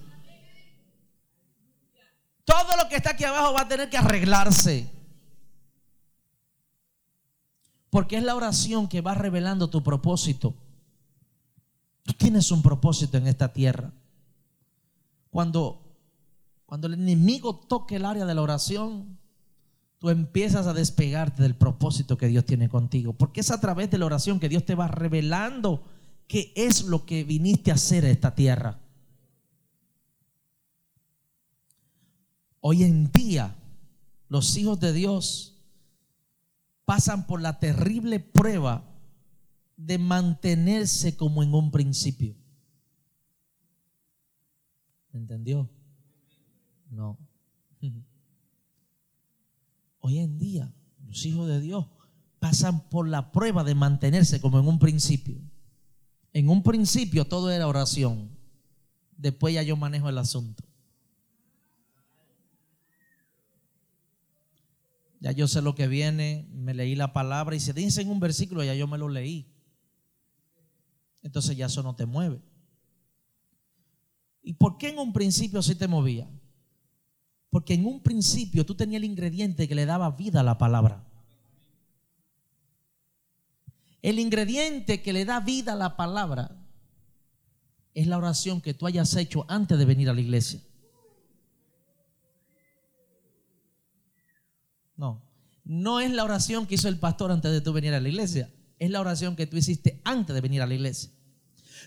Todo 2.46 2.78
lo 2.82 2.88
que 2.88 2.96
está 2.96 3.12
aquí 3.12 3.26
abajo 3.26 3.54
va 3.54 3.62
a 3.62 3.68
tener 3.68 3.90
que 3.90 3.98
arreglarse. 3.98 4.90
Porque 7.90 8.16
es 8.16 8.24
la 8.24 8.36
oración 8.36 8.88
que 8.88 9.02
va 9.02 9.14
revelando 9.14 9.70
tu 9.70 9.84
propósito. 9.84 10.54
Tú 12.04 12.14
tienes 12.14 12.52
un 12.52 12.62
propósito 12.62 13.18
en 13.18 13.28
esta 13.28 13.52
tierra. 13.52 13.92
Cuando, 15.30 15.84
cuando 16.66 16.88
el 16.88 16.94
enemigo 16.94 17.54
toque 17.54 17.98
el 17.98 18.06
área 18.06 18.26
de 18.26 18.34
la 18.34 18.42
oración, 18.42 19.20
tú 20.02 20.10
empiezas 20.10 20.66
a 20.66 20.74
despegarte 20.74 21.44
del 21.44 21.56
propósito 21.56 22.18
que 22.18 22.26
Dios 22.26 22.44
tiene 22.44 22.70
contigo. 22.70 23.14
Porque 23.14 23.42
es 23.42 23.52
a 23.52 23.62
través 23.62 23.92
de 23.92 24.00
la 24.00 24.08
oración 24.08 24.40
que 24.40 24.50
Dios 24.50 24.66
te 24.66 24.74
va 24.74 24.88
revelando 24.88 25.84
qué 26.28 26.52
es 26.56 26.86
lo 26.86 27.06
que 27.06 27.24
viniste 27.24 27.70
a 27.70 27.76
hacer 27.76 28.06
a 28.06 28.10
esta 28.10 28.34
tierra. 28.34 28.80
Hoy 32.62 32.84
en 32.84 33.12
día, 33.12 33.56
los 34.28 34.58
hijos 34.58 34.80
de 34.80 34.92
Dios 34.92 35.62
pasan 36.84 37.28
por 37.28 37.40
la 37.40 37.60
terrible 37.60 38.20
prueba 38.20 38.84
de 39.78 40.00
mantenerse 40.00 41.16
como 41.16 41.44
en 41.44 41.54
un 41.54 41.70
principio. 41.70 42.36
¿Me 45.12 45.20
entendió? 45.20 45.70
No. 46.90 47.20
Hoy 50.02 50.20
en 50.20 50.38
día, 50.38 50.74
los 51.08 51.26
hijos 51.26 51.48
de 51.48 51.62
Dios 51.62 51.88
pasan 52.40 52.90
por 52.90 53.08
la 53.08 53.32
prueba 53.32 53.64
de 53.64 53.76
mantenerse 53.76 54.42
como 54.42 54.60
en 54.60 54.68
un 54.68 54.80
principio. 54.80 55.40
En 56.34 56.50
un 56.50 56.64
principio 56.64 57.26
todo 57.26 57.52
era 57.52 57.68
oración. 57.68 58.36
Después 59.16 59.54
ya 59.54 59.62
yo 59.62 59.78
manejo 59.78 60.10
el 60.10 60.18
asunto. 60.18 60.64
Ya 65.20 65.32
yo 65.32 65.48
sé 65.48 65.62
lo 65.62 65.76
que 65.76 65.88
viene, 65.88 66.48
me 66.52 66.74
leí 66.74 66.96
la 66.96 67.14
palabra 67.14 67.56
y 67.56 67.60
si 67.60 67.72
dice 67.74 68.02
en 68.02 68.10
un 68.10 68.20
versículo, 68.20 68.64
ya 68.64 68.74
yo 68.74 68.88
me 68.88 68.98
lo 68.98 69.08
leí. 69.08 69.54
Entonces 71.22 71.56
ya 71.56 71.68
eso 71.68 71.84
no 71.84 71.96
te 71.96 72.08
mueve. 72.08 72.42
¿Y 74.42 74.54
por 74.54 74.80
qué 74.80 74.90
en 74.90 74.98
un 74.98 75.14
principio 75.14 75.62
sí 75.62 75.76
te 75.76 75.88
movía? 75.88 76.28
Porque 77.52 77.74
en 77.74 77.86
un 77.86 78.02
principio 78.02 78.66
tú 78.66 78.74
tenías 78.74 79.00
el 79.00 79.04
ingrediente 79.04 79.68
que 79.68 79.76
le 79.76 79.86
daba 79.86 80.10
vida 80.12 80.40
a 80.40 80.44
la 80.44 80.58
palabra. 80.58 81.04
El 84.02 84.18
ingrediente 84.18 85.02
que 85.04 85.14
le 85.14 85.26
da 85.26 85.42
vida 85.42 85.74
a 85.74 85.76
la 85.76 85.96
palabra 85.96 86.58
es 87.94 88.08
la 88.08 88.18
oración 88.18 88.62
que 88.62 88.74
tú 88.74 88.88
hayas 88.88 89.14
hecho 89.16 89.46
antes 89.50 89.78
de 89.78 89.86
venir 89.86 90.10
a 90.10 90.14
la 90.14 90.22
iglesia. 90.22 90.62
No, 94.96 95.22
no 95.66 96.00
es 96.00 96.10
la 96.12 96.24
oración 96.24 96.66
que 96.66 96.76
hizo 96.76 96.88
el 96.88 97.00
pastor 97.00 97.32
antes 97.32 97.52
de 97.52 97.60
tú 97.60 97.74
venir 97.74 97.94
a 97.94 98.00
la 98.00 98.08
iglesia. 98.08 98.50
Es 98.80 98.90
la 98.90 99.02
oración 99.02 99.36
que 99.36 99.46
tú 99.46 99.58
hiciste 99.58 100.02
antes 100.06 100.34
de 100.34 100.42
venir 100.42 100.62
a 100.62 100.68
la 100.68 100.74
iglesia. 100.74 101.12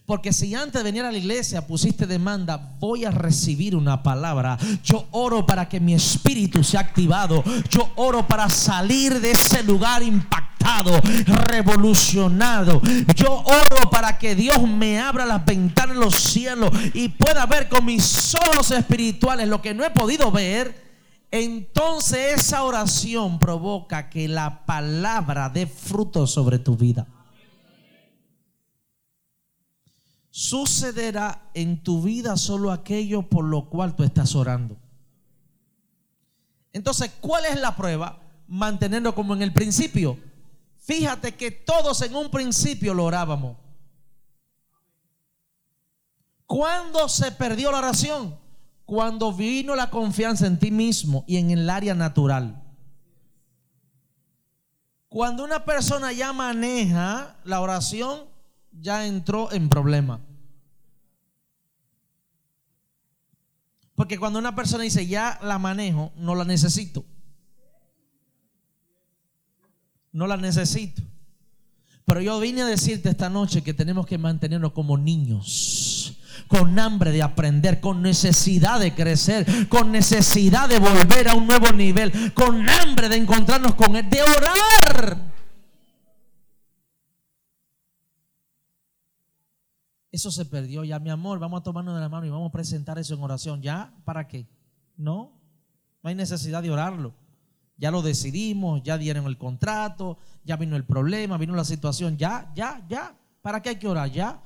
Porque 0.06 0.32
si 0.32 0.54
antes 0.54 0.74
de 0.74 0.82
venir 0.82 1.04
a 1.04 1.12
la 1.12 1.18
iglesia 1.18 1.66
pusiste 1.66 2.06
demanda, 2.06 2.76
voy 2.78 3.04
a 3.04 3.10
recibir 3.10 3.74
una 3.74 4.02
palabra. 4.02 4.58
Yo 4.82 5.06
oro 5.12 5.46
para 5.46 5.68
que 5.68 5.80
mi 5.80 5.94
espíritu 5.94 6.62
sea 6.62 6.80
activado. 6.80 7.42
Yo 7.70 7.90
oro 7.96 8.26
para 8.26 8.50
salir 8.50 9.20
de 9.20 9.30
ese 9.30 9.62
lugar 9.62 10.02
impactado, 10.02 11.00
revolucionado. 11.46 12.82
Yo 13.14 13.32
oro 13.32 13.90
para 13.90 14.18
que 14.18 14.34
Dios 14.34 14.60
me 14.62 15.00
abra 15.00 15.24
las 15.24 15.44
ventanas 15.44 15.96
de 15.96 16.02
los 16.02 16.14
cielos 16.14 16.70
y 16.92 17.08
pueda 17.08 17.46
ver 17.46 17.68
con 17.68 17.84
mis 17.84 18.34
ojos 18.34 18.70
espirituales 18.72 19.48
lo 19.48 19.62
que 19.62 19.72
no 19.72 19.84
he 19.84 19.90
podido 19.90 20.30
ver. 20.30 20.84
Entonces 21.30 22.34
esa 22.36 22.62
oración 22.62 23.38
provoca 23.38 24.08
que 24.08 24.28
la 24.28 24.64
palabra 24.66 25.48
dé 25.48 25.66
fruto 25.66 26.26
sobre 26.26 26.58
tu 26.58 26.76
vida. 26.76 27.06
Sucederá 30.36 31.48
en 31.54 31.80
tu 31.80 32.02
vida 32.02 32.36
solo 32.36 32.72
aquello 32.72 33.22
por 33.22 33.44
lo 33.44 33.70
cual 33.70 33.94
tú 33.94 34.02
estás 34.02 34.34
orando. 34.34 34.76
Entonces, 36.72 37.12
¿cuál 37.20 37.44
es 37.44 37.60
la 37.60 37.76
prueba? 37.76 38.18
Mantenerlo 38.48 39.14
como 39.14 39.34
en 39.34 39.42
el 39.42 39.52
principio. 39.52 40.18
Fíjate 40.78 41.36
que 41.36 41.52
todos 41.52 42.02
en 42.02 42.16
un 42.16 42.32
principio 42.32 42.94
lo 42.94 43.04
orábamos. 43.04 43.56
¿Cuándo 46.46 47.08
se 47.08 47.30
perdió 47.30 47.70
la 47.70 47.78
oración? 47.78 48.36
Cuando 48.86 49.32
vino 49.32 49.76
la 49.76 49.88
confianza 49.88 50.48
en 50.48 50.58
ti 50.58 50.72
mismo 50.72 51.22
y 51.28 51.36
en 51.36 51.52
el 51.52 51.70
área 51.70 51.94
natural. 51.94 52.60
Cuando 55.08 55.44
una 55.44 55.64
persona 55.64 56.10
ya 56.10 56.32
maneja 56.32 57.36
la 57.44 57.60
oración, 57.60 58.33
ya 58.80 59.06
entró 59.06 59.52
en 59.52 59.68
problema. 59.68 60.20
Porque 63.94 64.18
cuando 64.18 64.38
una 64.38 64.54
persona 64.54 64.84
dice, 64.84 65.06
ya 65.06 65.38
la 65.42 65.58
manejo, 65.58 66.12
no 66.16 66.34
la 66.34 66.44
necesito. 66.44 67.04
No 70.12 70.26
la 70.26 70.36
necesito. 70.36 71.02
Pero 72.04 72.20
yo 72.20 72.38
vine 72.40 72.62
a 72.62 72.66
decirte 72.66 73.08
esta 73.08 73.30
noche 73.30 73.62
que 73.62 73.72
tenemos 73.72 74.06
que 74.06 74.18
mantenernos 74.18 74.72
como 74.72 74.98
niños, 74.98 76.18
con 76.48 76.78
hambre 76.78 77.12
de 77.12 77.22
aprender, 77.22 77.80
con 77.80 78.02
necesidad 78.02 78.78
de 78.78 78.94
crecer, 78.94 79.68
con 79.68 79.90
necesidad 79.90 80.68
de 80.68 80.78
volver 80.78 81.28
a 81.28 81.34
un 81.34 81.46
nuevo 81.46 81.72
nivel, 81.72 82.34
con 82.34 82.68
hambre 82.68 83.08
de 83.08 83.16
encontrarnos 83.16 83.74
con 83.74 83.96
Él, 83.96 84.10
de 84.10 84.20
orar. 84.22 85.33
Eso 90.14 90.30
se 90.30 90.44
perdió 90.44 90.84
ya, 90.84 91.00
mi 91.00 91.10
amor. 91.10 91.40
Vamos 91.40 91.60
a 91.60 91.64
tomarnos 91.64 91.96
de 91.96 92.00
la 92.00 92.08
mano 92.08 92.24
y 92.24 92.30
vamos 92.30 92.48
a 92.48 92.52
presentar 92.52 93.00
eso 93.00 93.14
en 93.14 93.20
oración. 93.20 93.60
¿Ya? 93.60 93.92
¿Para 94.04 94.28
qué? 94.28 94.46
No, 94.96 95.32
no 96.04 96.08
hay 96.08 96.14
necesidad 96.14 96.62
de 96.62 96.70
orarlo. 96.70 97.16
Ya 97.78 97.90
lo 97.90 98.00
decidimos, 98.00 98.80
ya 98.84 98.96
dieron 98.96 99.26
el 99.26 99.36
contrato, 99.36 100.16
ya 100.44 100.54
vino 100.56 100.76
el 100.76 100.84
problema, 100.84 101.36
vino 101.36 101.56
la 101.56 101.64
situación. 101.64 102.16
Ya, 102.16 102.52
ya, 102.54 102.86
ya. 102.88 103.18
¿Para 103.42 103.60
qué 103.60 103.70
hay 103.70 103.76
que 103.76 103.88
orar? 103.88 104.08
Ya. 104.12 104.40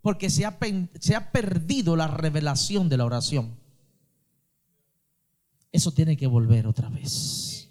Porque 0.00 0.30
se 0.30 0.46
ha, 0.46 0.58
se 0.98 1.14
ha 1.14 1.30
perdido 1.30 1.94
la 1.94 2.08
revelación 2.08 2.88
de 2.88 2.96
la 2.96 3.04
oración. 3.04 3.54
Eso 5.72 5.92
tiene 5.92 6.16
que 6.16 6.26
volver 6.26 6.66
otra 6.66 6.88
vez. 6.88 7.70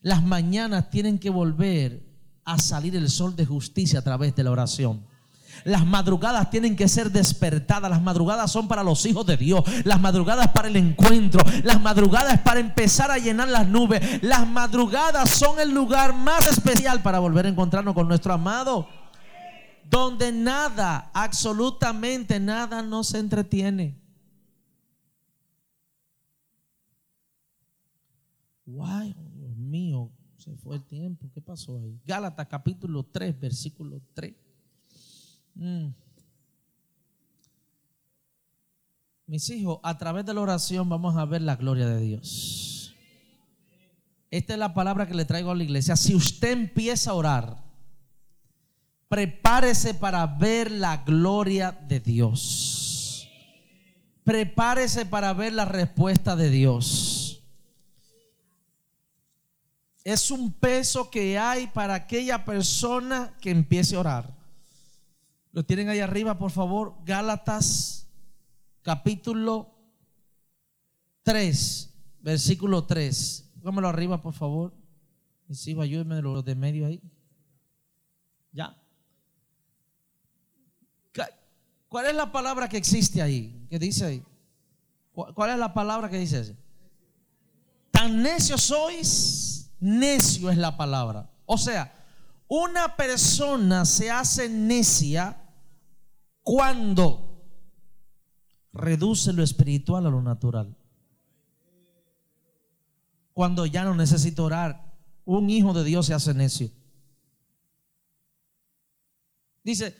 Las 0.00 0.22
mañanas 0.22 0.90
tienen 0.90 1.18
que 1.18 1.30
volver 1.30 2.04
a 2.44 2.56
salir 2.58 2.94
el 2.94 3.10
sol 3.10 3.34
de 3.34 3.46
justicia 3.46 3.98
a 3.98 4.02
través 4.02 4.36
de 4.36 4.44
la 4.44 4.52
oración. 4.52 5.10
Las 5.64 5.86
madrugadas 5.86 6.50
tienen 6.50 6.76
que 6.76 6.88
ser 6.88 7.10
despertadas. 7.10 7.90
Las 7.90 8.02
madrugadas 8.02 8.50
son 8.50 8.68
para 8.68 8.82
los 8.82 9.04
hijos 9.06 9.26
de 9.26 9.36
Dios. 9.36 9.62
Las 9.84 10.00
madrugadas 10.00 10.48
para 10.48 10.68
el 10.68 10.76
encuentro. 10.76 11.40
Las 11.64 11.80
madrugadas 11.80 12.40
para 12.40 12.60
empezar 12.60 13.10
a 13.10 13.18
llenar 13.18 13.48
las 13.48 13.66
nubes. 13.68 14.22
Las 14.22 14.46
madrugadas 14.48 15.30
son 15.30 15.60
el 15.60 15.72
lugar 15.72 16.14
más 16.14 16.46
especial 16.46 17.02
para 17.02 17.18
volver 17.18 17.46
a 17.46 17.50
encontrarnos 17.50 17.94
con 17.94 18.08
nuestro 18.08 18.32
amado. 18.32 18.88
Donde 19.88 20.32
nada, 20.32 21.10
absolutamente 21.12 22.40
nada 22.40 22.82
nos 22.82 23.14
entretiene. 23.14 24.00
Guay, 28.64 29.14
Dios 29.34 29.56
mío, 29.56 30.10
se 30.38 30.56
fue 30.56 30.76
el 30.76 30.84
tiempo. 30.84 31.30
¿Qué 31.34 31.40
pasó 31.40 31.76
ahí? 31.76 32.00
Gálatas 32.06 32.46
capítulo 32.48 33.04
3, 33.04 33.38
versículo 33.38 34.00
3. 34.14 34.34
Mm. 35.54 35.88
Mis 39.26 39.48
hijos, 39.50 39.78
a 39.82 39.96
través 39.96 40.26
de 40.26 40.34
la 40.34 40.40
oración 40.40 40.88
vamos 40.88 41.16
a 41.16 41.24
ver 41.24 41.42
la 41.42 41.56
gloria 41.56 41.86
de 41.86 42.00
Dios. 42.00 42.94
Esta 44.30 44.54
es 44.54 44.58
la 44.58 44.74
palabra 44.74 45.06
que 45.06 45.14
le 45.14 45.24
traigo 45.24 45.50
a 45.50 45.54
la 45.54 45.62
iglesia. 45.62 45.96
Si 45.96 46.14
usted 46.14 46.52
empieza 46.52 47.10
a 47.10 47.14
orar, 47.14 47.64
prepárese 49.08 49.94
para 49.94 50.26
ver 50.26 50.70
la 50.70 50.98
gloria 50.98 51.72
de 51.72 52.00
Dios. 52.00 53.28
Prepárese 54.24 55.04
para 55.04 55.32
ver 55.32 55.52
la 55.52 55.64
respuesta 55.64 56.36
de 56.36 56.48
Dios. 56.50 57.42
Es 60.04 60.30
un 60.30 60.52
peso 60.52 61.10
que 61.10 61.38
hay 61.38 61.66
para 61.68 61.94
aquella 61.94 62.44
persona 62.44 63.34
que 63.40 63.50
empiece 63.50 63.96
a 63.96 64.00
orar. 64.00 64.41
Lo 65.52 65.64
tienen 65.64 65.88
ahí 65.88 66.00
arriba, 66.00 66.38
por 66.38 66.50
favor. 66.50 66.96
Gálatas 67.04 68.08
capítulo 68.82 69.74
3, 71.22 71.94
versículo 72.20 72.84
3. 72.86 73.50
Póngamelo 73.54 73.88
arriba, 73.88 74.20
por 74.22 74.32
favor. 74.34 74.74
Mis 75.46 75.66
hijos, 75.68 75.84
ayúdenme 75.84 76.16
de 76.16 76.22
los 76.22 76.44
de 76.44 76.54
medio 76.54 76.86
ahí. 76.86 77.00
Ya. 78.52 78.76
¿Cuál 81.88 82.06
es 82.06 82.14
la 82.14 82.32
palabra 82.32 82.70
que 82.70 82.78
existe 82.78 83.20
ahí? 83.20 83.66
¿Qué 83.68 83.78
dice 83.78 84.06
ahí? 84.06 84.24
¿Cu- 85.12 85.26
¿Cuál 85.34 85.50
es 85.50 85.58
la 85.58 85.74
palabra 85.74 86.08
que 86.08 86.16
dice 86.18 86.40
ese? 86.40 86.56
Tan 87.90 88.22
necios 88.22 88.62
sois, 88.62 89.70
necio 89.78 90.50
es 90.50 90.56
la 90.56 90.74
palabra. 90.74 91.30
O 91.44 91.58
sea, 91.58 91.92
una 92.48 92.96
persona 92.96 93.84
se 93.84 94.10
hace 94.10 94.48
necia 94.48 95.41
cuando 96.42 97.32
reduce 98.72 99.32
lo 99.32 99.42
espiritual 99.42 100.06
a 100.06 100.10
lo 100.10 100.22
natural. 100.22 100.76
Cuando 103.32 103.66
ya 103.66 103.84
no 103.84 103.94
necesita 103.94 104.42
orar, 104.42 104.92
un 105.24 105.48
hijo 105.48 105.72
de 105.72 105.84
Dios 105.84 106.06
se 106.06 106.14
hace 106.14 106.34
necio. 106.34 106.70
Dice, 109.64 109.96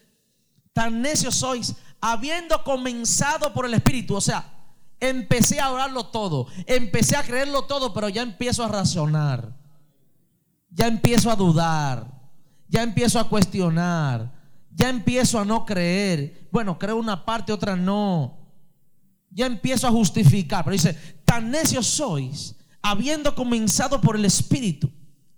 tan 0.73 1.01
necios 1.01 1.37
sois, 1.37 1.75
habiendo 2.01 2.63
comenzado 2.65 3.53
por 3.53 3.65
el 3.65 3.75
Espíritu. 3.75 4.17
O 4.17 4.21
sea, 4.21 4.53
empecé 5.01 5.61
a 5.61 5.71
orarlo 5.71 6.07
todo, 6.07 6.47
empecé 6.67 7.17
a 7.17 7.23
creerlo 7.23 7.65
todo, 7.65 7.93
pero 7.93 8.09
ya 8.09 8.23
empiezo 8.23 8.65
a 8.65 8.69
razonar, 8.69 9.57
ya 10.71 10.89
empiezo 10.89 11.31
a 11.31 11.37
dudar, 11.37 12.07
ya 12.69 12.83
empiezo 12.83 13.19
a 13.19 13.29
cuestionar, 13.29 14.42
ya 14.75 14.89
empiezo 14.89 15.39
a 15.39 15.45
no 15.45 15.65
creer. 15.65 16.49
Bueno, 16.51 16.79
creo 16.79 16.97
una 16.97 17.25
parte, 17.25 17.53
otra 17.53 17.77
no. 17.77 18.39
Ya 19.31 19.47
empiezo 19.47 19.87
a 19.87 19.91
justificar, 19.91 20.65
pero 20.65 20.73
dice, 20.73 20.95
tan 21.25 21.51
necios 21.51 21.87
sois, 21.87 22.55
habiendo 22.83 23.35
comenzado 23.35 24.01
por 24.01 24.17
el 24.17 24.25
Espíritu, 24.25 24.91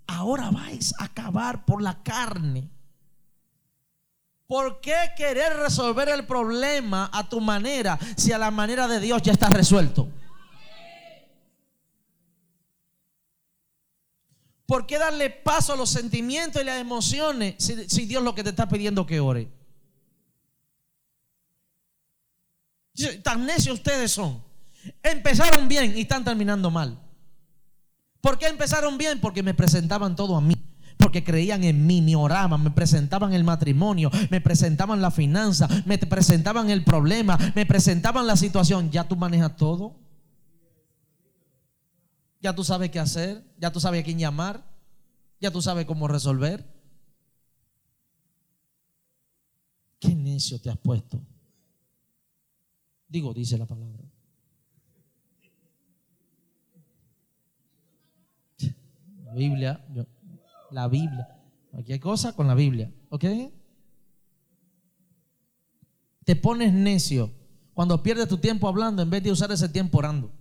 ahora 0.07 0.51
vais 0.51 0.93
a 0.99 1.05
acabar 1.05 1.65
por 1.65 1.81
la 1.81 2.01
carne. 2.03 2.69
¿Por 4.47 4.79
qué 4.79 4.95
querer 5.17 5.57
resolver 5.57 6.09
el 6.09 6.25
problema 6.25 7.09
a 7.11 7.27
tu 7.27 7.41
manera 7.41 7.97
si 8.15 8.31
a 8.31 8.37
la 8.37 8.51
manera 8.51 8.87
de 8.87 8.99
Dios 8.99 9.21
ya 9.23 9.31
está 9.31 9.49
resuelto? 9.49 10.07
¿Por 14.65 14.87
qué 14.87 14.97
darle 14.97 15.29
paso 15.29 15.73
a 15.73 15.75
los 15.75 15.89
sentimientos 15.89 16.61
y 16.61 16.65
las 16.65 16.79
emociones 16.79 17.55
si, 17.59 18.05
Dios 18.05 18.23
lo 18.23 18.33
que 18.33 18.43
te 18.43 18.49
está 18.49 18.67
pidiendo 18.67 19.05
que 19.05 19.19
ore? 19.19 19.51
Tan 23.23 23.45
necios 23.45 23.75
ustedes 23.75 24.11
son. 24.11 24.41
Empezaron 25.03 25.67
bien 25.67 25.95
y 25.95 26.01
están 26.01 26.23
terminando 26.23 26.71
mal. 26.71 26.99
¿Por 28.21 28.39
qué 28.39 28.47
empezaron 28.47 28.97
bien? 28.97 29.19
Porque 29.19 29.43
me 29.43 29.53
presentaban 29.53 30.15
todo 30.15 30.35
a 30.35 30.41
mí. 30.41 30.55
Porque 30.97 31.23
creían 31.23 31.63
en 31.63 31.85
mí, 31.85 32.01
me 32.01 32.15
oraban, 32.15 32.63
me 32.63 32.71
presentaban 32.71 33.33
el 33.33 33.43
matrimonio, 33.43 34.09
me 34.31 34.41
presentaban 34.41 35.01
la 35.01 35.11
finanza, 35.11 35.67
me 35.85 35.97
presentaban 35.97 36.69
el 36.69 36.83
problema, 36.83 37.37
me 37.53 37.65
presentaban 37.65 38.25
la 38.25 38.37
situación. 38.37 38.89
Ya 38.89 39.03
tú 39.03 39.15
manejas 39.15 39.55
todo. 39.57 40.04
Ya 42.45 42.53
tú 42.53 42.63
sabes 42.63 42.91
qué 42.91 42.99
hacer, 42.99 43.43
ya 43.57 43.71
tú 43.71 43.79
sabes 43.79 44.01
a 44.01 44.03
quién 44.03 44.19
llamar, 44.19 44.63
ya 45.41 45.49
tú 45.49 45.63
sabes 45.63 45.87
cómo 45.87 46.07
resolver. 46.07 46.63
¿Qué 49.99 50.13
necio 50.13 50.61
te 50.61 50.69
has 50.69 50.77
puesto? 50.77 51.19
Digo, 53.07 53.33
dice 53.33 53.57
la 53.57 53.65
palabra. 53.65 54.03
La 59.23 59.33
Biblia, 59.33 59.83
la 60.69 60.87
Biblia. 60.87 61.27
Cualquier 61.71 61.99
cosa 61.99 62.35
con 62.35 62.45
la 62.45 62.53
Biblia, 62.53 62.93
¿ok? 63.09 63.25
Te 66.23 66.35
pones 66.35 66.71
necio 66.71 67.33
cuando 67.73 68.03
pierdes 68.03 68.27
tu 68.27 68.37
tiempo 68.37 68.67
hablando 68.67 69.01
en 69.01 69.09
vez 69.09 69.23
de 69.23 69.31
usar 69.31 69.51
ese 69.51 69.67
tiempo 69.67 69.97
orando. 69.97 70.31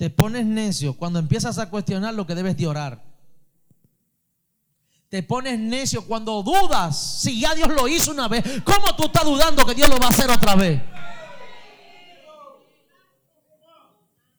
Te 0.00 0.08
pones 0.08 0.46
necio 0.46 0.94
cuando 0.94 1.18
empiezas 1.18 1.58
a 1.58 1.68
cuestionar 1.68 2.14
lo 2.14 2.26
que 2.26 2.34
debes 2.34 2.56
de 2.56 2.66
orar. 2.66 3.04
Te 5.10 5.22
pones 5.22 5.58
necio 5.58 6.06
cuando 6.06 6.42
dudas 6.42 7.20
si 7.20 7.38
ya 7.38 7.54
Dios 7.54 7.68
lo 7.68 7.86
hizo 7.86 8.10
una 8.10 8.26
vez. 8.26 8.42
¿Cómo 8.64 8.96
tú 8.96 9.04
estás 9.04 9.26
dudando 9.26 9.66
que 9.66 9.74
Dios 9.74 9.90
lo 9.90 9.98
va 9.98 10.06
a 10.06 10.08
hacer 10.08 10.30
otra 10.30 10.56
vez? 10.56 10.80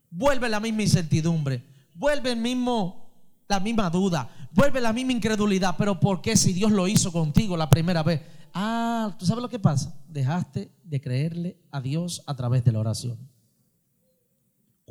Vuelve 0.09 0.49
la 0.49 0.59
misma 0.59 0.81
incertidumbre. 0.81 1.63
Vuelve 1.93 2.31
el 2.31 2.39
mismo, 2.39 3.11
la 3.47 3.59
misma 3.59 3.91
duda. 3.91 4.31
Vuelve 4.53 4.81
la 4.81 4.91
misma 4.91 5.11
incredulidad. 5.11 5.75
Pero 5.77 5.99
¿por 5.99 6.23
qué 6.23 6.35
si 6.37 6.53
Dios 6.53 6.71
lo 6.71 6.87
hizo 6.87 7.11
contigo 7.11 7.55
la 7.55 7.69
primera 7.69 8.01
vez? 8.01 8.19
Ah, 8.51 9.15
¿tú 9.19 9.27
sabes 9.27 9.43
lo 9.43 9.49
que 9.49 9.59
pasa? 9.59 9.93
Dejaste 10.07 10.71
de 10.83 10.99
creerle 10.99 11.59
a 11.69 11.79
Dios 11.81 12.23
a 12.25 12.35
través 12.35 12.63
de 12.63 12.71
la 12.71 12.79
oración. 12.79 13.30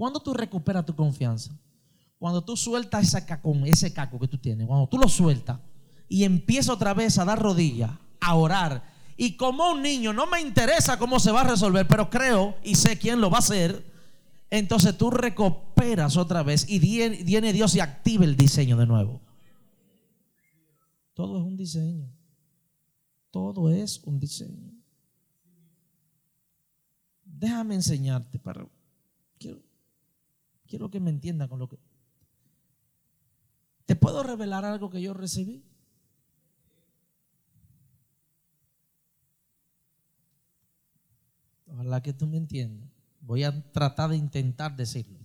¿Cuándo 0.01 0.19
tú 0.19 0.33
recuperas 0.33 0.87
tu 0.87 0.97
confianza? 0.97 1.55
Cuando 2.19 2.43
tú 2.43 2.57
sueltas 2.57 3.07
ese 3.07 3.23
caco, 3.27 3.55
ese 3.67 3.93
caco 3.93 4.19
que 4.19 4.29
tú 4.29 4.39
tienes, 4.39 4.67
cuando 4.67 4.89
tú 4.89 4.97
lo 4.97 5.07
sueltas 5.11 5.61
y 6.09 6.25
empiezo 6.25 6.73
otra 6.73 6.95
vez 6.95 7.19
a 7.19 7.27
dar 7.27 7.39
rodillas, 7.39 7.91
a 8.19 8.35
orar. 8.35 8.83
Y 9.19 9.37
como 9.37 9.73
un 9.73 9.83
niño, 9.83 10.15
no 10.15 10.27
me 10.27 10.41
interesa 10.41 10.99
cómo 10.99 11.21
se 11.21 11.33
va 11.33 11.43
a 11.43 11.49
resolver, 11.49 11.87
pero 11.87 12.09
creo 12.09 12.57
y 12.65 12.77
sé 12.77 12.99
quién 12.99 13.21
lo 13.21 13.29
va 13.29 13.37
a 13.37 13.41
hacer. 13.41 13.93
Entonces 14.49 14.97
tú 14.97 15.11
recuperas 15.11 16.17
otra 16.17 16.43
vez 16.43 16.65
y 16.67 16.79
viene 16.79 17.53
Dios 17.53 17.75
y 17.75 17.81
activa 17.81 18.25
el 18.25 18.39
diseño 18.39 18.79
de 18.79 18.87
nuevo. 18.87 19.21
Todo 21.13 21.37
es 21.37 21.45
un 21.45 21.59
diseño. 21.59 22.11
Todo 23.31 23.69
es 23.69 24.03
un 24.05 24.19
diseño. 24.19 24.73
Déjame 27.23 27.75
enseñarte 27.75 28.39
para 28.39 28.67
quiero 30.71 30.89
que 30.89 31.01
me 31.01 31.11
entienda 31.11 31.49
con 31.49 31.59
lo 31.59 31.69
que 31.69 31.77
¿Te 33.85 33.97
puedo 33.97 34.23
revelar 34.23 34.65
algo 34.65 34.89
que 34.89 35.03
yo 35.03 35.13
recibí? 35.13 35.65
Ojalá 41.67 42.01
que 42.01 42.13
tú 42.13 42.29
me 42.29 42.37
entiendas. 42.37 42.89
Voy 43.21 43.43
a 43.43 43.73
tratar 43.73 44.11
de 44.11 44.17
intentar 44.17 44.77
decirlo. 44.77 45.19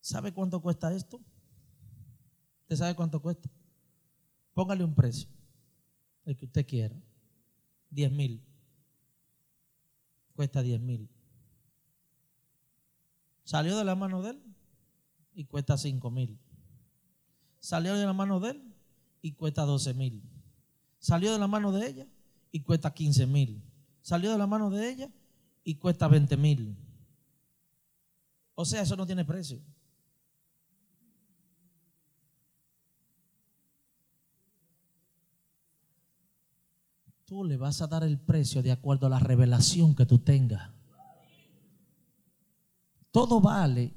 ¿Sabe 0.00 0.32
cuánto 0.34 0.60
cuesta 0.60 0.92
esto? 0.92 1.20
¿Usted 2.62 2.76
sabe 2.76 2.96
cuánto 2.96 3.22
cuesta? 3.22 3.48
Póngale 4.52 4.82
un 4.82 4.94
precio, 4.94 5.28
el 6.24 6.36
que 6.36 6.46
usted 6.46 6.66
quiera. 6.66 6.96
10 7.90 8.10
mil. 8.10 8.42
Cuesta 10.34 10.62
10 10.62 10.80
mil. 10.80 11.08
Salió 13.46 13.78
de 13.78 13.84
la 13.84 13.94
mano 13.94 14.22
de 14.22 14.30
él 14.30 14.42
y 15.32 15.44
cuesta 15.44 15.78
5 15.78 16.10
mil. 16.10 16.36
Salió 17.60 17.94
de 17.94 18.04
la 18.04 18.12
mano 18.12 18.40
de 18.40 18.50
él 18.50 18.74
y 19.22 19.34
cuesta 19.34 19.62
12 19.62 19.94
mil. 19.94 20.20
Salió 20.98 21.32
de 21.32 21.38
la 21.38 21.46
mano 21.46 21.70
de 21.70 21.86
ella 21.86 22.06
y 22.50 22.62
cuesta 22.62 22.92
15 22.92 23.24
mil. 23.26 23.62
Salió 24.02 24.32
de 24.32 24.38
la 24.38 24.48
mano 24.48 24.68
de 24.68 24.90
ella 24.90 25.10
y 25.62 25.76
cuesta 25.76 26.08
20 26.08 26.36
mil. 26.36 26.76
O 28.56 28.64
sea, 28.64 28.82
eso 28.82 28.96
no 28.96 29.06
tiene 29.06 29.24
precio. 29.24 29.62
Tú 37.24 37.44
le 37.44 37.56
vas 37.56 37.80
a 37.80 37.86
dar 37.86 38.02
el 38.02 38.18
precio 38.18 38.60
de 38.60 38.72
acuerdo 38.72 39.06
a 39.06 39.10
la 39.10 39.20
revelación 39.20 39.94
que 39.94 40.04
tú 40.04 40.18
tengas. 40.18 40.75
Todo 43.16 43.40
vale 43.40 43.94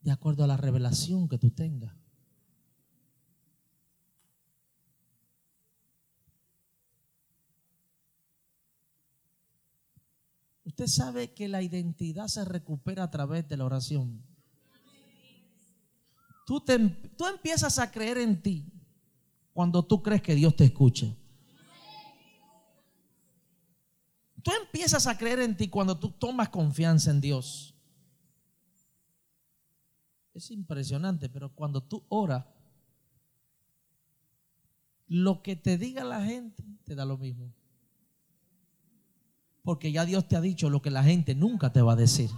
de 0.00 0.10
acuerdo 0.10 0.42
a 0.42 0.46
la 0.46 0.56
revelación 0.56 1.28
que 1.28 1.36
tú 1.36 1.50
tengas. 1.50 1.94
Usted 10.64 10.86
sabe 10.86 11.34
que 11.34 11.48
la 11.48 11.60
identidad 11.60 12.28
se 12.28 12.46
recupera 12.46 13.02
a 13.02 13.10
través 13.10 13.46
de 13.46 13.58
la 13.58 13.66
oración. 13.66 14.24
Tú, 16.46 16.62
te, 16.62 16.78
tú 16.78 17.26
empiezas 17.26 17.78
a 17.78 17.90
creer 17.90 18.16
en 18.16 18.40
ti 18.40 18.72
cuando 19.52 19.84
tú 19.84 20.02
crees 20.02 20.22
que 20.22 20.34
Dios 20.34 20.56
te 20.56 20.64
escucha. 20.64 21.14
Tú 24.42 24.50
empiezas 24.62 25.06
a 25.06 25.18
creer 25.18 25.40
en 25.40 25.54
ti 25.54 25.68
cuando 25.68 25.98
tú 25.98 26.10
tomas 26.12 26.48
confianza 26.48 27.10
en 27.10 27.20
Dios. 27.20 27.74
Es 30.38 30.52
impresionante, 30.52 31.28
pero 31.28 31.52
cuando 31.52 31.82
tú 31.82 32.04
oras, 32.08 32.44
lo 35.08 35.42
que 35.42 35.56
te 35.56 35.76
diga 35.76 36.04
la 36.04 36.22
gente 36.22 36.62
te 36.84 36.94
da 36.94 37.04
lo 37.04 37.18
mismo. 37.18 37.52
Porque 39.64 39.90
ya 39.90 40.04
Dios 40.04 40.28
te 40.28 40.36
ha 40.36 40.40
dicho 40.40 40.70
lo 40.70 40.80
que 40.80 40.92
la 40.92 41.02
gente 41.02 41.34
nunca 41.34 41.72
te 41.72 41.82
va 41.82 41.94
a 41.94 41.96
decir. 41.96 42.30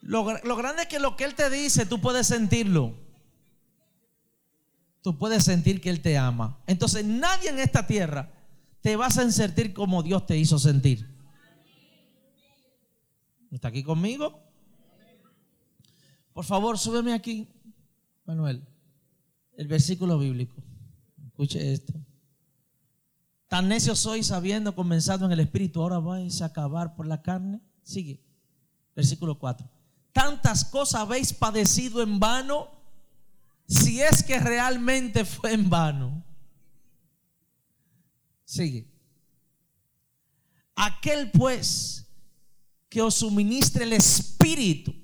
Lo, 0.00 0.40
lo 0.44 0.54
grande 0.54 0.82
es 0.82 0.88
que 0.88 1.00
lo 1.00 1.16
que 1.16 1.24
Él 1.24 1.34
te 1.34 1.50
dice, 1.50 1.86
tú 1.86 2.00
puedes 2.00 2.28
sentirlo. 2.28 3.03
Tú 5.04 5.18
puedes 5.18 5.44
sentir 5.44 5.82
que 5.82 5.90
Él 5.90 6.00
te 6.00 6.16
ama. 6.16 6.58
Entonces 6.66 7.04
nadie 7.04 7.50
en 7.50 7.58
esta 7.58 7.86
tierra 7.86 8.32
te 8.80 8.96
va 8.96 9.06
a 9.06 9.10
sentir 9.10 9.74
como 9.74 10.02
Dios 10.02 10.24
te 10.24 10.38
hizo 10.38 10.58
sentir. 10.58 11.06
¿Está 13.50 13.68
aquí 13.68 13.84
conmigo? 13.84 14.40
Por 16.32 16.46
favor, 16.46 16.78
súbeme 16.78 17.12
aquí, 17.12 17.46
Manuel, 18.24 18.66
el 19.58 19.68
versículo 19.68 20.18
bíblico. 20.18 20.56
Escuche 21.26 21.74
esto. 21.74 21.92
Tan 23.46 23.68
necio 23.68 23.94
soy 23.94 24.24
sabiendo, 24.24 24.74
comenzado 24.74 25.26
en 25.26 25.32
el 25.32 25.40
espíritu, 25.40 25.82
ahora 25.82 25.98
vais 25.98 26.40
a 26.40 26.46
acabar 26.46 26.96
por 26.96 27.06
la 27.06 27.20
carne. 27.20 27.60
Sigue. 27.82 28.24
Versículo 28.96 29.38
4 29.38 29.68
tantas 30.14 30.64
cosas 30.64 31.02
habéis 31.02 31.34
padecido 31.34 32.00
en 32.00 32.18
vano, 32.20 32.68
si 33.66 34.02
es 34.02 34.22
que 34.22 34.38
realmente 34.38 35.24
fue 35.24 35.52
en 35.52 35.68
vano. 35.70 36.24
Sigue. 38.44 38.86
Aquel 40.76 41.30
pues 41.30 42.06
que 42.88 43.02
os 43.02 43.14
suministre 43.14 43.84
el 43.84 43.92
Espíritu 43.92 44.94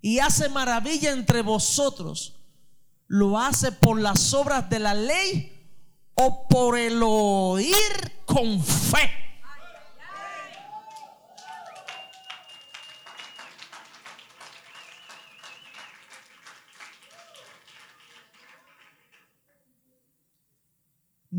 y 0.00 0.18
hace 0.18 0.48
maravilla 0.48 1.12
entre 1.12 1.42
vosotros, 1.42 2.40
lo 3.06 3.38
hace 3.38 3.72
por 3.72 4.00
las 4.00 4.34
obras 4.34 4.68
de 4.68 4.78
la 4.78 4.94
ley 4.94 5.52
o 6.14 6.48
por 6.48 6.78
el 6.78 7.00
oír 7.02 7.74
con 8.26 8.62
fe. 8.62 9.21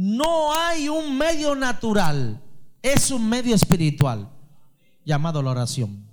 No 0.06 0.54
hay 0.54 0.90
un 0.90 1.18
medio 1.18 1.56
natural, 1.56 2.44
es 2.82 3.10
un 3.10 3.30
medio 3.30 3.56
espiritual 3.56 4.30
llamado 5.06 5.42
la 5.42 5.52
oración. 5.52 6.06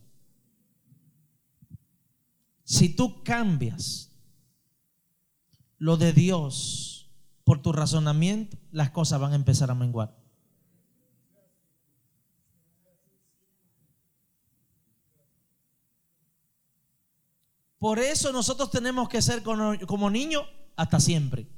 Si 2.63 2.95
tú 2.95 3.25
cambias 3.25 4.13
lo 5.77 5.97
de 5.97 6.13
Dios 6.13 7.11
por 7.43 7.63
tu 7.63 7.73
razonamiento, 7.73 8.57
las 8.71 8.91
cosas 8.91 9.19
van 9.19 9.33
a 9.33 9.35
empezar 9.35 9.73
a 9.73 9.75
menguar. 9.75 10.17
Por 17.81 17.99
eso 17.99 18.31
nosotros 18.31 18.71
tenemos 18.71 19.09
que 19.09 19.21
ser 19.21 19.43
como, 19.43 20.11
niños 20.11 20.45
hasta 20.77 21.01
siempre. 21.01 21.49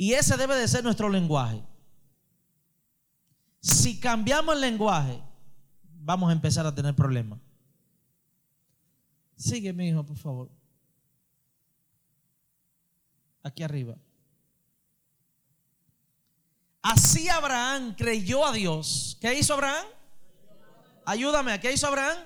Y 0.00 0.14
ese 0.14 0.38
debe 0.38 0.56
de 0.56 0.66
ser 0.66 0.82
nuestro 0.82 1.10
lenguaje. 1.10 1.62
Si 3.60 4.00
cambiamos 4.00 4.54
el 4.54 4.62
lenguaje, 4.62 5.22
vamos 5.82 6.30
a 6.30 6.32
empezar 6.32 6.64
a 6.64 6.74
tener 6.74 6.96
problemas. 6.96 7.38
Sigue, 9.36 9.74
mi 9.74 9.88
hijo, 9.88 10.02
por 10.02 10.16
favor. 10.16 10.50
Aquí 13.42 13.62
arriba. 13.62 13.94
Así 16.80 17.28
Abraham 17.28 17.94
creyó 17.94 18.46
a 18.46 18.54
Dios. 18.54 19.18
¿Qué 19.20 19.38
hizo 19.38 19.52
Abraham? 19.52 19.84
Ayúdame, 21.04 21.60
¿qué 21.60 21.74
hizo 21.74 21.86
Abraham? 21.86 22.16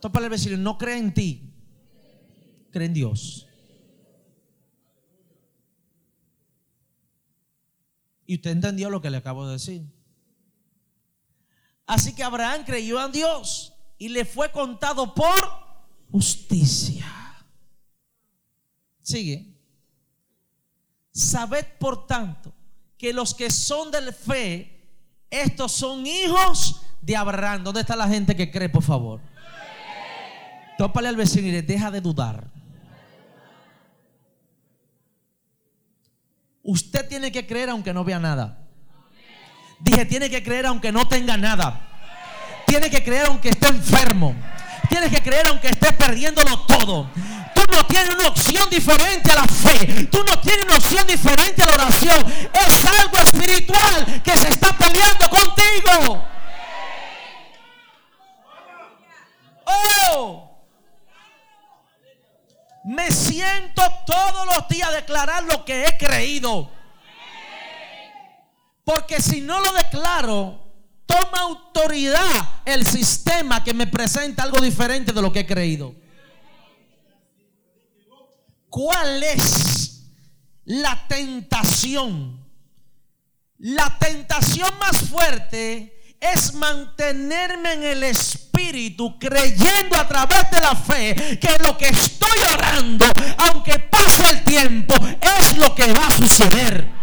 Topa 0.00 0.20
el 0.20 0.28
vecino, 0.28 0.56
no 0.56 0.78
cree 0.78 0.98
en 0.98 1.12
ti, 1.12 1.52
cree 2.70 2.86
en 2.86 2.94
Dios. 2.94 3.48
Y 8.26 8.36
usted 8.36 8.50
entendió 8.50 8.90
lo 8.90 9.00
que 9.00 9.10
le 9.10 9.18
acabo 9.18 9.46
de 9.46 9.54
decir. 9.54 9.82
Así 11.86 12.14
que 12.14 12.22
Abraham 12.22 12.64
creyó 12.64 13.04
en 13.04 13.12
Dios 13.12 13.74
y 13.98 14.08
le 14.08 14.24
fue 14.24 14.50
contado 14.50 15.14
por 15.14 15.50
justicia. 16.10 17.06
Sigue. 19.02 19.54
Sabed 21.12 21.66
por 21.78 22.06
tanto 22.06 22.52
que 22.96 23.12
los 23.12 23.34
que 23.34 23.50
son 23.50 23.90
de 23.90 24.12
fe, 24.12 24.88
estos 25.30 25.72
son 25.72 26.06
hijos 26.06 26.80
de 27.02 27.16
Abraham. 27.16 27.64
¿Dónde 27.64 27.82
está 27.82 27.94
la 27.94 28.08
gente 28.08 28.34
que 28.34 28.50
cree, 28.50 28.68
por 28.68 28.82
favor? 28.82 29.20
Tópale 30.78 31.08
al 31.08 31.16
vecino 31.16 31.46
y 31.48 31.52
le 31.52 31.62
deja 31.62 31.90
de 31.90 32.00
dudar. 32.00 32.53
Usted 36.64 37.06
tiene 37.06 37.30
que 37.30 37.46
creer 37.46 37.68
aunque 37.68 37.92
no 37.92 38.04
vea 38.04 38.18
nada. 38.18 38.58
Dije, 39.80 40.06
tiene 40.06 40.30
que 40.30 40.42
creer 40.42 40.64
aunque 40.64 40.90
no 40.90 41.06
tenga 41.06 41.36
nada. 41.36 41.88
Tiene 42.66 42.88
que 42.88 43.04
creer 43.04 43.26
aunque 43.26 43.50
esté 43.50 43.68
enfermo. 43.68 44.34
Tienes 44.88 45.10
que 45.10 45.22
creer 45.22 45.46
aunque 45.48 45.68
estés 45.68 45.92
perdiéndolo 45.92 46.58
todo. 46.60 47.10
Tú 47.54 47.62
no 47.70 47.86
tienes 47.86 48.14
una 48.14 48.28
opción 48.28 48.68
diferente 48.70 49.30
a 49.32 49.34
la 49.34 49.44
fe. 49.44 50.06
Tú 50.06 50.24
no 50.26 50.40
tienes 50.40 50.64
una 50.64 50.76
opción 50.76 51.06
diferente 51.06 51.62
a 51.62 51.66
la 51.66 51.72
oración. 51.74 52.24
Es 52.66 52.84
algo 52.86 53.18
espiritual 53.18 54.22
que 54.22 54.36
se 54.36 54.48
está 54.48 54.76
peleando 54.78 55.28
contigo. 55.28 56.24
Oh. 59.66 60.43
Me 62.84 63.10
siento 63.10 63.82
todos 64.06 64.46
los 64.46 64.68
días 64.68 64.88
a 64.88 64.92
declarar 64.92 65.44
lo 65.44 65.64
que 65.64 65.86
he 65.86 65.96
creído. 65.96 66.70
Porque 68.84 69.20
si 69.22 69.40
no 69.40 69.60
lo 69.60 69.72
declaro, 69.72 70.62
toma 71.06 71.40
autoridad 71.40 72.62
el 72.66 72.86
sistema 72.86 73.64
que 73.64 73.72
me 73.72 73.86
presenta 73.86 74.42
algo 74.42 74.60
diferente 74.60 75.12
de 75.12 75.22
lo 75.22 75.32
que 75.32 75.40
he 75.40 75.46
creído. 75.46 75.94
¿Cuál 78.68 79.22
es 79.22 80.02
la 80.64 81.06
tentación? 81.08 82.44
La 83.58 83.98
tentación 83.98 84.78
más 84.78 85.08
fuerte 85.08 86.16
es 86.20 86.52
mantenerme 86.54 87.72
en 87.72 87.84
el 87.84 88.02
espíritu, 88.02 88.43
creyendo 89.18 89.96
a 89.96 90.06
través 90.06 90.50
de 90.50 90.60
la 90.60 90.74
fe 90.74 91.38
que 91.38 91.56
lo 91.64 91.76
que 91.76 91.88
estoy 91.88 92.38
orando, 92.52 93.06
aunque 93.38 93.78
pase 93.78 94.22
el 94.30 94.44
tiempo, 94.44 94.94
es 95.38 95.56
lo 95.58 95.74
que 95.74 95.92
va 95.92 96.06
a 96.06 96.10
suceder. 96.10 96.94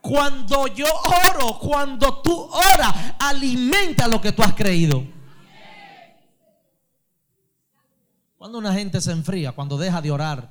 Cuando 0.00 0.66
yo 0.68 0.86
oro, 1.30 1.58
cuando 1.58 2.22
tú 2.22 2.34
oras, 2.34 2.94
alimenta 3.18 4.08
lo 4.08 4.20
que 4.20 4.32
tú 4.32 4.42
has 4.42 4.54
creído. 4.54 5.04
Cuando 8.38 8.58
una 8.58 8.72
gente 8.72 9.00
se 9.00 9.12
enfría, 9.12 9.52
cuando 9.52 9.76
deja 9.76 10.00
de 10.00 10.10
orar. 10.10 10.50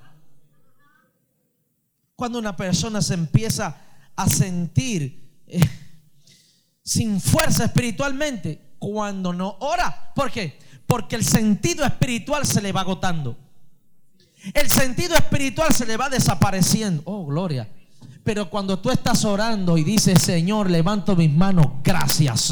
Cuando 2.16 2.38
una 2.38 2.56
persona 2.56 3.02
se 3.02 3.16
empieza 3.16 3.78
a 4.16 4.30
sentir 4.30 5.44
eh, 5.48 5.60
sin 6.90 7.22
fuerza 7.22 7.66
espiritualmente, 7.66 8.60
cuando 8.80 9.32
no 9.32 9.58
ora. 9.60 10.12
¿Por 10.16 10.32
qué? 10.32 10.58
Porque 10.88 11.16
el 11.16 11.24
sentido 11.24 11.86
espiritual 11.86 12.48
se 12.48 12.64
le 12.64 12.72
va 12.72 12.82
agotando. 12.82 13.38
El 14.56 14.72
sentido 14.72 15.16
espiritual 15.16 15.72
se 15.72 15.86
le 15.86 15.98
va 15.98 16.10
desapareciendo. 16.10 17.04
Oh, 17.06 17.28
gloria. 17.28 17.70
Pero 18.24 18.50
cuando 18.50 18.80
tú 18.80 18.90
estás 18.90 19.24
orando 19.24 19.78
y 19.78 19.84
dices, 19.84 20.20
Señor, 20.20 20.72
levanto 20.72 21.16
mis 21.16 21.32
manos, 21.32 21.68
gracias. 21.84 22.52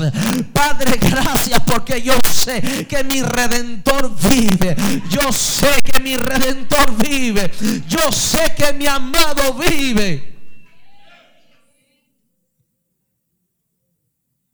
Padre, 0.54 1.00
gracias 1.02 1.60
porque 1.66 2.04
yo 2.04 2.14
sé 2.32 2.86
que 2.88 3.04
mi 3.04 3.24
redentor 3.24 4.16
vive. 4.30 4.76
Yo 5.10 5.32
sé 5.32 5.82
que 5.82 6.00
mi 6.00 6.16
redentor 6.16 6.96
vive. 6.96 7.52
Yo 7.88 8.12
sé 8.12 8.54
que 8.56 8.72
mi 8.74 8.86
amado 8.86 9.56
vive. 9.56 10.37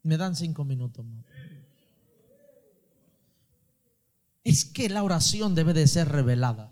Me 0.03 0.17
dan 0.17 0.35
cinco 0.35 0.63
minutos 0.65 1.05
más. 1.05 1.23
Es 4.43 4.65
que 4.65 4.89
la 4.89 5.03
oración 5.03 5.55
debe 5.55 5.73
de 5.73 5.87
ser 5.87 6.09
revelada. 6.09 6.71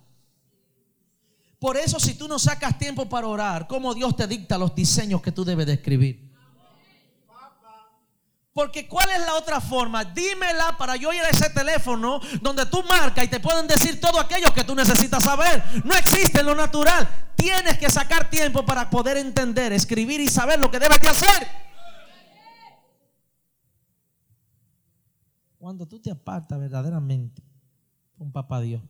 Por 1.57 1.77
eso 1.77 1.99
si 1.99 2.15
tú 2.15 2.27
no 2.27 2.39
sacas 2.39 2.77
tiempo 2.77 3.07
para 3.07 3.27
orar, 3.27 3.67
¿cómo 3.67 3.93
Dios 3.93 4.15
te 4.15 4.27
dicta 4.27 4.57
los 4.57 4.75
diseños 4.75 5.21
que 5.21 5.31
tú 5.31 5.45
debes 5.45 5.67
de 5.67 5.73
escribir? 5.73 6.31
Porque 8.53 8.85
¿cuál 8.87 9.09
es 9.11 9.19
la 9.19 9.35
otra 9.35 9.61
forma? 9.61 10.03
Dímela 10.03 10.77
para 10.77 10.97
yo 10.97 11.13
ir 11.13 11.21
a 11.21 11.29
ese 11.29 11.49
teléfono 11.51 12.19
donde 12.41 12.65
tú 12.65 12.83
marcas 12.83 13.23
y 13.23 13.29
te 13.29 13.39
pueden 13.39 13.65
decir 13.65 14.01
todo 14.01 14.19
aquello 14.19 14.53
que 14.53 14.65
tú 14.65 14.75
necesitas 14.75 15.23
saber. 15.23 15.63
No 15.85 15.95
existe 15.95 16.41
en 16.41 16.47
lo 16.47 16.55
natural. 16.55 17.07
Tienes 17.37 17.77
que 17.77 17.89
sacar 17.89 18.29
tiempo 18.29 18.65
para 18.65 18.89
poder 18.89 19.15
entender, 19.15 19.71
escribir 19.71 20.19
y 20.19 20.27
saber 20.27 20.59
lo 20.59 20.69
que 20.69 20.79
debes 20.79 20.99
de 20.99 21.07
hacer. 21.07 21.70
Cuando 25.61 25.87
tú 25.87 25.99
te 25.99 26.09
apartas 26.09 26.59
verdaderamente 26.59 27.43
con 28.17 28.31
papá 28.31 28.59
Dios 28.61 28.81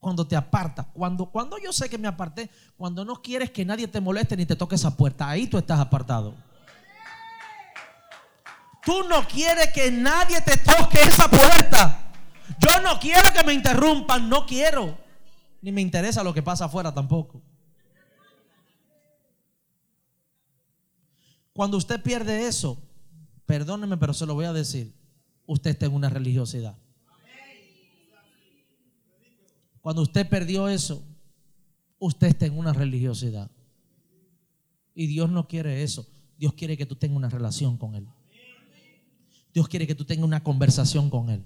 cuando 0.00 0.26
te 0.26 0.36
apartas. 0.36 0.86
Cuando, 0.92 1.26
cuando 1.26 1.58
yo 1.58 1.72
sé 1.72 1.88
que 1.88 1.96
me 1.96 2.08
aparté, 2.08 2.50
cuando 2.76 3.04
no 3.04 3.22
quieres 3.22 3.50
que 3.50 3.64
nadie 3.64 3.88
te 3.88 4.00
moleste 4.00 4.36
ni 4.36 4.46
te 4.46 4.56
toque 4.56 4.74
esa 4.74 4.96
puerta, 4.96 5.28
ahí 5.28 5.46
tú 5.46 5.58
estás 5.58 5.80
apartado. 5.80 6.34
Tú 8.84 9.02
no 9.08 9.26
quieres 9.26 9.72
que 9.72 9.90
nadie 9.90 10.40
te 10.42 10.56
toque 10.58 11.00
esa 11.02 11.28
puerta. 11.28 12.12
Yo 12.58 12.80
no 12.82 12.98
quiero 13.00 13.32
que 13.32 13.44
me 13.44 13.52
interrumpan, 13.52 14.28
no 14.28 14.44
quiero. 14.44 14.98
Ni 15.60 15.72
me 15.72 15.80
interesa 15.80 16.22
lo 16.24 16.32
que 16.32 16.42
pasa 16.42 16.66
afuera 16.66 16.92
tampoco. 16.92 17.42
Cuando 21.52 21.76
usted 21.76 22.02
pierde 22.02 22.46
eso, 22.46 22.76
perdóneme, 23.46 23.96
pero 23.96 24.12
se 24.12 24.26
lo 24.26 24.34
voy 24.34 24.44
a 24.44 24.52
decir, 24.52 24.95
usted 25.46 25.70
está 25.70 25.86
en 25.86 25.94
una 25.94 26.08
religiosidad. 26.08 26.76
Cuando 29.80 30.02
usted 30.02 30.28
perdió 30.28 30.68
eso, 30.68 31.02
usted 31.98 32.28
está 32.28 32.46
en 32.46 32.58
una 32.58 32.72
religiosidad. 32.72 33.50
Y 34.94 35.06
Dios 35.06 35.30
no 35.30 35.46
quiere 35.46 35.82
eso. 35.82 36.06
Dios 36.38 36.54
quiere 36.54 36.76
que 36.76 36.86
tú 36.86 36.96
tengas 36.96 37.16
una 37.16 37.28
relación 37.28 37.76
con 37.76 37.94
Él. 37.94 38.06
Dios 39.54 39.68
quiere 39.68 39.86
que 39.86 39.94
tú 39.94 40.04
tengas 40.04 40.26
una 40.26 40.42
conversación 40.42 41.08
con 41.08 41.30
Él. 41.30 41.44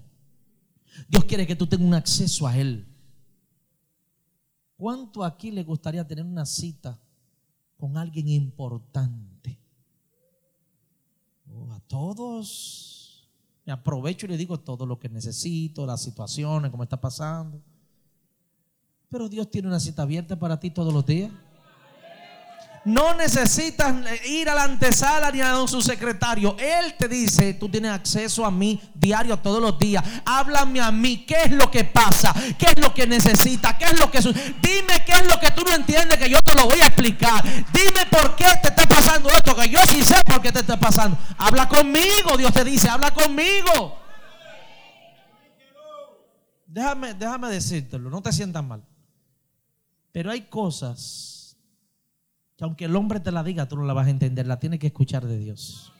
Dios 1.09 1.25
quiere 1.25 1.47
que 1.47 1.55
tú 1.55 1.67
tengas 1.67 1.87
un 1.87 1.95
acceso 1.95 2.47
a 2.47 2.57
Él. 2.57 2.87
¿Cuánto 4.77 5.23
aquí 5.23 5.51
le 5.51 5.63
gustaría 5.63 6.07
tener 6.07 6.25
una 6.25 6.47
cita 6.47 6.99
con 7.77 7.99
alguien 7.99 8.29
importante? 8.29 9.61
Oh, 11.53 11.73
a 11.73 11.81
todos. 11.81 13.00
Aprovecho 13.71 14.27
y 14.27 14.29
le 14.31 14.37
digo 14.37 14.61
todo 14.61 14.87
lo 14.87 14.99
que 14.99 15.09
necesito, 15.09 15.87
las 15.87 16.03
situaciones, 16.03 16.71
cómo 16.71 16.83
está 16.83 17.01
pasando. 17.01 17.61
Pero 19.09 19.29
Dios 19.29 19.51
tiene 19.51 19.69
una 19.69 19.81
cita 19.81 20.03
abierta 20.03 20.39
para 20.39 20.61
ti 20.61 20.71
todos 20.71 20.93
los 20.93 21.05
días. 21.05 21.33
No 22.85 23.13
necesitas 23.15 23.95
ir 24.25 24.49
a 24.49 24.55
la 24.55 24.65
antesala 24.65 25.31
ni 25.31 25.43
a 25.43 25.55
su 25.67 25.83
secretario. 25.83 26.57
Él 26.59 26.95
te 26.99 27.09
dice, 27.09 27.53
tú 27.55 27.69
tienes 27.69 27.91
acceso 27.91 28.45
a 28.47 28.51
mí 28.51 28.81
diario 28.95 29.37
todos 29.37 29.61
los 29.61 29.79
días. 29.79 30.03
Háblame 30.25 30.81
a 30.81 30.91
mí, 30.91 31.27
¿qué 31.27 31.37
es 31.45 31.53
lo 31.53 31.71
que 31.71 31.85
pasa? 31.85 32.35
¿Qué 32.59 32.67
es 32.75 32.79
lo 32.79 32.95
que 32.95 33.07
necesitas? 33.07 33.75
¿Qué 33.75 33.85
es 33.85 33.99
lo 33.99 34.11
que 34.11 34.21
Dime 34.21 35.05
qué 35.05 35.13
es 35.13 35.27
lo 35.29 35.39
que 35.39 35.51
tú 35.51 35.63
no 35.63 35.75
entiendes 35.75 36.19
que 36.19 36.31
yo 36.31 36.39
te 36.43 36.55
lo 36.55 36.67
voy 36.67 36.81
a 36.81 36.87
explicar. 36.87 37.45
Dime 37.73 38.07
por 38.11 38.35
qué 38.35 38.47
te 38.63 38.69
está 38.69 38.87
pasando 38.89 39.29
esto, 39.31 39.55
que 39.55 39.69
yo 39.69 39.79
sí 39.91 40.03
sé 40.03 40.17
por 40.25 40.41
qué 40.41 40.51
te 40.51 40.61
está 40.61 40.81
pasando. 40.81 41.19
Habla 41.37 41.69
conmigo, 41.69 42.37
Dios 42.39 42.53
te 42.53 42.65
dice, 42.65 42.89
habla 42.89 43.13
conmigo. 43.13 43.99
Déjame, 46.67 47.13
déjame 47.13 47.49
decírtelo, 47.49 48.09
no 48.09 48.23
te 48.23 48.33
sientas 48.33 48.65
mal. 48.65 48.83
Pero 50.13 50.31
hay 50.31 50.43
cosas 50.43 51.40
que 52.61 52.65
aunque 52.65 52.85
el 52.85 52.95
hombre 52.95 53.21
te 53.21 53.33
la 53.33 53.43
diga, 53.43 53.67
tú 53.67 53.77
no 53.77 53.85
la 53.85 53.95
vas 53.95 54.07
a 54.07 54.11
entender, 54.11 54.47
la 54.47 54.59
tienes 54.59 54.81
que 54.81 54.89
escuchar 54.89 55.27
de 55.27 55.39
Dios. 55.39 55.95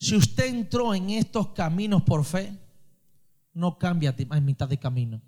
Si 0.00 0.16
usted 0.16 0.46
entró 0.46 0.92
en 0.92 1.10
estos 1.10 1.50
caminos 1.50 2.02
por 2.02 2.24
fe, 2.24 2.58
no 3.52 3.78
cambia 3.78 4.12
en 4.18 4.44
mitad 4.44 4.68
de 4.68 4.78
camino. 4.78 5.22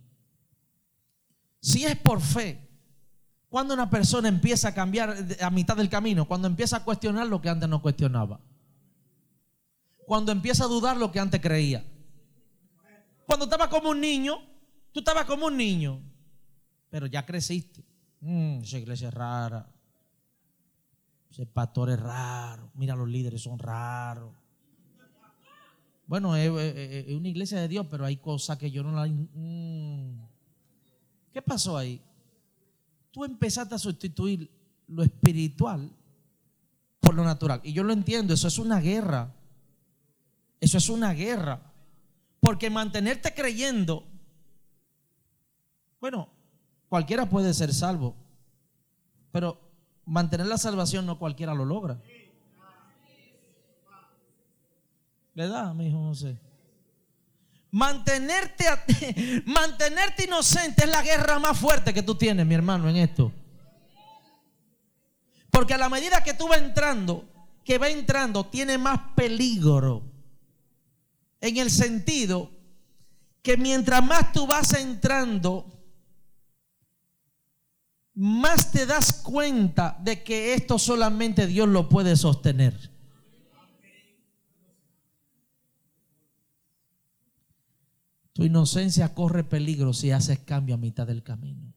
Si 1.60 1.84
es 1.84 1.96
por 1.98 2.20
fe, 2.20 2.68
cuando 3.48 3.74
una 3.74 3.88
persona 3.88 4.26
empieza 4.26 4.70
a 4.70 4.74
cambiar 4.74 5.16
a 5.40 5.50
mitad 5.50 5.76
del 5.76 5.88
camino, 5.88 6.26
cuando 6.26 6.48
empieza 6.48 6.78
a 6.78 6.84
cuestionar 6.84 7.28
lo 7.28 7.40
que 7.40 7.48
antes 7.48 7.68
no 7.68 7.80
cuestionaba. 7.80 8.40
Cuando 10.06 10.32
empieza 10.32 10.64
a 10.64 10.68
dudar 10.68 10.96
lo 10.96 11.10
que 11.10 11.20
antes 11.20 11.40
creía. 11.40 11.84
Cuando 13.26 13.44
estaba 13.44 13.68
como 13.70 13.90
un 13.90 14.00
niño, 14.00 14.38
tú 14.92 15.00
estabas 15.00 15.24
como 15.24 15.46
un 15.46 15.56
niño, 15.56 16.00
pero 16.90 17.06
ya 17.06 17.24
creciste. 17.24 17.84
Mm, 18.20 18.62
esa 18.62 18.78
iglesia 18.78 19.08
es 19.08 19.14
rara. 19.14 19.68
Ese 21.30 21.46
pastor 21.46 21.90
es 21.90 22.00
raro. 22.00 22.70
Mira, 22.74 22.94
los 22.94 23.08
líderes 23.08 23.42
son 23.42 23.58
raros. 23.58 24.34
Bueno, 26.06 26.36
es, 26.36 26.50
una 26.50 27.28
iglesia 27.28 27.58
de 27.60 27.68
Dios, 27.68 27.86
pero 27.90 28.04
hay 28.04 28.16
cosas 28.16 28.58
que 28.58 28.70
yo 28.70 28.82
no 28.82 28.92
la... 28.92 29.06
Mm. 29.06 30.28
¿Qué 31.32 31.40
pasó 31.40 31.78
ahí? 31.78 32.02
tú 33.12 33.24
empezaste 33.24 33.74
a 33.74 33.78
sustituir 33.78 34.50
lo 34.88 35.04
espiritual 35.04 35.92
por 36.98 37.14
lo 37.14 37.22
natural. 37.22 37.60
Y 37.62 37.72
yo 37.72 37.84
lo 37.84 37.92
entiendo, 37.92 38.34
eso 38.34 38.48
es 38.48 38.58
una 38.58 38.80
guerra. 38.80 39.32
Eso 40.62 40.78
es 40.78 40.88
una 40.88 41.12
guerra. 41.12 41.60
Porque 42.38 42.70
mantenerte 42.70 43.34
creyendo, 43.34 44.06
bueno, 46.00 46.28
cualquiera 46.88 47.28
puede 47.28 47.52
ser 47.52 47.74
salvo, 47.74 48.14
pero 49.32 49.60
mantener 50.06 50.46
la 50.46 50.58
salvación 50.58 51.04
no 51.04 51.18
cualquiera 51.18 51.52
lo 51.52 51.64
logra. 51.64 52.00
¿Verdad, 55.34 55.74
mi 55.74 55.88
hijo 55.88 55.98
José? 55.98 56.38
Mantenerte, 57.72 58.68
a- 58.68 58.84
mantenerte 59.46 60.24
inocente 60.24 60.84
es 60.84 60.90
la 60.90 61.02
guerra 61.02 61.40
más 61.40 61.58
fuerte 61.58 61.92
que 61.92 62.02
tú 62.04 62.14
tienes, 62.14 62.46
mi 62.46 62.54
hermano, 62.54 62.88
en 62.88 62.96
esto. 62.96 63.32
Porque 65.50 65.74
a 65.74 65.78
la 65.78 65.88
medida 65.88 66.22
que 66.22 66.34
tú 66.34 66.46
vas 66.46 66.58
entrando, 66.58 67.24
que 67.64 67.78
va 67.78 67.88
entrando, 67.88 68.44
tiene 68.46 68.78
más 68.78 69.00
peligro. 69.16 70.11
En 71.42 71.56
el 71.56 71.70
sentido 71.70 72.50
que 73.42 73.56
mientras 73.56 74.02
más 74.02 74.32
tú 74.32 74.46
vas 74.46 74.72
entrando, 74.74 75.66
más 78.14 78.70
te 78.70 78.86
das 78.86 79.12
cuenta 79.12 79.98
de 80.00 80.22
que 80.22 80.54
esto 80.54 80.78
solamente 80.78 81.48
Dios 81.48 81.68
lo 81.68 81.88
puede 81.88 82.16
sostener. 82.16 82.92
Tu 88.32 88.44
inocencia 88.44 89.12
corre 89.12 89.42
peligro 89.42 89.92
si 89.92 90.12
haces 90.12 90.38
cambio 90.38 90.76
a 90.76 90.78
mitad 90.78 91.08
del 91.08 91.24
camino. 91.24 91.71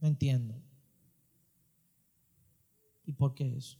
No 0.00 0.08
entiendo. 0.08 0.54
¿Y 3.04 3.12
por 3.12 3.34
qué 3.34 3.56
eso? 3.56 3.78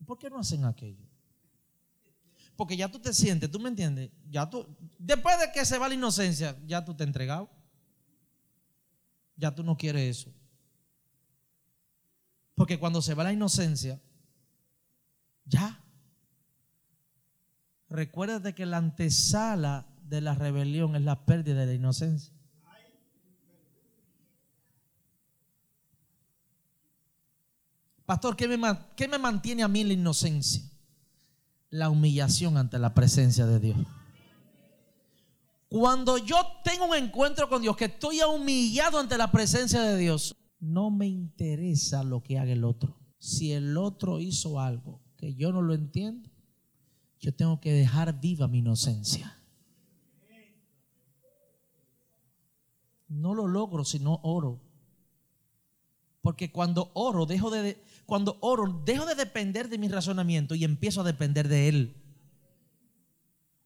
¿Y 0.00 0.04
¿Por 0.04 0.18
qué 0.18 0.30
no 0.30 0.38
hacen 0.38 0.64
aquello? 0.64 1.06
Porque 2.56 2.76
ya 2.76 2.90
tú 2.90 2.98
te 2.98 3.12
sientes, 3.12 3.50
¿tú 3.50 3.58
me 3.58 3.68
entiendes? 3.68 4.10
Ya 4.28 4.48
tú, 4.48 4.66
después 4.98 5.38
de 5.38 5.50
que 5.52 5.64
se 5.64 5.78
va 5.78 5.88
la 5.88 5.94
inocencia, 5.94 6.58
ya 6.66 6.84
tú 6.84 6.94
te 6.94 7.04
has 7.04 7.06
entregado. 7.06 7.50
Ya 9.36 9.54
tú 9.54 9.62
no 9.62 9.76
quieres 9.76 10.18
eso. 10.18 10.34
Porque 12.54 12.78
cuando 12.78 13.00
se 13.00 13.14
va 13.14 13.24
la 13.24 13.32
inocencia, 13.32 14.00
ya. 15.46 15.82
Recuérdate 17.88 18.54
que 18.54 18.66
la 18.66 18.76
antesala 18.76 19.86
de 20.02 20.20
la 20.20 20.34
rebelión 20.34 20.96
es 20.96 21.02
la 21.02 21.24
pérdida 21.24 21.60
de 21.60 21.66
la 21.66 21.74
inocencia. 21.74 22.34
Pastor, 28.10 28.34
¿qué 28.34 28.48
me, 28.48 29.18
mantiene 29.18 29.62
a 29.62 29.68
mí 29.68 29.84
la 29.84 29.92
inocencia? 29.92 30.64
La 31.68 31.90
humillación 31.90 32.56
ante 32.56 32.76
la 32.76 32.92
presencia 32.92 33.46
de 33.46 33.60
Dios. 33.60 33.76
Cuando 35.68 36.18
yo 36.18 36.34
tengo 36.64 36.86
un 36.86 36.96
encuentro 36.96 37.48
con 37.48 37.62
Dios, 37.62 37.76
que 37.76 37.84
estoy 37.84 38.18
humillado 38.22 38.98
ante 38.98 39.16
la 39.16 39.30
presencia 39.30 39.82
de 39.82 39.96
Dios, 39.96 40.34
no 40.58 40.90
me 40.90 41.06
interesa 41.06 42.02
lo 42.02 42.20
que 42.20 42.40
haga 42.40 42.50
el 42.50 42.64
otro. 42.64 42.98
Si 43.20 43.52
el 43.52 43.76
otro 43.76 44.18
hizo 44.18 44.58
algo 44.58 45.00
que 45.16 45.36
yo 45.36 45.52
no 45.52 45.62
lo 45.62 45.72
entiendo, 45.74 46.28
yo 47.20 47.32
tengo 47.32 47.60
que 47.60 47.72
dejar 47.72 48.20
viva 48.20 48.48
mi 48.48 48.58
inocencia. 48.58 49.40
No 53.06 53.34
lo 53.34 53.46
logro 53.46 53.84
si 53.84 54.00
no 54.00 54.18
oro. 54.24 54.60
Porque 56.40 56.52
cuando 56.52 56.90
oro, 56.94 57.26
dejo 57.26 57.50
de, 57.50 57.84
cuando 58.06 58.38
oro, 58.40 58.80
dejo 58.86 59.04
de 59.04 59.14
depender 59.14 59.68
de 59.68 59.76
mi 59.76 59.88
razonamiento 59.88 60.54
y 60.54 60.64
empiezo 60.64 61.02
a 61.02 61.04
depender 61.04 61.48
de 61.48 61.68
Él. 61.68 61.94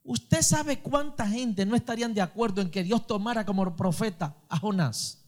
Usted 0.03 0.43
sabe 0.43 0.81
cuánta 0.81 1.29
gente 1.29 1.65
no 1.67 1.77
estarían 1.77 2.13
de 2.15 2.21
acuerdo 2.21 2.61
en 2.61 2.73
que 2.73 2.83
Dios 2.83 3.07
tomara 3.07 3.47
como 3.47 3.77
profeta 3.77 4.35
a 4.49 4.59
Jonás. 4.59 5.25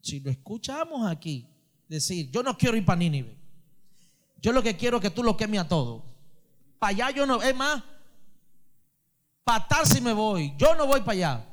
Si 0.00 0.18
lo 0.20 0.30
escuchamos 0.30 1.06
aquí 1.06 1.46
decir, 1.90 2.30
yo 2.30 2.42
no 2.42 2.56
quiero 2.56 2.78
ir 2.78 2.86
para 2.86 3.00
Nínive. 3.00 3.36
Yo 4.40 4.50
lo 4.50 4.62
que 4.62 4.78
quiero 4.78 4.96
es 4.96 5.02
que 5.02 5.10
tú 5.10 5.22
lo 5.22 5.36
quemes 5.36 5.60
a 5.60 5.68
todo. 5.68 6.06
Para 6.78 6.92
allá 6.92 7.10
yo 7.10 7.26
no, 7.26 7.42
es 7.42 7.54
más, 7.54 7.82
para 9.44 9.68
tal 9.68 9.84
si 9.84 10.00
me 10.00 10.14
voy. 10.14 10.54
Yo 10.56 10.74
no 10.74 10.86
voy 10.86 11.00
para 11.00 11.12
allá. 11.12 11.46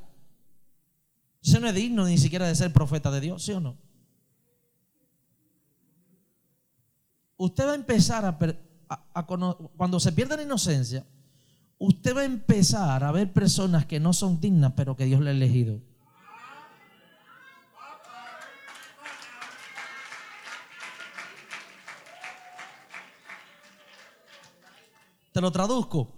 Eso 1.44 1.60
no 1.60 1.68
es 1.68 1.76
digno 1.76 2.06
ni 2.06 2.18
siquiera 2.18 2.48
de 2.48 2.56
ser 2.56 2.72
profeta 2.72 3.12
de 3.12 3.20
Dios, 3.20 3.44
¿sí 3.44 3.52
o 3.52 3.60
no? 3.60 3.83
Usted 7.38 7.66
va 7.66 7.72
a 7.72 7.76
empezar 7.76 8.26
a, 8.26 9.26
cuando 9.26 10.00
se 10.00 10.12
pierde 10.12 10.38
la 10.38 10.44
inocencia, 10.44 11.06
usted 11.78 12.16
va 12.16 12.22
a 12.22 12.26
empezar 12.26 13.04
a 13.04 13.12
ver 13.12 13.34
personas 13.34 13.86
que 13.86 14.00
no 14.00 14.14
son 14.14 14.40
dignas, 14.40 14.74
pero 14.76 14.96
que 14.96 15.06
Dios 15.06 15.22
le 15.22 15.32
ha 15.32 15.34
elegido. 15.34 15.82
Te 25.34 25.42
lo 25.42 25.52
traduzco. 25.52 26.14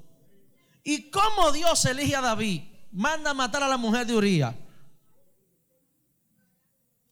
¿Y 0.84 1.09
cómo 1.09 1.51
Dios 1.53 1.86
elige 1.86 2.16
a 2.16 2.22
David? 2.22 2.63
Manda 2.91 3.32
a 3.32 3.34
matar 3.34 3.63
a 3.63 3.68
la 3.70 3.78
mujer 3.78 4.05
de 4.05 4.16
Uría. 4.16 4.55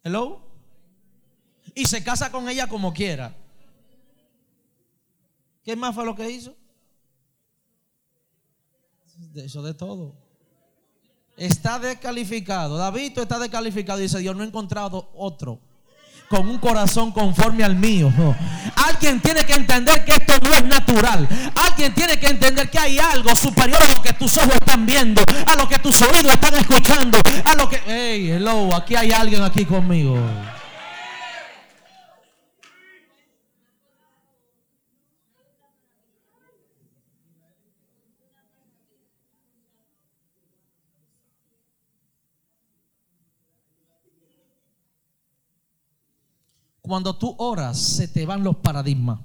Hello. 0.04 0.42
Y 1.74 1.86
se 1.86 2.04
casa 2.04 2.30
con 2.30 2.50
ella 2.50 2.68
como 2.68 2.94
quiera. 2.94 3.34
¿Qué 5.64 5.76
más 5.76 5.96
fue 5.96 6.06
lo 6.06 6.16
que 6.16 6.30
hizo? 6.30 6.56
Eso 9.36 9.64
de 9.64 9.74
todo. 9.74 10.16
Está 11.38 11.80
descalificado. 11.80 12.78
David 12.78 13.18
está 13.18 13.40
descalificado. 13.40 14.00
Dice 14.00 14.20
Dios, 14.20 14.36
no 14.36 14.44
he 14.44 14.48
encontrado 14.48 15.12
otro 15.16 15.60
con 16.30 16.50
un 16.50 16.58
corazón 16.58 17.12
conforme 17.12 17.64
al 17.64 17.76
mío. 17.76 18.12
Alguien 18.76 19.22
tiene 19.22 19.46
que 19.46 19.54
entender 19.54 20.04
que 20.04 20.14
esto 20.14 20.34
no 20.42 20.54
es 20.54 20.66
natural. 20.66 21.28
Alguien 21.70 21.94
tiene 21.94 22.20
que 22.20 22.28
entender 22.28 22.70
que 22.70 22.80
hay 22.80 22.98
algo 22.98 23.36
superior 23.36 23.82
a 23.82 23.94
lo 23.94 24.02
que 24.02 24.14
tus 24.14 24.36
ojos 24.38 24.56
están 24.56 24.86
viendo, 24.86 25.22
a 25.46 25.56
lo 25.56 25.68
que 25.68 25.78
tus 25.78 26.02
oídos 26.02 26.34
están 26.34 26.56
escuchando, 26.56 27.20
a 27.46 27.56
lo 27.56 27.70
que... 27.70 27.80
Hey, 27.86 28.32
hello, 28.32 28.76
aquí 28.76 28.96
hay 28.96 29.12
alguien 29.12 29.44
aquí 29.44 29.66
conmigo. 29.66 30.18
Cuando 46.84 47.18
tú 47.18 47.34
oras, 47.38 47.80
se 47.80 48.10
te 48.10 48.26
van 48.26 48.44
los 48.44 48.58
paradigmas. 48.58 49.22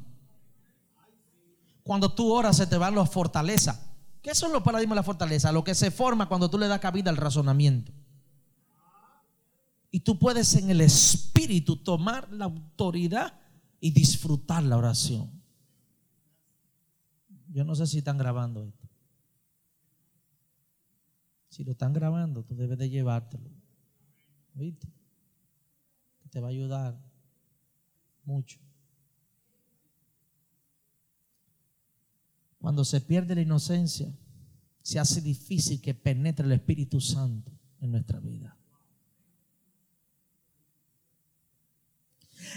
Cuando 1.83 2.15
tú 2.15 2.33
oras, 2.33 2.57
se 2.57 2.69
te 2.69 2.79
van 2.79 2.95
las 2.95 3.11
fortalezas. 3.11 3.85
¿Qué 4.23 4.33
son 4.33 4.53
los 4.53 4.63
paradigmas 4.63 4.95
de 4.95 5.01
la 5.01 5.03
fortaleza? 5.03 5.51
Lo 5.51 5.65
que 5.65 5.75
se 5.75 5.91
forma 5.91 6.29
cuando 6.29 6.49
tú 6.49 6.57
le 6.57 6.69
das 6.69 6.79
cabida 6.79 7.11
al 7.11 7.17
razonamiento. 7.17 7.91
Y 9.91 9.99
tú 10.01 10.21
puedes 10.21 10.55
en 10.55 10.71
el 10.71 10.81
espíritu 10.81 11.77
tomar 11.77 12.33
la 12.33 12.45
autoridad 12.45 13.35
y 13.81 13.91
disfrutar 13.91 14.63
la 14.63 14.77
oración. 14.77 15.29
Yo 17.49 17.65
no 17.65 17.75
sé 17.75 17.89
si 17.89 17.99
están 17.99 18.19
grabando 18.19 18.63
esto. 18.63 18.89
Si 21.49 21.65
lo 21.65 21.73
están 21.73 21.93
grabando, 21.93 22.45
tú 22.45 22.55
debes 22.55 22.79
de 22.79 22.89
llevártelo. 22.89 23.51
¿Viste? 24.55 24.87
Te 26.31 26.41
va 26.41 26.47
a 26.47 26.51
ayudar 26.51 27.08
mucho. 28.29 28.61
Cuando 32.59 32.85
se 32.85 33.01
pierde 33.01 33.35
la 33.35 33.41
inocencia, 33.41 34.15
se 34.83 34.99
hace 34.99 35.21
difícil 35.23 35.81
que 35.81 35.95
penetre 35.95 36.45
el 36.45 36.53
Espíritu 36.53 37.01
Santo 37.01 37.51
en 37.81 37.91
nuestra 37.91 38.21
vida. 38.21 38.57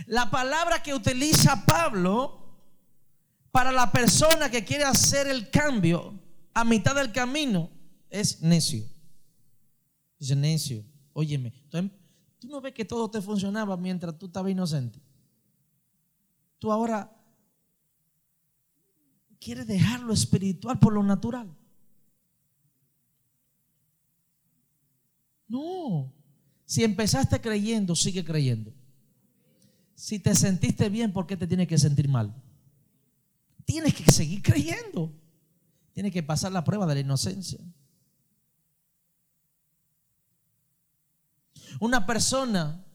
La 0.08 0.30
palabra 0.30 0.84
que 0.84 0.94
utiliza 0.94 1.66
Pablo 1.66 2.40
para 3.52 3.72
la 3.72 3.92
persona 3.92 4.50
que 4.50 4.66
quiere 4.66 4.84
hacer 4.84 5.28
el 5.28 5.50
cambio 5.50 6.20
a 6.54 6.64
mitad 6.64 6.96
del 6.96 7.12
camino 7.12 7.70
es 8.10 8.42
necio. 8.42 8.86
Dice 10.20 10.36
necio, 10.36 10.86
óyeme, 11.14 11.52
tú, 11.70 11.90
tú 12.40 12.48
no 12.48 12.62
ves 12.62 12.74
que 12.74 12.86
todo 12.86 13.10
te 13.10 13.22
funcionaba 13.22 13.78
mientras 13.78 14.18
tú 14.18 14.26
estabas 14.26 14.52
inocente. 14.52 15.02
Tú 16.62 16.72
ahora 16.72 17.12
quieres 19.40 19.66
dejar 19.66 20.02
lo 20.02 20.14
espiritual 20.14 20.78
por 20.78 20.94
lo 20.94 21.02
natural. 21.02 21.58
No, 25.48 26.14
Si 26.66 26.84
empezaste 26.84 27.42
creyendo, 27.42 27.96
sigue 27.96 28.24
creyendo. 28.24 28.72
Si 29.96 30.20
te 30.20 30.36
sentiste 30.36 30.88
bien, 30.90 31.12
¿por 31.12 31.26
qué 31.26 31.36
te 31.36 31.48
tienes 31.48 31.68
que 31.68 31.80
sentir 31.80 32.08
mal? 32.08 32.32
Tienes 33.66 33.96
que 33.96 34.12
seguir 34.12 34.44
creyendo. 34.44 35.12
Tienes 35.94 36.14
que 36.14 36.22
pasar 36.22 36.52
la 36.52 36.64
prueba 36.64 36.86
de 36.86 36.94
la 36.94 37.02
inocencia. 37.02 37.60
Una 41.80 42.06
persona 42.06 42.86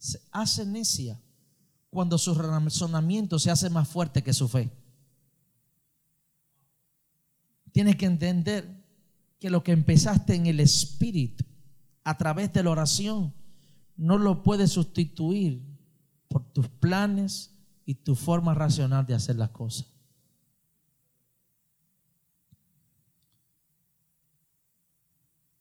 se 0.00 0.18
hace 0.32 0.64
necia 0.64 1.20
cuando 1.90 2.16
su 2.16 2.34
razonamiento 2.34 3.38
se 3.38 3.50
hace 3.50 3.68
más 3.68 3.86
fuerte 3.86 4.22
que 4.22 4.32
su 4.32 4.48
fe. 4.48 4.72
Tienes 7.70 7.96
que 7.96 8.06
entender 8.06 8.82
que 9.38 9.50
lo 9.50 9.62
que 9.62 9.72
empezaste 9.72 10.34
en 10.34 10.46
el 10.46 10.58
Espíritu 10.58 11.44
a 12.02 12.16
través 12.16 12.52
de 12.52 12.62
la 12.62 12.70
oración 12.70 13.34
no 13.96 14.16
lo 14.16 14.42
puedes 14.42 14.72
sustituir 14.72 15.62
por 16.28 16.50
tus 16.50 16.68
planes 16.68 17.54
y 17.84 17.94
tu 17.94 18.14
forma 18.16 18.54
racional 18.54 19.04
de 19.04 19.14
hacer 19.14 19.36
las 19.36 19.50
cosas. 19.50 19.86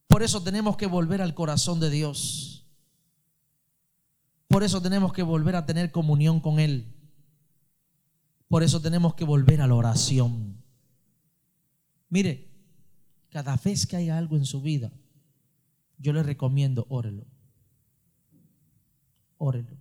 Por 0.07 0.23
eso 0.23 0.41
tenemos 0.41 0.77
que 0.77 0.87
volver 0.87 1.21
al 1.21 1.35
corazón 1.35 1.79
de 1.79 1.89
Dios. 1.89 2.58
Por 4.49 4.63
eso 4.63 4.81
tenemos 4.81 5.13
que 5.13 5.21
volver 5.21 5.55
a 5.55 5.65
tener 5.67 5.91
comunión 5.91 6.39
con 6.39 6.59
Él. 6.59 6.91
Por 8.47 8.63
eso 8.63 8.81
tenemos 8.81 9.13
que 9.13 9.23
volver 9.23 9.61
a 9.61 9.67
la 9.67 9.75
oración. 9.75 10.57
Mire, 12.09 12.49
cada 13.29 13.55
vez 13.57 13.85
que 13.85 13.95
hay 13.95 14.09
algo 14.09 14.35
en 14.35 14.45
su 14.45 14.59
vida, 14.59 14.91
yo 15.99 16.13
le 16.13 16.23
recomiendo, 16.23 16.87
órelo. 16.89 17.27
Órelo. 19.37 19.77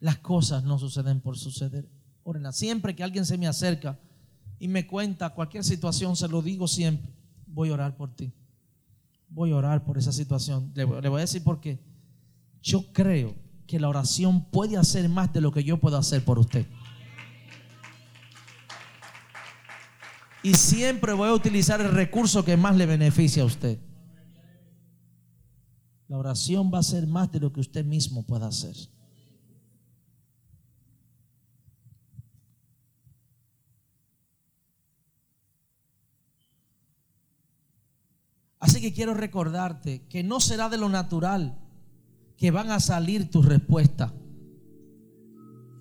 Las 0.00 0.18
cosas 0.18 0.64
no 0.64 0.76
suceden 0.76 1.20
por 1.20 1.38
suceder. 1.38 1.88
Órela. 2.24 2.50
Siempre 2.50 2.96
que 2.96 3.04
alguien 3.04 3.24
se 3.24 3.38
me 3.38 3.46
acerca 3.46 4.00
y 4.58 4.66
me 4.66 4.88
cuenta 4.88 5.30
cualquier 5.30 5.62
situación, 5.62 6.16
se 6.16 6.26
lo 6.26 6.42
digo 6.42 6.66
siempre, 6.66 7.12
voy 7.46 7.70
a 7.70 7.74
orar 7.74 7.96
por 7.96 8.12
ti. 8.16 8.32
Voy 9.28 9.52
a 9.52 9.56
orar 9.56 9.84
por 9.84 9.96
esa 9.96 10.10
situación. 10.10 10.72
Le 10.74 10.84
voy 10.84 11.18
a 11.18 11.20
decir 11.20 11.44
por 11.44 11.60
qué. 11.60 11.89
Yo 12.62 12.92
creo 12.92 13.34
que 13.66 13.80
la 13.80 13.88
oración 13.88 14.44
puede 14.50 14.76
hacer 14.76 15.08
más 15.08 15.32
de 15.32 15.40
lo 15.40 15.52
que 15.52 15.64
yo 15.64 15.78
puedo 15.78 15.96
hacer 15.96 16.24
por 16.24 16.38
usted. 16.38 16.66
Y 20.42 20.54
siempre 20.54 21.12
voy 21.12 21.28
a 21.28 21.34
utilizar 21.34 21.80
el 21.80 21.92
recurso 21.92 22.44
que 22.44 22.56
más 22.56 22.76
le 22.76 22.86
beneficia 22.86 23.42
a 23.42 23.46
usted. 23.46 23.78
La 26.08 26.18
oración 26.18 26.70
va 26.74 26.78
a 26.80 26.82
ser 26.82 27.06
más 27.06 27.30
de 27.30 27.40
lo 27.40 27.52
que 27.52 27.60
usted 27.60 27.84
mismo 27.84 28.24
pueda 28.24 28.48
hacer. 28.48 28.74
Así 38.58 38.80
que 38.80 38.92
quiero 38.92 39.14
recordarte 39.14 40.06
que 40.08 40.22
no 40.22 40.40
será 40.40 40.68
de 40.68 40.78
lo 40.78 40.88
natural 40.88 41.59
que 42.40 42.50
van 42.50 42.70
a 42.70 42.80
salir 42.80 43.30
tus 43.30 43.44
respuestas. 43.44 44.12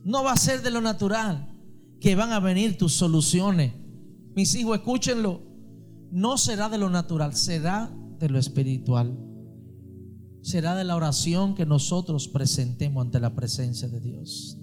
No 0.04 0.26
va 0.26 0.34
a 0.34 0.38
ser 0.38 0.62
de 0.62 0.72
lo 0.72 0.82
natural 0.82 1.56
que 2.02 2.16
van 2.16 2.34
a 2.34 2.42
venir 2.42 2.78
tus 2.78 2.94
soluciones. 2.94 3.72
Mis 4.36 4.54
hijos, 4.56 4.78
escúchenlo. 4.78 5.42
No 6.12 6.38
será 6.38 6.68
de 6.68 6.78
lo 6.78 6.90
natural, 6.90 7.34
será 7.34 7.90
de 8.20 8.28
lo 8.28 8.38
espiritual. 8.38 9.18
Será 10.42 10.76
de 10.76 10.84
la 10.84 10.98
oración 10.98 11.56
que 11.56 11.66
nosotros 11.66 12.28
presentemos 12.28 13.06
ante 13.06 13.22
la 13.22 13.34
presencia 13.36 13.88
de 13.88 14.02
Dios. 14.02 14.58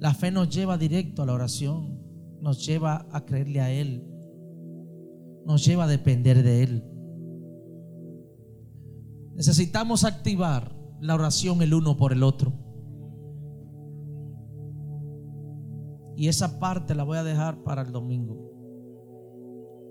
La 0.00 0.12
fe 0.12 0.30
nos 0.30 0.54
lleva 0.54 0.76
directo 0.76 1.22
a 1.22 1.26
la 1.26 1.32
oración, 1.32 1.98
nos 2.42 2.66
lleva 2.66 3.06
a 3.10 3.24
creerle 3.24 3.62
a 3.62 3.70
Él, 3.72 4.04
nos 5.46 5.64
lleva 5.64 5.84
a 5.84 5.88
depender 5.88 6.42
de 6.42 6.62
Él. 6.62 6.93
Necesitamos 9.34 10.04
activar 10.04 10.74
la 11.00 11.14
oración 11.14 11.60
el 11.62 11.74
uno 11.74 11.96
por 11.96 12.12
el 12.12 12.22
otro. 12.22 12.52
Y 16.16 16.28
esa 16.28 16.60
parte 16.60 16.94
la 16.94 17.02
voy 17.02 17.18
a 17.18 17.24
dejar 17.24 17.62
para 17.64 17.82
el 17.82 17.92
domingo. 17.92 18.52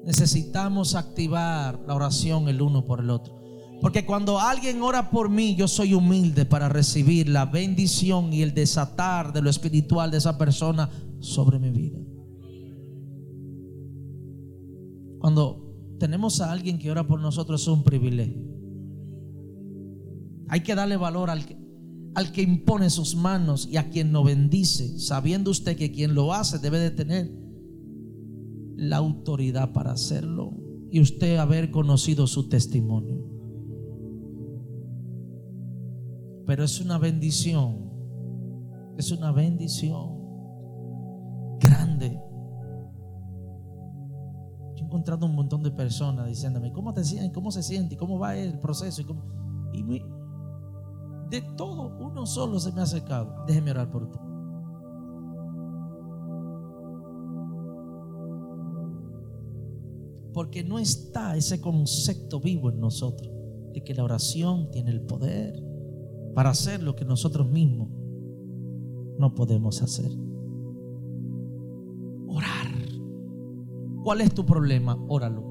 Necesitamos 0.06 0.96
activar 0.96 1.80
la 1.86 1.96
oración 1.96 2.48
el 2.48 2.62
uno 2.62 2.86
por 2.86 3.00
el 3.02 3.10
otro. 3.10 3.42
Porque 3.82 4.06
cuando 4.06 4.40
alguien 4.40 4.82
ora 4.82 5.10
por 5.12 5.30
mí, 5.30 5.56
yo 5.56 5.68
soy 5.68 5.94
humilde 5.94 6.46
para 6.46 6.70
recibir 6.70 7.28
la 7.28 7.46
bendición 7.46 8.32
y 8.32 8.42
el 8.42 8.54
desatar 8.54 9.34
de 9.34 9.42
lo 9.42 9.50
espiritual 9.50 10.10
de 10.10 10.18
esa 10.18 10.38
persona 10.38 10.90
sobre 11.20 11.60
mi 11.60 11.70
vida. 11.70 12.00
Cuando 15.20 15.74
tenemos 16.00 16.40
a 16.40 16.52
alguien 16.52 16.78
que 16.78 16.92
ora 16.92 17.06
por 17.06 17.20
nosotros 17.20 17.62
es 17.62 17.68
un 17.68 17.84
privilegio. 17.84 18.53
Hay 20.50 20.62
que 20.62 20.76
darle 20.76 20.98
valor 20.98 21.30
al 21.30 21.46
que, 21.46 21.58
al 22.16 22.32
que 22.32 22.42
impone 22.42 22.90
sus 22.90 23.16
manos 23.16 23.68
y 23.68 23.78
a 23.78 23.90
quien 23.90 24.12
nos 24.12 24.26
bendice, 24.26 25.00
sabiendo 25.00 25.52
usted 25.52 25.76
que 25.78 25.92
quien 25.92 26.14
lo 26.14 26.34
hace 26.34 26.60
debe 26.60 26.80
de 26.80 26.92
tener 26.92 27.32
la 28.76 28.98
autoridad 28.98 29.72
para 29.72 29.92
hacerlo 29.94 30.58
y 30.92 31.00
usted 31.00 31.38
haber 31.38 31.72
conocido 31.72 32.28
su 32.28 32.50
testimonio. 32.50 33.24
Pero 36.46 36.64
es 36.64 36.82
una 36.82 36.98
bendición, 36.98 37.90
es 38.98 39.12
una 39.12 39.32
bendición 39.32 40.20
grande. 41.60 42.20
Yo 44.76 44.84
he 44.84 44.86
encontrado 44.86 45.26
un 45.26 45.36
montón 45.36 45.64
de 45.64 45.72
personas 45.72 46.28
diciéndome, 46.28 46.72
¿cómo 46.74 46.94
te 46.94 47.04
sientes? 47.04 47.32
¿Cómo 47.32 47.50
se 47.52 47.64
siente? 47.64 47.96
¿Cómo 47.96 48.20
va 48.20 48.36
el 48.38 48.60
proceso? 48.60 49.02
Y, 49.02 49.06
cómo? 49.06 49.24
y 49.74 49.84
me- 49.84 50.02
de 51.34 51.42
todo, 51.42 51.98
uno 52.00 52.28
solo 52.28 52.60
se 52.60 52.72
me 52.72 52.82
ha 52.82 52.84
acercado. 52.84 53.44
Déjeme 53.48 53.72
orar 53.72 53.90
por 53.90 54.04
usted. 54.04 54.20
Porque 60.32 60.64
no 60.64 60.78
está 60.78 61.36
ese 61.36 61.60
concepto 61.60 62.40
vivo 62.40 62.70
en 62.70 62.80
nosotros 62.80 63.32
de 63.74 63.84
que 63.84 63.96
la 63.96 64.04
oración 64.04 64.70
tiene 64.70 64.92
el 64.92 65.02
poder 65.02 65.60
para 66.36 66.52
hacer 66.52 66.84
lo 66.84 66.96
que 66.96 67.04
nosotros 67.04 67.48
mismos 67.48 67.90
no 69.18 69.34
podemos 69.34 69.82
hacer. 69.82 70.12
Orar. 72.28 72.68
¿Cuál 74.04 74.22
es 74.22 74.32
tu 74.36 74.46
problema? 74.46 75.04
Óralo. 75.08 75.42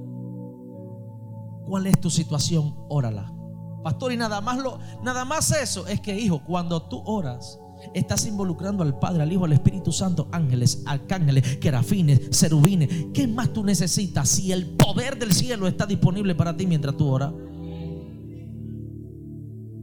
¿Cuál 1.66 1.88
es 1.88 2.00
tu 2.00 2.08
situación? 2.08 2.72
Órala. 2.88 3.41
Pastor, 3.82 4.12
y 4.12 4.16
nada 4.16 4.40
más 4.40 4.58
lo, 4.58 4.78
nada 5.02 5.24
más 5.24 5.50
eso 5.50 5.86
es 5.86 6.00
que, 6.00 6.18
hijo, 6.18 6.42
cuando 6.44 6.82
tú 6.82 7.02
oras, 7.04 7.58
estás 7.94 8.26
involucrando 8.26 8.82
al 8.82 8.98
Padre, 8.98 9.22
al 9.22 9.32
Hijo, 9.32 9.44
al 9.44 9.52
Espíritu 9.52 9.92
Santo, 9.92 10.28
ángeles, 10.30 10.82
arcángeles, 10.86 11.56
querafines, 11.58 12.20
serubines. 12.30 12.88
¿Qué 13.12 13.26
más 13.26 13.52
tú 13.52 13.64
necesitas 13.64 14.28
si 14.28 14.52
el 14.52 14.66
poder 14.76 15.18
del 15.18 15.32
cielo 15.32 15.66
está 15.66 15.86
disponible 15.86 16.34
para 16.34 16.56
ti 16.56 16.66
mientras 16.66 16.96
tú 16.96 17.08
oras? 17.08 17.32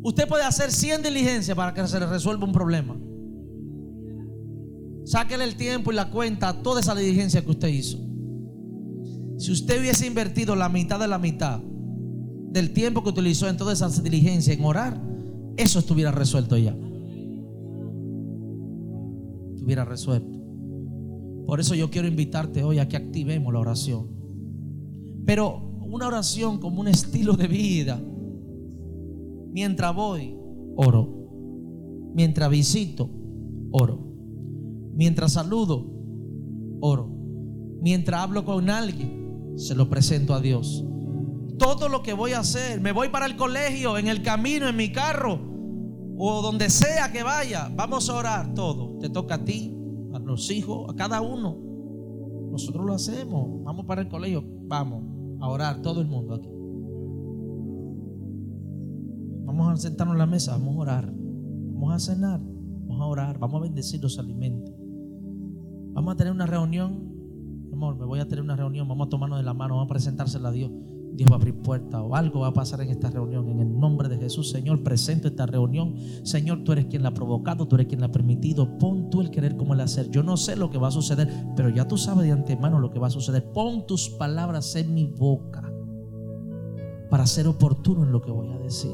Usted 0.01 0.27
puede 0.27 0.45
hacer 0.45 0.71
100 0.71 1.03
diligencias 1.03 1.55
para 1.57 1.73
que 1.73 1.85
se 1.87 1.99
le 1.99 2.05
resuelva 2.05 2.45
un 2.45 2.53
problema. 2.53 2.97
Sáquele 5.05 5.43
el 5.43 5.55
tiempo 5.55 5.91
y 5.91 5.95
la 5.95 6.09
cuenta 6.09 6.49
a 6.49 6.61
toda 6.61 6.79
esa 6.79 6.95
diligencia 6.95 7.43
que 7.43 7.51
usted 7.51 7.67
hizo. 7.67 7.97
Si 9.37 9.51
usted 9.51 9.79
hubiese 9.79 10.05
invertido 10.05 10.55
la 10.55 10.69
mitad 10.69 10.99
de 10.99 11.07
la 11.07 11.17
mitad 11.17 11.61
del 12.51 12.71
tiempo 12.73 13.03
que 13.03 13.09
utilizó 13.09 13.47
en 13.47 13.57
toda 13.57 13.73
esa 13.73 13.89
diligencia 14.01 14.53
en 14.53 14.63
orar, 14.63 14.99
eso 15.57 15.79
estuviera 15.79 16.11
resuelto 16.11 16.57
ya. 16.57 16.75
Estuviera 19.53 19.85
resuelto. 19.85 20.39
Por 21.45 21.59
eso 21.59 21.75
yo 21.75 21.89
quiero 21.89 22.07
invitarte 22.07 22.63
hoy 22.63 22.79
a 22.79 22.87
que 22.87 22.97
activemos 22.97 23.53
la 23.53 23.59
oración. 23.59 24.07
Pero 25.25 25.69
una 25.81 26.07
oración 26.07 26.59
como 26.59 26.81
un 26.81 26.87
estilo 26.87 27.33
de 27.33 27.47
vida. 27.47 28.01
Mientras 29.51 29.95
voy, 29.95 30.35
oro. 30.75 32.11
Mientras 32.13 32.49
visito, 32.49 33.09
oro. 33.71 33.99
Mientras 34.93 35.33
saludo, 35.33 35.85
oro. 36.81 37.09
Mientras 37.81 38.21
hablo 38.21 38.45
con 38.45 38.69
alguien, 38.69 39.53
se 39.55 39.75
lo 39.75 39.89
presento 39.89 40.33
a 40.33 40.41
Dios. 40.41 40.85
Todo 41.59 41.89
lo 41.89 42.01
que 42.01 42.13
voy 42.13 42.31
a 42.31 42.39
hacer, 42.39 42.81
me 42.81 42.91
voy 42.91 43.09
para 43.09 43.27
el 43.27 43.35
colegio, 43.35 43.97
en 43.97 44.07
el 44.07 44.23
camino, 44.23 44.67
en 44.67 44.75
mi 44.75 44.91
carro, 44.91 45.39
o 46.17 46.41
donde 46.41 46.69
sea 46.69 47.11
que 47.11 47.21
vaya, 47.21 47.69
vamos 47.75 48.09
a 48.09 48.15
orar 48.15 48.53
todo. 48.55 48.97
Te 48.99 49.09
toca 49.09 49.35
a 49.35 49.45
ti, 49.45 49.75
a 50.13 50.19
los 50.19 50.49
hijos, 50.49 50.89
a 50.89 50.95
cada 50.95 51.21
uno. 51.21 51.57
Nosotros 52.51 52.85
lo 52.85 52.93
hacemos. 52.93 53.63
Vamos 53.63 53.85
para 53.85 54.01
el 54.01 54.07
colegio, 54.07 54.43
vamos 54.67 55.03
a 55.41 55.47
orar 55.47 55.81
todo 55.81 56.01
el 56.01 56.07
mundo 56.07 56.33
aquí. 56.35 56.49
vamos 59.59 59.73
a 59.73 59.77
sentarnos 59.77 60.13
en 60.13 60.19
la 60.19 60.25
mesa, 60.25 60.53
vamos 60.53 60.75
a 60.75 60.79
orar, 60.79 61.13
vamos 61.13 61.93
a 61.93 61.99
cenar, 61.99 62.39
vamos 62.39 63.01
a 63.01 63.05
orar, 63.05 63.39
vamos 63.39 63.59
a 63.59 63.63
bendecir 63.63 64.01
los 64.01 64.17
alimentos. 64.17 64.73
Vamos 65.91 66.13
a 66.13 66.15
tener 66.15 66.31
una 66.31 66.45
reunión, 66.45 67.11
amor, 67.73 67.97
me 67.97 68.05
voy 68.05 68.19
a 68.19 68.27
tener 68.27 68.41
una 68.41 68.55
reunión, 68.55 68.87
vamos 68.87 69.07
a 69.07 69.09
tomarnos 69.09 69.37
de 69.37 69.43
la 69.43 69.53
mano, 69.53 69.75
vamos 69.75 69.87
a 69.87 69.93
presentársela 69.93 70.49
a 70.49 70.51
Dios. 70.53 70.71
Dios 71.13 71.29
va 71.29 71.35
a 71.35 71.37
abrir 71.37 71.55
puertas 71.61 72.01
o 72.01 72.15
algo 72.15 72.41
va 72.41 72.47
a 72.47 72.53
pasar 72.53 72.81
en 72.81 72.89
esta 72.89 73.09
reunión. 73.09 73.49
En 73.49 73.59
el 73.59 73.79
nombre 73.79 74.07
de 74.07 74.17
Jesús, 74.17 74.49
Señor, 74.49 74.83
presento 74.83 75.27
esta 75.27 75.45
reunión. 75.45 75.95
Señor, 76.23 76.63
tú 76.63 76.71
eres 76.71 76.85
quien 76.85 77.03
la 77.03 77.09
ha 77.09 77.13
provocado, 77.13 77.67
tú 77.67 77.75
eres 77.75 77.87
quien 77.87 78.01
la 78.01 78.07
ha 78.07 78.11
permitido. 78.11 78.77
Pon 78.77 79.09
tú 79.09 79.21
el 79.21 79.29
querer 79.29 79.57
como 79.57 79.73
el 79.73 79.81
hacer. 79.81 80.09
Yo 80.09 80.23
no 80.23 80.37
sé 80.37 80.55
lo 80.55 80.69
que 80.69 80.77
va 80.77 80.87
a 80.87 80.91
suceder, 80.91 81.29
pero 81.55 81.69
ya 81.69 81.87
tú 81.87 81.97
sabes 81.97 82.25
de 82.25 82.31
antemano 82.31 82.79
lo 82.79 82.89
que 82.91 82.99
va 82.99 83.07
a 83.07 83.11
suceder. 83.11 83.51
Pon 83.51 83.85
tus 83.85 84.09
palabras 84.09 84.75
en 84.75 84.93
mi 84.93 85.05
boca 85.05 85.69
para 87.09 87.25
ser 87.25 87.47
oportuno 87.47 88.03
en 88.03 88.11
lo 88.11 88.21
que 88.21 88.31
voy 88.31 88.49
a 88.49 88.59
decir. 88.59 88.91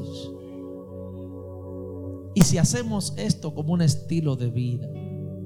Y 2.34 2.42
si 2.42 2.58
hacemos 2.58 3.14
esto 3.16 3.54
como 3.54 3.72
un 3.72 3.82
estilo 3.82 4.36
de 4.36 4.50
vida, 4.50 4.88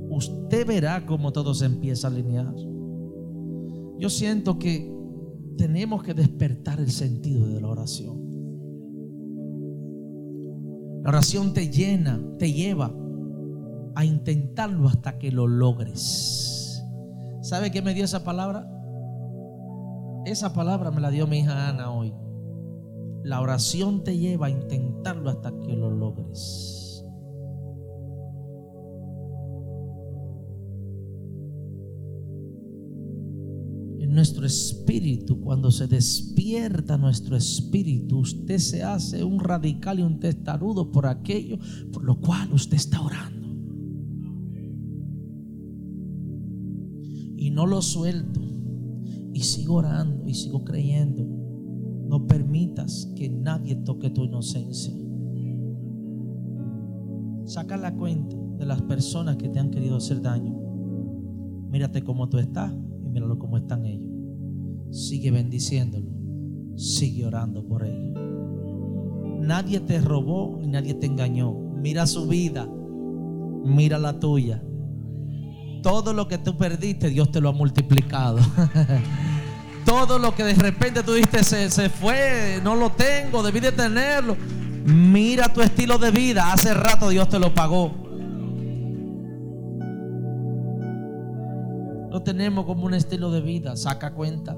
usted 0.08 0.66
verá 0.66 1.06
cómo 1.06 1.32
todo 1.32 1.54
se 1.54 1.66
empieza 1.66 2.08
a 2.08 2.10
alinear. 2.10 2.52
Yo 3.98 4.08
siento 4.08 4.58
que 4.58 4.99
tenemos 5.60 6.02
que 6.02 6.14
despertar 6.14 6.80
el 6.80 6.90
sentido 6.90 7.46
de 7.46 7.60
la 7.60 7.68
oración. 7.68 8.16
La 11.02 11.10
oración 11.10 11.52
te 11.52 11.68
llena, 11.68 12.18
te 12.38 12.50
lleva 12.50 12.90
a 13.94 14.04
intentarlo 14.06 14.88
hasta 14.88 15.18
que 15.18 15.30
lo 15.30 15.46
logres. 15.46 16.82
¿Sabe 17.42 17.70
qué 17.70 17.82
me 17.82 17.92
dio 17.92 18.06
esa 18.06 18.24
palabra? 18.24 18.66
Esa 20.24 20.54
palabra 20.54 20.90
me 20.90 21.02
la 21.02 21.10
dio 21.10 21.26
mi 21.26 21.40
hija 21.40 21.68
Ana 21.68 21.90
hoy. 21.92 22.14
La 23.22 23.42
oración 23.42 24.02
te 24.02 24.16
lleva 24.16 24.46
a 24.46 24.50
intentarlo 24.50 25.28
hasta 25.28 25.52
que 25.58 25.76
lo 25.76 25.90
logres. 25.90 26.79
Espíritu, 34.50 35.40
cuando 35.40 35.70
se 35.70 35.86
despierta 35.86 36.98
nuestro 36.98 37.36
espíritu, 37.36 38.18
usted 38.18 38.58
se 38.58 38.82
hace 38.82 39.22
un 39.22 39.38
radical 39.38 40.00
y 40.00 40.02
un 40.02 40.18
testarudo 40.18 40.90
por 40.90 41.06
aquello 41.06 41.58
por 41.92 42.04
lo 42.04 42.20
cual 42.20 42.52
usted 42.52 42.76
está 42.76 43.00
orando. 43.00 43.48
Y 47.36 47.50
no 47.50 47.66
lo 47.66 47.80
suelto. 47.80 48.40
Y 49.32 49.40
sigo 49.40 49.76
orando 49.76 50.28
y 50.28 50.34
sigo 50.34 50.64
creyendo. 50.64 51.24
No 52.08 52.26
permitas 52.26 53.10
que 53.16 53.28
nadie 53.30 53.76
toque 53.76 54.10
tu 54.10 54.24
inocencia. 54.24 54.92
Saca 57.44 57.76
la 57.76 57.96
cuenta 57.96 58.36
de 58.58 58.66
las 58.66 58.82
personas 58.82 59.36
que 59.36 59.48
te 59.48 59.58
han 59.58 59.70
querido 59.70 59.96
hacer 59.96 60.20
daño. 60.20 60.54
Mírate 61.70 62.02
cómo 62.02 62.28
tú 62.28 62.38
estás 62.38 62.74
y 63.04 63.08
míralo 63.08 63.38
cómo 63.38 63.56
están 63.56 63.86
ellos. 63.86 64.09
Sigue 64.90 65.30
bendiciéndolo. 65.30 66.10
Sigue 66.76 67.26
orando 67.26 67.66
por 67.66 67.84
ellos. 67.84 68.18
Nadie 69.40 69.80
te 69.80 70.00
robó 70.00 70.58
ni 70.60 70.66
nadie 70.66 70.94
te 70.94 71.06
engañó. 71.06 71.52
Mira 71.52 72.06
su 72.06 72.26
vida. 72.26 72.68
Mira 73.64 73.98
la 73.98 74.18
tuya. 74.18 74.62
Todo 75.82 76.12
lo 76.12 76.28
que 76.28 76.38
tú 76.38 76.56
perdiste, 76.56 77.08
Dios 77.08 77.30
te 77.30 77.40
lo 77.40 77.48
ha 77.48 77.52
multiplicado. 77.52 78.38
Todo 79.84 80.18
lo 80.18 80.34
que 80.34 80.44
de 80.44 80.54
repente 80.54 81.02
tú 81.02 81.14
dijiste 81.14 81.42
se, 81.42 81.70
se 81.70 81.88
fue, 81.88 82.60
no 82.62 82.76
lo 82.76 82.90
tengo, 82.90 83.42
debí 83.42 83.60
de 83.60 83.72
tenerlo. 83.72 84.36
Mira 84.84 85.52
tu 85.52 85.62
estilo 85.62 85.98
de 85.98 86.10
vida. 86.10 86.52
Hace 86.52 86.74
rato 86.74 87.08
Dios 87.08 87.28
te 87.28 87.38
lo 87.38 87.54
pagó. 87.54 87.92
Lo 92.10 92.22
tenemos 92.22 92.66
como 92.66 92.86
un 92.86 92.94
estilo 92.94 93.30
de 93.30 93.40
vida. 93.40 93.76
Saca 93.76 94.12
cuenta. 94.12 94.56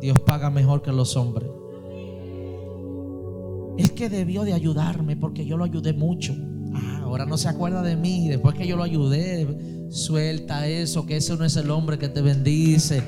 Dios 0.00 0.18
paga 0.20 0.50
mejor 0.50 0.82
que 0.82 0.92
los 0.92 1.16
hombres. 1.16 1.48
Es 3.76 3.92
que 3.92 4.08
debió 4.08 4.44
de 4.44 4.52
ayudarme 4.52 5.16
porque 5.16 5.44
yo 5.44 5.56
lo 5.56 5.64
ayudé 5.64 5.92
mucho. 5.92 6.34
Ah, 6.74 7.00
ahora 7.04 7.26
no 7.26 7.36
se 7.36 7.48
acuerda 7.48 7.82
de 7.82 7.96
mí. 7.96 8.28
Después 8.28 8.54
que 8.54 8.66
yo 8.66 8.76
lo 8.76 8.82
ayudé, 8.82 9.88
suelta 9.90 10.66
eso, 10.66 11.06
que 11.06 11.16
ese 11.16 11.36
no 11.36 11.44
es 11.44 11.56
el 11.56 11.70
hombre 11.70 11.98
que 11.98 12.08
te 12.08 12.22
bendice. 12.22 13.02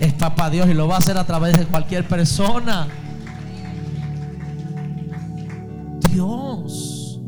Es 0.00 0.12
papá 0.14 0.50
Dios 0.50 0.68
y 0.68 0.74
lo 0.74 0.88
va 0.88 0.96
a 0.96 0.98
hacer 0.98 1.16
a 1.16 1.26
través 1.26 1.58
de 1.58 1.66
cualquier 1.66 2.06
persona. 2.06 2.88
Dios. 6.12 7.20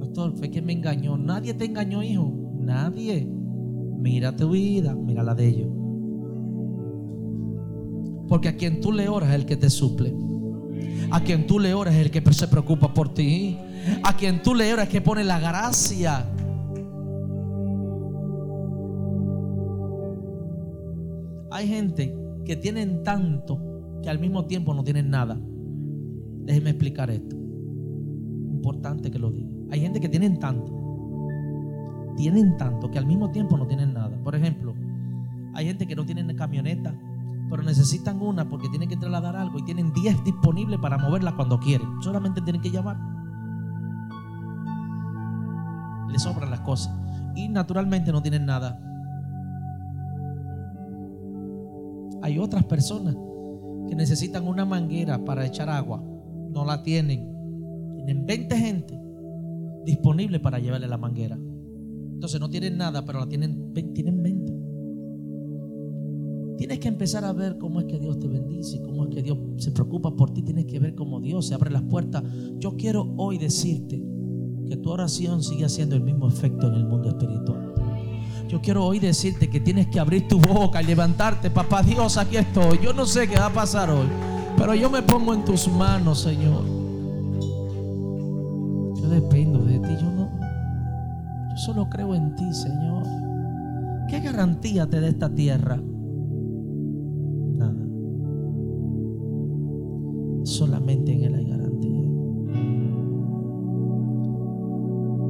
Pastor, 0.00 0.36
fue 0.36 0.50
quien 0.50 0.66
me 0.66 0.72
engañó. 0.72 1.16
Nadie 1.16 1.54
te 1.54 1.64
engañó, 1.64 2.02
hijo. 2.02 2.32
Nadie. 2.58 3.28
Mira 3.98 4.34
tu 4.34 4.50
vida, 4.50 4.94
mira 4.94 5.22
la 5.22 5.34
de 5.34 5.48
ellos. 5.48 5.81
Porque 8.32 8.48
a 8.48 8.56
quien 8.56 8.80
tú 8.80 8.92
le 8.92 9.10
oras 9.10 9.28
es 9.28 9.34
el 9.34 9.44
que 9.44 9.58
te 9.58 9.68
suple. 9.68 10.10
A 11.10 11.20
quien 11.20 11.46
tú 11.46 11.58
le 11.60 11.74
oras 11.74 11.94
es 11.94 12.00
el 12.00 12.10
que 12.10 12.32
se 12.32 12.48
preocupa 12.48 12.94
por 12.94 13.12
ti. 13.12 13.58
A 14.02 14.16
quien 14.16 14.40
tú 14.40 14.54
le 14.54 14.72
oras 14.72 14.86
es 14.86 14.90
que 14.90 15.02
pone 15.02 15.22
la 15.22 15.38
gracia. 15.38 16.24
Hay 21.50 21.68
gente 21.68 22.16
que 22.46 22.56
tienen 22.56 23.02
tanto 23.02 24.00
que 24.02 24.08
al 24.08 24.18
mismo 24.18 24.46
tiempo 24.46 24.72
no 24.72 24.82
tienen 24.82 25.10
nada. 25.10 25.38
Déjeme 26.46 26.70
explicar 26.70 27.10
esto. 27.10 27.36
Importante 27.36 29.10
que 29.10 29.18
lo 29.18 29.30
diga. 29.30 29.50
Hay 29.72 29.82
gente 29.82 30.00
que 30.00 30.08
tienen 30.08 30.38
tanto. 30.38 30.72
Tienen 32.16 32.56
tanto 32.56 32.90
que 32.90 32.96
al 32.96 33.04
mismo 33.04 33.30
tiempo 33.30 33.58
no 33.58 33.66
tienen 33.66 33.92
nada. 33.92 34.18
Por 34.24 34.34
ejemplo, 34.34 34.74
hay 35.52 35.66
gente 35.66 35.86
que 35.86 35.94
no 35.94 36.06
tienen 36.06 36.34
camioneta, 36.34 36.98
pero 37.52 37.62
necesitan 37.64 38.22
una 38.22 38.48
porque 38.48 38.70
tienen 38.70 38.88
que 38.88 38.96
trasladar 38.96 39.36
algo 39.36 39.58
y 39.58 39.62
tienen 39.62 39.92
10 39.92 40.24
disponibles 40.24 40.80
para 40.80 40.96
moverla 40.96 41.36
cuando 41.36 41.60
quieren. 41.60 41.86
Solamente 42.00 42.40
tienen 42.40 42.62
que 42.62 42.70
llamar. 42.70 42.96
Les 46.08 46.22
sobran 46.22 46.50
las 46.50 46.60
cosas. 46.60 46.98
Y 47.36 47.50
naturalmente 47.50 48.10
no 48.10 48.22
tienen 48.22 48.46
nada. 48.46 48.80
Hay 52.22 52.38
otras 52.38 52.64
personas 52.64 53.18
que 53.86 53.96
necesitan 53.96 54.48
una 54.48 54.64
manguera 54.64 55.22
para 55.22 55.44
echar 55.44 55.68
agua. 55.68 56.02
No 56.48 56.64
la 56.64 56.82
tienen. 56.82 57.28
Tienen 57.96 58.24
20 58.24 58.56
gente 58.56 58.98
disponible 59.84 60.40
para 60.40 60.58
llevarle 60.58 60.88
la 60.88 60.96
manguera. 60.96 61.36
Entonces 62.14 62.40
no 62.40 62.48
tienen 62.48 62.78
nada, 62.78 63.04
pero 63.04 63.20
la 63.20 63.28
tienen, 63.28 63.74
tienen 63.74 64.22
20. 64.22 64.51
Tienes 66.56 66.78
que 66.78 66.88
empezar 66.88 67.24
a 67.24 67.32
ver 67.32 67.58
cómo 67.58 67.80
es 67.80 67.86
que 67.86 67.98
Dios 67.98 68.18
te 68.20 68.28
bendice, 68.28 68.80
cómo 68.82 69.04
es 69.04 69.14
que 69.14 69.22
Dios 69.22 69.38
se 69.56 69.70
preocupa 69.72 70.14
por 70.14 70.32
ti. 70.32 70.42
Tienes 70.42 70.66
que 70.66 70.78
ver 70.78 70.94
cómo 70.94 71.20
Dios 71.20 71.46
se 71.46 71.54
abre 71.54 71.70
las 71.70 71.82
puertas. 71.82 72.22
Yo 72.58 72.76
quiero 72.76 73.12
hoy 73.16 73.38
decirte 73.38 74.02
que 74.68 74.76
tu 74.76 74.90
oración 74.90 75.42
sigue 75.42 75.64
haciendo 75.64 75.96
el 75.96 76.02
mismo 76.02 76.28
efecto 76.28 76.68
en 76.68 76.74
el 76.74 76.86
mundo 76.86 77.08
espiritual. 77.08 77.72
Yo 78.48 78.60
quiero 78.60 78.84
hoy 78.84 78.98
decirte 78.98 79.48
que 79.48 79.60
tienes 79.60 79.86
que 79.88 79.98
abrir 79.98 80.28
tu 80.28 80.38
boca 80.38 80.82
y 80.82 80.86
levantarte. 80.86 81.50
Papá 81.50 81.82
Dios, 81.82 82.18
aquí 82.18 82.36
estoy. 82.36 82.78
Yo 82.82 82.92
no 82.92 83.06
sé 83.06 83.26
qué 83.26 83.36
va 83.36 83.46
a 83.46 83.52
pasar 83.52 83.90
hoy, 83.90 84.06
pero 84.58 84.74
yo 84.74 84.90
me 84.90 85.02
pongo 85.02 85.32
en 85.32 85.44
tus 85.44 85.68
manos, 85.68 86.20
Señor. 86.20 86.62
Yo 89.00 89.08
dependo 89.08 89.64
de 89.64 89.78
ti. 89.78 89.88
Yo 90.00 90.10
no. 90.10 90.30
Yo 91.50 91.56
solo 91.56 91.88
creo 91.88 92.14
en 92.14 92.36
ti, 92.36 92.52
Señor. 92.52 93.04
¿Qué 94.08 94.20
garantía 94.20 94.86
te 94.86 95.00
da 95.00 95.08
esta 95.08 95.30
tierra? 95.30 95.80
Solamente 100.44 101.12
en 101.12 101.24
Él 101.24 101.34
hay 101.34 101.44
garantía. 101.44 102.02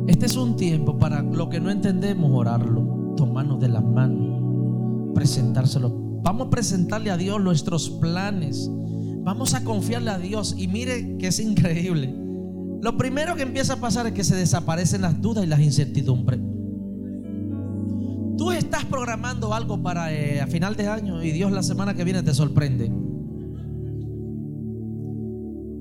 Este 0.08 0.26
es 0.26 0.36
un 0.36 0.56
tiempo 0.56 0.98
para 0.98 1.22
lo 1.22 1.48
que 1.48 1.60
no 1.60 1.70
entendemos 1.70 2.30
orarlo, 2.32 3.14
tomarnos 3.16 3.60
de 3.60 3.68
las 3.68 3.84
manos, 3.84 5.12
presentárselo. 5.14 5.90
Vamos 6.22 6.46
a 6.48 6.50
presentarle 6.50 7.10
a 7.10 7.16
Dios 7.16 7.40
nuestros 7.42 7.90
planes. 7.90 8.70
Vamos 9.24 9.54
a 9.54 9.64
confiarle 9.64 10.10
a 10.10 10.18
Dios. 10.18 10.54
Y 10.58 10.68
mire 10.68 11.16
que 11.18 11.28
es 11.28 11.40
increíble. 11.40 12.14
Lo 12.80 12.96
primero 12.96 13.36
que 13.36 13.42
empieza 13.42 13.74
a 13.74 13.80
pasar 13.80 14.06
es 14.06 14.12
que 14.12 14.24
se 14.24 14.34
desaparecen 14.34 15.02
las 15.02 15.20
dudas 15.20 15.44
y 15.44 15.46
las 15.46 15.60
incertidumbres. 15.60 16.40
Tú 18.36 18.50
estás 18.50 18.84
programando 18.86 19.54
algo 19.54 19.82
para 19.82 20.12
eh, 20.12 20.40
a 20.40 20.46
final 20.48 20.74
de 20.74 20.88
año 20.88 21.22
y 21.22 21.30
Dios 21.30 21.52
la 21.52 21.62
semana 21.62 21.94
que 21.94 22.02
viene 22.02 22.22
te 22.22 22.34
sorprende. 22.34 22.90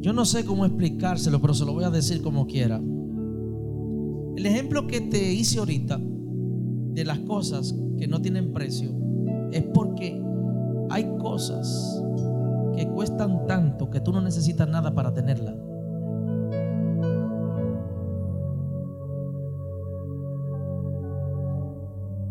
Yo 0.01 0.13
no 0.13 0.25
sé 0.25 0.43
cómo 0.45 0.65
explicárselo, 0.65 1.39
pero 1.39 1.53
se 1.53 1.63
lo 1.63 1.73
voy 1.73 1.83
a 1.83 1.91
decir 1.91 2.23
como 2.23 2.47
quiera. 2.47 2.81
El 4.35 4.45
ejemplo 4.47 4.87
que 4.87 4.99
te 4.99 5.31
hice 5.31 5.59
ahorita 5.59 5.99
de 6.01 7.05
las 7.05 7.19
cosas 7.19 7.75
que 7.99 8.07
no 8.07 8.19
tienen 8.19 8.51
precio 8.51 8.89
es 9.51 9.63
porque 9.63 10.19
hay 10.89 11.05
cosas 11.19 12.01
que 12.75 12.87
cuestan 12.87 13.45
tanto 13.45 13.91
que 13.91 13.99
tú 13.99 14.11
no 14.11 14.21
necesitas 14.21 14.67
nada 14.67 14.91
para 14.95 15.13
tenerla. 15.13 15.55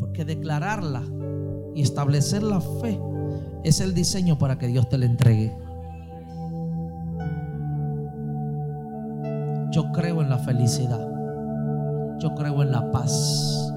Porque 0.01 0.25
declararla 0.25 1.05
y 1.77 1.83
establecer 1.83 2.43
la 2.43 2.61
fe 2.61 3.01
es 3.63 3.79
el 3.79 3.95
diseño 3.95 4.39
para 4.39 4.59
que 4.59 4.67
Dios 4.67 4.89
te 4.89 4.99
la 4.99 5.07
entregue. 5.07 5.70
Yo 9.71 9.91
creo 9.93 10.23
en 10.23 10.31
la 10.31 10.39
felicidad. 10.39 11.07
Yo 12.19 12.35
creo 12.35 12.63
en 12.63 12.73
la 12.73 12.91
paz. 12.91 13.73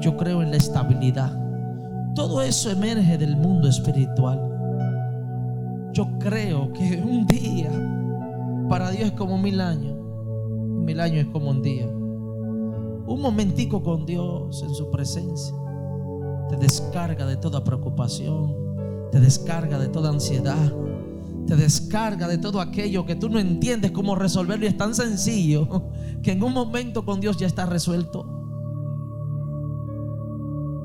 Yo 0.00 0.16
creo 0.16 0.42
en 0.42 0.50
la 0.50 0.56
estabilidad. 0.56 1.32
Todo 2.14 2.42
eso 2.42 2.70
emerge 2.70 3.18
del 3.18 3.36
mundo 3.36 3.68
espiritual. 3.68 4.40
Yo 5.92 6.06
creo 6.18 6.72
que 6.72 7.02
un 7.02 7.26
día 7.26 7.70
para 8.68 8.90
Dios 8.90 9.08
es 9.08 9.12
como 9.12 9.38
mil 9.38 9.60
años. 9.60 9.96
Mil 10.84 11.00
años 11.00 11.26
es 11.26 11.32
como 11.32 11.50
un 11.50 11.62
día. 11.62 11.86
Un 11.86 13.20
momentico 13.20 13.82
con 13.82 14.04
Dios 14.04 14.62
en 14.62 14.74
su 14.74 14.90
presencia 14.90 15.54
te 16.48 16.56
descarga 16.56 17.26
de 17.26 17.36
toda 17.36 17.64
preocupación, 17.64 18.54
te 19.10 19.20
descarga 19.20 19.78
de 19.78 19.88
toda 19.88 20.10
ansiedad, 20.10 20.72
te 21.46 21.56
descarga 21.56 22.28
de 22.28 22.38
todo 22.38 22.60
aquello 22.60 23.06
que 23.06 23.14
tú 23.14 23.28
no 23.28 23.38
entiendes 23.38 23.92
cómo 23.92 24.14
resolverlo 24.14 24.64
y 24.64 24.68
es 24.68 24.76
tan 24.76 24.94
sencillo 24.94 25.90
que 26.22 26.32
en 26.32 26.42
un 26.42 26.52
momento 26.52 27.04
con 27.04 27.20
Dios 27.20 27.36
ya 27.36 27.46
está 27.46 27.66
resuelto. 27.66 28.26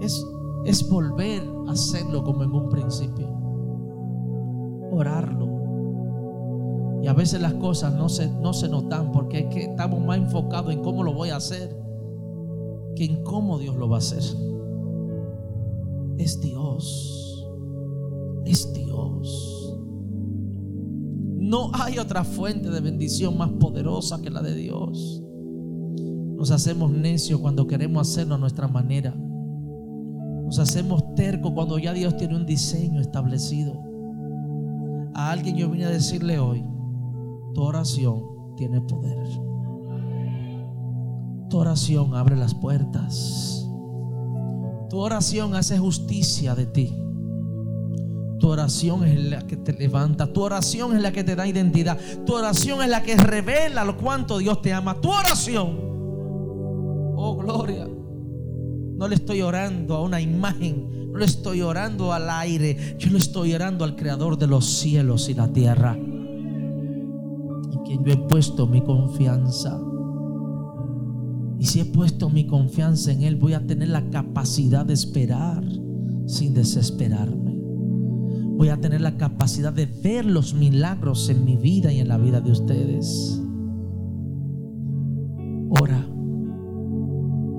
Es, 0.02 0.26
es 0.66 0.88
volver 0.90 1.44
a 1.68 1.72
hacerlo 1.72 2.24
como 2.24 2.44
en 2.44 2.52
un 2.52 2.70
principio. 2.70 3.28
Orarlo. 4.92 5.50
Y 7.04 7.08
a 7.08 7.14
veces 7.14 7.42
las 7.42 7.56
cosas 7.56 7.94
no 7.94 8.10
se, 8.10 8.30
no 8.30 8.54
se 8.54 8.70
notan 8.70 9.12
porque 9.12 9.40
es 9.40 9.46
que 9.48 9.64
estamos 9.64 10.04
más 10.06 10.18
enfocados 10.18 10.72
en 10.72 10.84
cómo 10.84 11.04
lo 11.04 11.14
voy 11.14 11.30
a 11.30 11.38
hacer 11.38 11.82
que 12.96 13.06
en 13.06 13.24
cómo 13.24 13.58
Dios 13.58 13.76
lo 13.76 13.90
va 13.90 13.98
a 13.98 14.00
hacer. 14.00 14.24
Es 16.18 16.40
Dios. 16.40 17.48
Es 18.46 18.72
Dios. 18.74 19.61
No 21.42 21.72
hay 21.74 21.98
otra 21.98 22.24
fuente 22.24 22.70
de 22.70 22.82
bendición 22.82 23.36
más 23.36 23.50
poderosa 23.50 24.22
que 24.22 24.30
la 24.30 24.44
de 24.44 24.54
Dios. 24.54 25.24
Nos 26.36 26.52
hacemos 26.52 26.92
necios 26.92 27.40
cuando 27.40 27.66
queremos 27.66 28.08
hacerlo 28.08 28.36
a 28.36 28.38
nuestra 28.38 28.68
manera. 28.68 29.16
Nos 30.46 30.60
hacemos 30.60 31.16
tercos 31.16 31.52
cuando 31.54 31.80
ya 31.80 31.94
Dios 31.94 32.16
tiene 32.16 32.36
un 32.36 32.46
diseño 32.46 33.02
establecido. 33.02 33.74
A 35.16 35.32
alguien 35.32 35.56
yo 35.56 35.68
vine 35.68 35.86
a 35.86 35.90
decirle 35.90 36.38
hoy, 36.38 36.64
tu 37.56 37.62
oración 37.64 38.22
tiene 38.56 38.80
poder. 38.82 39.18
Tu 41.50 41.58
oración 41.58 42.14
abre 42.14 42.38
las 42.38 42.54
puertas. 42.54 43.68
Tu 44.92 45.00
oración 45.00 45.56
hace 45.56 45.80
justicia 45.80 46.54
de 46.54 46.68
ti. 46.68 46.96
Tu 48.42 48.50
oración 48.50 49.06
es 49.06 49.24
la 49.30 49.46
que 49.46 49.56
te 49.56 49.72
levanta. 49.72 50.26
Tu 50.34 50.42
oración 50.42 50.96
es 50.96 51.02
la 51.04 51.12
que 51.12 51.24
te 51.24 51.36
da 51.36 51.46
identidad. 51.46 52.00
Tu 52.26 52.34
oración 52.34 52.82
es 52.82 52.90
la 52.90 53.04
que 53.04 53.16
revela 53.16 53.86
lo 53.86 53.96
cuánto 53.98 54.40
Dios 54.40 54.64
te 54.64 54.74
ama. 54.74 55.00
Tu 55.00 55.12
oración. 55.12 55.78
Oh, 57.16 57.38
gloria. 57.38 57.88
No 58.98 59.08
le 59.08 59.14
estoy 59.14 59.44
orando 59.44 59.96
a 59.96 60.02
una 60.02 60.20
imagen. 60.20 61.12
No 61.12 61.20
le 61.20 61.26
estoy 61.26 61.62
orando 61.62 62.14
al 62.14 62.28
aire. 62.32 62.96
Yo 62.98 63.12
le 63.12 63.20
estoy 63.20 63.54
orando 63.54 63.86
al 63.86 63.96
creador 63.96 64.40
de 64.40 64.48
los 64.48 64.66
cielos 64.66 65.30
y 65.30 65.36
la 65.36 65.48
tierra. 65.54 65.96
En 65.96 66.10
quien 67.86 68.04
yo 68.04 68.12
he 68.12 68.18
puesto 68.18 68.66
mi 68.66 68.82
confianza. 68.82 69.80
Y 71.60 71.66
si 71.68 71.82
he 71.82 71.86
puesto 71.86 72.32
mi 72.32 72.48
confianza 72.48 73.12
en 73.12 73.22
Él, 73.22 73.36
voy 73.36 73.54
a 73.54 73.68
tener 73.68 73.90
la 73.90 74.10
capacidad 74.10 74.84
de 74.84 74.96
esperar 74.96 75.64
sin 76.26 76.56
desesperarme. 76.56 77.41
Voy 78.62 78.70
a 78.70 78.80
tener 78.80 79.02
la 79.02 79.18
capacidad 79.18 79.74
de 79.74 79.88
ver 79.88 80.24
los 80.24 80.54
milagros 80.54 81.30
en 81.30 81.44
mi 81.44 81.58
vida 81.58 81.92
y 81.92 82.00
en 82.00 82.08
la 82.08 82.20
vida 82.20 82.42
de 82.42 82.52
ustedes. 82.52 83.42
Ora, 85.82 86.08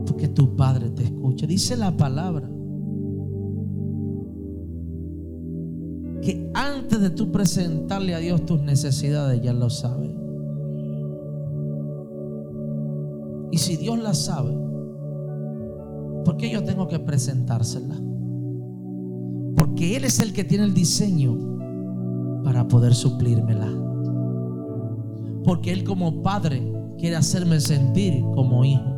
porque 0.07 0.29
tu 0.29 0.55
Padre 0.55 0.91
te 0.91 1.03
escucha. 1.03 1.45
Dice 1.45 1.77
la 1.77 1.97
palabra 1.97 2.49
que 6.23 6.53
antes 6.55 7.01
de 7.01 7.11
tú 7.11 7.33
presentarle 7.33 8.15
a 8.15 8.19
Dios 8.19 8.47
tus 8.47 8.61
necesidades, 8.61 9.43
ya 9.43 9.53
lo 9.53 9.71
sabe. 9.71 10.07
Y 13.51 13.59
si 13.59 13.77
Dios 13.77 13.99
la 13.99 14.15
sabe, 14.15 14.57
¿por 16.25 16.37
qué 16.37 16.49
yo 16.49 16.63
tengo 16.63 16.87
que 16.87 17.01
presentársela? 17.01 18.12
Él 19.83 20.05
es 20.05 20.21
el 20.21 20.33
que 20.33 20.45
tiene 20.45 20.65
el 20.65 20.75
diseño 20.75 21.37
para 22.45 22.69
poder 22.69 22.95
suplírmela. 22.95 23.69
Porque 25.45 25.73
Él 25.73 25.83
como 25.85 26.23
padre 26.23 26.73
quiere 26.99 27.17
hacerme 27.17 27.61
sentir 27.61 28.23
como 28.35 28.65
hijo. 28.65 28.93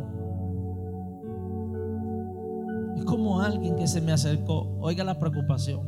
Es 2.97 3.03
como 3.05 3.41
alguien 3.41 3.75
que 3.75 3.87
se 3.87 3.99
me 4.01 4.11
acercó. 4.11 4.77
Oiga 4.79 5.03
la 5.03 5.17
preocupación. 5.17 5.81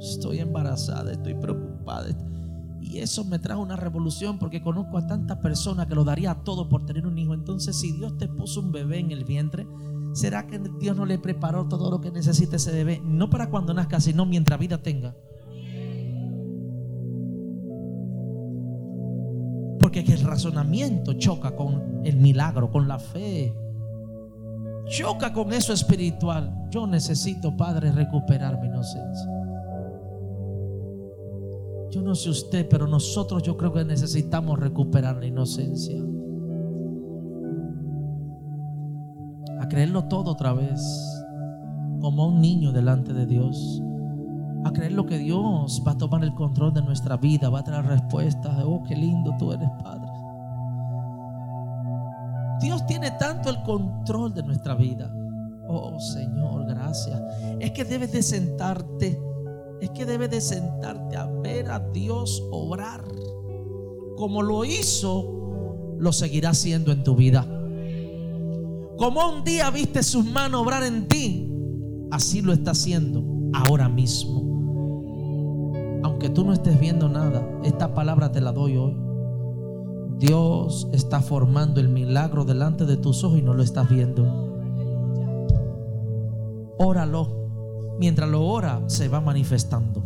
Estoy 0.00 0.40
embarazada, 0.40 1.12
estoy 1.12 1.34
preocupada. 1.34 2.08
Y 2.80 2.98
eso 2.98 3.24
me 3.24 3.38
trajo 3.38 3.62
una 3.62 3.76
revolución 3.76 4.38
porque 4.38 4.62
conozco 4.62 4.98
a 4.98 5.06
tantas 5.06 5.38
personas 5.38 5.86
que 5.86 5.94
lo 5.94 6.04
daría 6.04 6.34
todo 6.44 6.68
por 6.68 6.84
tener 6.84 7.06
un 7.06 7.18
hijo. 7.18 7.32
Entonces, 7.32 7.76
si 7.76 7.92
Dios 7.92 8.16
te 8.18 8.28
puso 8.28 8.60
un 8.60 8.72
bebé 8.72 8.98
en 8.98 9.10
el 9.10 9.24
vientre, 9.24 9.66
¿será 10.16 10.46
que 10.46 10.58
Dios 10.80 10.96
no 10.96 11.04
le 11.04 11.18
preparó 11.18 11.68
todo 11.68 11.90
lo 11.90 12.00
que 12.00 12.10
necesita 12.10 12.56
ese 12.56 12.72
bebé? 12.72 13.02
No 13.04 13.28
para 13.28 13.50
cuando 13.50 13.74
nazca, 13.74 14.00
sino 14.00 14.24
mientras 14.24 14.58
vida 14.58 14.78
tenga. 14.78 15.14
Porque 19.78 20.02
que 20.04 20.14
el 20.14 20.22
razonamiento 20.22 21.12
choca 21.12 21.54
con 21.54 22.00
el 22.04 22.16
milagro, 22.16 22.70
con 22.70 22.88
la 22.88 22.98
fe. 22.98 23.54
Choca 24.86 25.34
con 25.34 25.52
eso 25.52 25.74
espiritual. 25.74 26.66
Yo 26.70 26.86
necesito, 26.86 27.54
Padre, 27.54 27.92
recuperar 27.92 28.58
mi 28.60 28.68
inocencia. 28.68 29.30
Yo 31.90 32.00
no 32.02 32.14
sé 32.14 32.30
usted, 32.30 32.66
pero 32.68 32.86
nosotros 32.86 33.42
yo 33.42 33.56
creo 33.56 33.72
que 33.72 33.84
necesitamos 33.84 34.58
recuperar 34.58 35.16
la 35.16 35.26
inocencia. 35.26 36.02
A 39.66 39.68
creerlo 39.68 40.04
todo 40.04 40.30
otra 40.30 40.52
vez, 40.52 40.80
como 42.00 42.28
un 42.28 42.40
niño 42.40 42.70
delante 42.70 43.12
de 43.12 43.26
Dios. 43.26 43.82
A 44.64 44.72
creer 44.72 44.92
lo 44.92 45.06
que 45.06 45.18
Dios 45.18 45.82
va 45.84 45.92
a 45.92 45.98
tomar 45.98 46.22
el 46.22 46.32
control 46.34 46.72
de 46.72 46.82
nuestra 46.82 47.16
vida, 47.16 47.50
va 47.50 47.58
a 47.58 47.64
traer 47.64 47.84
respuestas. 47.84 48.56
Oh, 48.64 48.84
qué 48.86 48.94
lindo 48.94 49.34
tú 49.40 49.52
eres, 49.52 49.68
Padre. 49.82 50.06
Dios 52.60 52.86
tiene 52.86 53.10
tanto 53.10 53.50
el 53.50 53.60
control 53.64 54.32
de 54.32 54.44
nuestra 54.44 54.76
vida. 54.76 55.12
Oh, 55.68 55.98
Señor, 55.98 56.66
gracias. 56.68 57.20
Es 57.58 57.72
que 57.72 57.84
debes 57.84 58.12
de 58.12 58.22
sentarte 58.22 59.20
es 59.80 59.90
que 59.90 60.06
debes 60.06 60.30
de 60.30 60.40
sentarte 60.40 61.16
a 61.16 61.26
ver 61.26 61.70
a 61.70 61.80
Dios 61.80 62.42
obrar. 62.50 63.04
Como 64.16 64.42
lo 64.42 64.64
hizo, 64.64 65.96
lo 65.98 66.12
seguirá 66.12 66.50
haciendo 66.50 66.92
en 66.92 67.04
tu 67.04 67.14
vida. 67.14 67.44
Como 68.98 69.28
un 69.28 69.44
día 69.44 69.70
viste 69.70 70.02
sus 70.02 70.24
manos 70.24 70.62
obrar 70.62 70.82
en 70.82 71.06
ti, 71.06 71.52
así 72.10 72.40
lo 72.40 72.52
está 72.52 72.70
haciendo 72.70 73.22
ahora 73.52 73.88
mismo. 73.88 74.46
Aunque 76.02 76.30
tú 76.30 76.44
no 76.44 76.52
estés 76.52 76.80
viendo 76.80 77.08
nada, 77.08 77.46
esta 77.62 77.94
palabra 77.94 78.32
te 78.32 78.40
la 78.40 78.52
doy 78.52 78.76
hoy. 78.76 78.96
Dios 80.18 80.88
está 80.92 81.20
formando 81.20 81.78
el 81.78 81.90
milagro 81.90 82.44
delante 82.44 82.86
de 82.86 82.96
tus 82.96 83.22
ojos 83.22 83.38
y 83.38 83.42
no 83.42 83.52
lo 83.52 83.62
estás 83.62 83.88
viendo. 83.88 84.46
Óralo. 86.78 87.44
Mientras 87.98 88.28
lo 88.28 88.46
ora, 88.46 88.82
se 88.86 89.08
va 89.08 89.20
manifestando. 89.20 90.04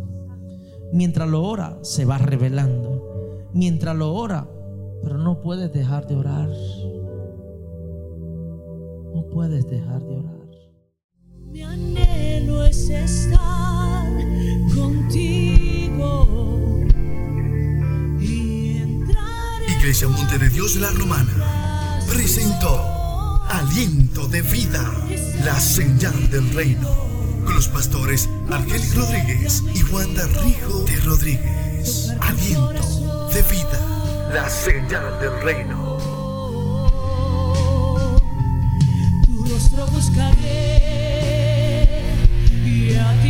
Mientras 0.91 1.29
lo 1.29 1.43
ora, 1.43 1.77
se 1.81 2.03
va 2.03 2.17
revelando. 2.17 3.47
Mientras 3.53 3.95
lo 3.95 4.13
ora, 4.13 4.49
pero 5.03 5.17
no 5.17 5.41
puedes 5.41 5.71
dejar 5.71 6.07
de 6.07 6.15
orar. 6.15 6.49
No 9.13 9.23
puedes 9.33 9.69
dejar 9.69 10.01
de 10.01 10.17
orar. 10.17 10.41
Mi 11.51 11.61
anhelo 11.63 12.65
es 12.65 12.89
estar 12.89 14.07
contigo 14.73 16.27
y 18.19 18.77
entrar 18.77 19.63
en 19.67 19.73
Iglesia 19.79 20.07
Monte 20.07 20.37
de 20.37 20.49
Dios 20.49 20.77
La 20.77 20.91
Romana 20.91 21.99
presentó 22.07 23.41
Aliento 23.49 24.27
de 24.27 24.41
Vida, 24.41 24.89
la 25.43 25.59
señal 25.59 26.29
del 26.29 26.49
reino, 26.53 26.89
con 27.43 27.53
los 27.53 27.67
pastores 27.67 28.29
Argelis 28.49 28.95
Rodríguez 28.95 29.63
y 29.73 29.83
Wanda 29.91 30.25
Rijo 30.43 30.83
de 30.85 30.95
Rodríguez. 31.01 32.11
la 34.33 34.49
señal 34.49 35.19
del 35.19 35.41
reino. 35.41 35.90
rostro 39.51 39.85
buscaré 39.87 40.79
y 42.65 42.95
a 42.95 43.20